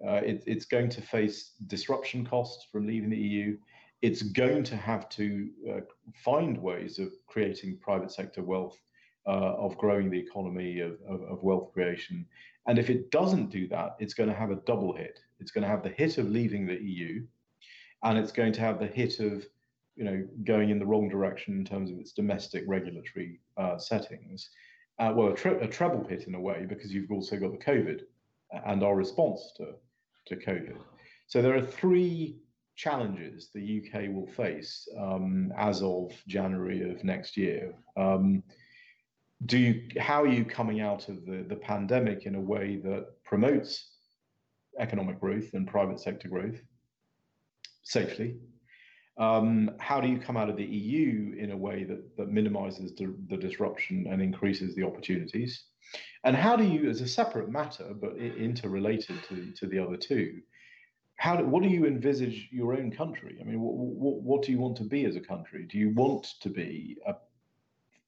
Uh, 0.06 0.22
it, 0.24 0.44
it's 0.48 0.66
going 0.66 0.90
to 0.90 1.02
face 1.02 1.54
disruption 1.68 2.26
costs 2.26 2.68
from 2.72 2.88
leaving 2.88 3.10
the 3.10 3.18
EU. 3.18 3.58
It's 4.02 4.22
going 4.22 4.64
to 4.64 4.78
have 4.78 5.10
to 5.10 5.50
uh, 5.70 5.80
find 6.24 6.58
ways 6.58 7.00
of 7.00 7.12
creating 7.28 7.78
private 7.78 8.12
sector 8.12 8.42
wealth, 8.42 8.78
uh, 9.28 9.56
of 9.56 9.78
growing 9.78 10.10
the 10.10 10.20
economy, 10.20 10.80
of, 10.80 10.98
of, 11.08 11.22
of 11.24 11.44
wealth 11.44 11.74
creation. 11.74 12.26
And 12.68 12.80
if 12.80 12.90
it 12.90 13.12
doesn't 13.12 13.50
do 13.50 13.68
that, 13.70 13.96
it's 14.00 14.14
going 14.14 14.30
to 14.30 14.36
have 14.36 14.52
a 14.52 14.62
double 14.66 14.94
hit. 14.94 15.20
It's 15.40 15.52
going 15.52 15.64
to 15.64 15.70
have 15.70 15.84
the 15.84 15.90
hit 15.90 16.18
of 16.18 16.30
leaving 16.30 16.66
the 16.66 16.82
EU, 16.82 17.26
and 18.04 18.18
it's 18.18 18.32
going 18.32 18.54
to 18.54 18.62
have 18.62 18.80
the 18.80 18.88
hit 18.88 19.20
of 19.20 19.46
you 20.00 20.06
know, 20.06 20.26
going 20.46 20.70
in 20.70 20.80
the 20.80 20.86
wrong 20.86 21.10
direction 21.10 21.56
in 21.56 21.66
terms 21.66 21.92
of 21.92 22.00
its 22.00 22.14
domestic 22.14 22.64
regulatory 22.68 23.42
uh, 23.58 23.78
settings. 23.78 24.50
Uh, 24.98 25.12
well, 25.14 25.34
a, 25.34 25.36
tre- 25.36 25.60
a, 25.60 25.68
treble 25.68 26.06
hit 26.06 26.24
in 26.26 26.36
a 26.36 26.40
way 26.40 26.66
because 26.68 26.94
you've 26.94 27.12
also 27.12 27.38
got 27.38 27.52
the 27.52 27.58
COVID 27.58 28.02
and 28.66 28.82
our 28.82 28.96
response 28.96 29.52
to, 29.58 29.74
to 30.28 30.36
COVID. 30.38 30.78
So 31.28 31.42
there 31.42 31.56
are 31.56 31.62
three 31.62 32.38
challenges 32.80 33.50
the 33.54 33.82
UK 33.82 34.10
will 34.14 34.26
face 34.26 34.88
um, 34.98 35.52
as 35.58 35.84
of 35.84 36.14
January 36.28 36.90
of 36.90 37.04
next 37.04 37.36
year. 37.36 37.74
Um, 37.98 38.42
do 39.46 39.58
you, 39.58 39.90
how 40.00 40.24
are 40.24 40.28
you 40.28 40.46
coming 40.46 40.80
out 40.80 41.10
of 41.10 41.26
the, 41.26 41.46
the 41.48 41.58
pandemic 41.58 42.26
in 42.26 42.36
a 42.36 42.42
way 42.42 42.78
that 42.78 43.08
promotes 43.26 43.90
economic 44.80 45.20
growth 45.20 45.54
and 45.54 45.68
private 45.68 46.00
sector 46.00 46.30
growth 46.30 46.62
safely? 47.84 48.38
Um, 49.18 49.72
how 49.80 50.00
do 50.00 50.08
you 50.08 50.18
come 50.18 50.38
out 50.38 50.50
of 50.50 50.56
the 50.56 50.64
EU 50.64 51.36
in 51.38 51.52
a 51.52 51.58
way 51.58 51.84
that, 51.84 52.16
that 52.16 52.30
minimizes 52.30 52.96
the, 52.96 53.14
the 53.28 53.36
disruption 53.36 54.08
and 54.10 54.22
increases 54.22 54.74
the 54.76 54.84
opportunities? 54.84 55.66
And 56.24 56.34
how 56.34 56.56
do 56.56 56.64
you, 56.64 56.90
as 56.90 57.02
a 57.02 57.08
separate 57.08 57.50
matter, 57.50 57.94
but 57.94 58.16
interrelated 58.16 59.18
to, 59.28 59.52
to 59.58 59.68
the 59.68 59.80
other 59.80 59.98
two, 59.98 60.42
how 61.20 61.36
do, 61.36 61.46
what 61.46 61.62
do 61.64 61.70
you 61.70 61.86
envisage 61.86 62.48
your 62.50 62.74
own 62.74 62.92
country? 62.92 63.38
I 63.42 63.44
mean, 63.44 63.60
what, 63.60 63.74
what, 63.76 64.22
what 64.22 64.42
do 64.42 64.54
you 64.54 64.58
want 64.58 64.78
to 64.78 64.86
be 64.86 65.04
as 65.04 65.18
a 65.18 65.20
country? 65.20 65.66
Do 65.70 65.78
you 65.78 65.90
want 65.94 66.24
to 66.40 66.50
be 66.50 66.98
a, 67.06 67.14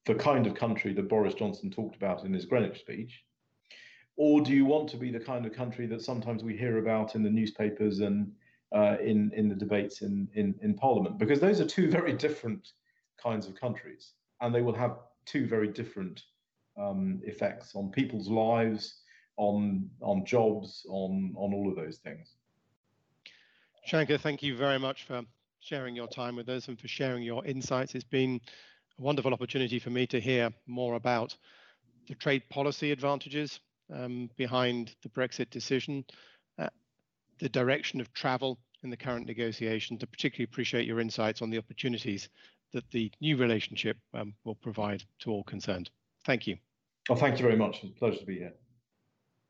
the 0.06 0.14
kind 0.14 0.46
of 0.46 0.54
country 0.54 0.94
that 0.94 1.10
Boris 1.10 1.34
Johnson 1.34 1.70
talked 1.70 1.94
about 1.94 2.24
in 2.24 2.32
his 2.32 2.46
Greenwich 2.46 2.80
speech? 2.80 3.22
Or 4.16 4.40
do 4.40 4.52
you 4.52 4.64
want 4.64 4.88
to 4.90 4.96
be 4.96 5.10
the 5.10 5.20
kind 5.20 5.44
of 5.44 5.52
country 5.52 5.86
that 5.88 6.00
sometimes 6.00 6.42
we 6.42 6.56
hear 6.56 6.78
about 6.78 7.14
in 7.14 7.22
the 7.22 7.28
newspapers 7.28 8.00
and 8.00 8.32
uh, 8.74 8.96
in 9.02 9.30
in 9.34 9.50
the 9.50 9.54
debates 9.54 10.00
in, 10.00 10.26
in 10.32 10.54
in 10.62 10.72
Parliament, 10.74 11.18
because 11.18 11.40
those 11.40 11.60
are 11.60 11.66
two 11.66 11.90
very 11.90 12.14
different 12.14 12.72
kinds 13.22 13.46
of 13.46 13.54
countries, 13.54 14.14
and 14.40 14.54
they 14.54 14.62
will 14.62 14.74
have 14.74 14.96
two 15.26 15.46
very 15.46 15.68
different 15.68 16.22
um, 16.78 17.20
effects 17.24 17.74
on 17.74 17.90
people's 17.90 18.28
lives, 18.28 19.02
on 19.36 19.90
on 20.00 20.24
jobs, 20.24 20.86
on 20.88 21.34
on 21.36 21.52
all 21.52 21.68
of 21.68 21.76
those 21.76 21.98
things. 21.98 22.36
Shanker, 23.88 24.20
thank 24.20 24.42
you 24.42 24.56
very 24.56 24.78
much 24.78 25.04
for 25.04 25.22
sharing 25.60 25.94
your 25.94 26.08
time 26.08 26.36
with 26.36 26.48
us 26.48 26.68
and 26.68 26.78
for 26.78 26.88
sharing 26.88 27.22
your 27.22 27.44
insights. 27.44 27.94
It's 27.94 28.04
been 28.04 28.40
a 28.98 29.02
wonderful 29.02 29.32
opportunity 29.32 29.78
for 29.78 29.90
me 29.90 30.06
to 30.08 30.20
hear 30.20 30.50
more 30.66 30.94
about 30.94 31.36
the 32.08 32.14
trade 32.14 32.42
policy 32.48 32.90
advantages 32.92 33.60
um, 33.92 34.30
behind 34.36 34.94
the 35.02 35.08
Brexit 35.08 35.50
decision 35.50 36.04
the 37.42 37.48
direction 37.48 38.00
of 38.00 38.12
travel 38.14 38.56
in 38.84 38.90
the 38.90 38.96
current 38.96 39.26
negotiations. 39.26 40.00
I 40.02 40.06
particularly 40.06 40.44
appreciate 40.44 40.86
your 40.86 41.00
insights 41.00 41.42
on 41.42 41.50
the 41.50 41.58
opportunities 41.58 42.28
that 42.72 42.88
the 42.92 43.10
new 43.20 43.36
relationship 43.36 43.96
um, 44.14 44.34
will 44.44 44.54
provide 44.54 45.02
to 45.20 45.30
all 45.30 45.42
concerned. 45.42 45.90
Thank 46.24 46.46
you. 46.46 46.56
Oh, 47.10 47.16
thank 47.16 47.38
you 47.38 47.42
very 47.42 47.56
much. 47.56 47.80
It's 47.82 47.96
a 47.96 47.98
pleasure 47.98 48.20
to 48.20 48.26
be 48.26 48.38
here. 48.38 48.52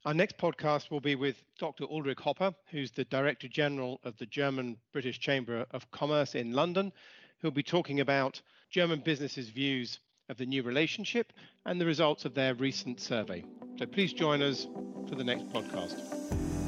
Our 0.04 0.14
next 0.14 0.36
podcast 0.36 0.90
will 0.90 1.00
be 1.00 1.14
with 1.14 1.40
Dr. 1.60 1.84
Ulrich 1.84 2.18
Hoppe, 2.18 2.56
who's 2.72 2.90
the 2.90 3.04
Director 3.04 3.46
General 3.46 4.00
of 4.02 4.16
the 4.18 4.26
German 4.26 4.76
British 4.92 5.20
Chamber 5.20 5.64
of 5.70 5.88
Commerce 5.92 6.34
in 6.34 6.52
London, 6.52 6.92
who'll 7.38 7.52
be 7.52 7.62
talking 7.62 8.00
about 8.00 8.42
German 8.68 8.98
businesses' 8.98 9.48
views 9.48 10.00
of 10.28 10.38
the 10.38 10.46
new 10.46 10.64
relationship 10.64 11.32
and 11.66 11.80
the 11.80 11.86
results 11.86 12.24
of 12.24 12.34
their 12.34 12.54
recent 12.54 13.00
survey. 13.00 13.44
So 13.78 13.86
please 13.86 14.12
join 14.12 14.42
us 14.42 14.66
for 15.08 15.14
the 15.14 15.22
next 15.22 15.48
podcast. 15.50 16.61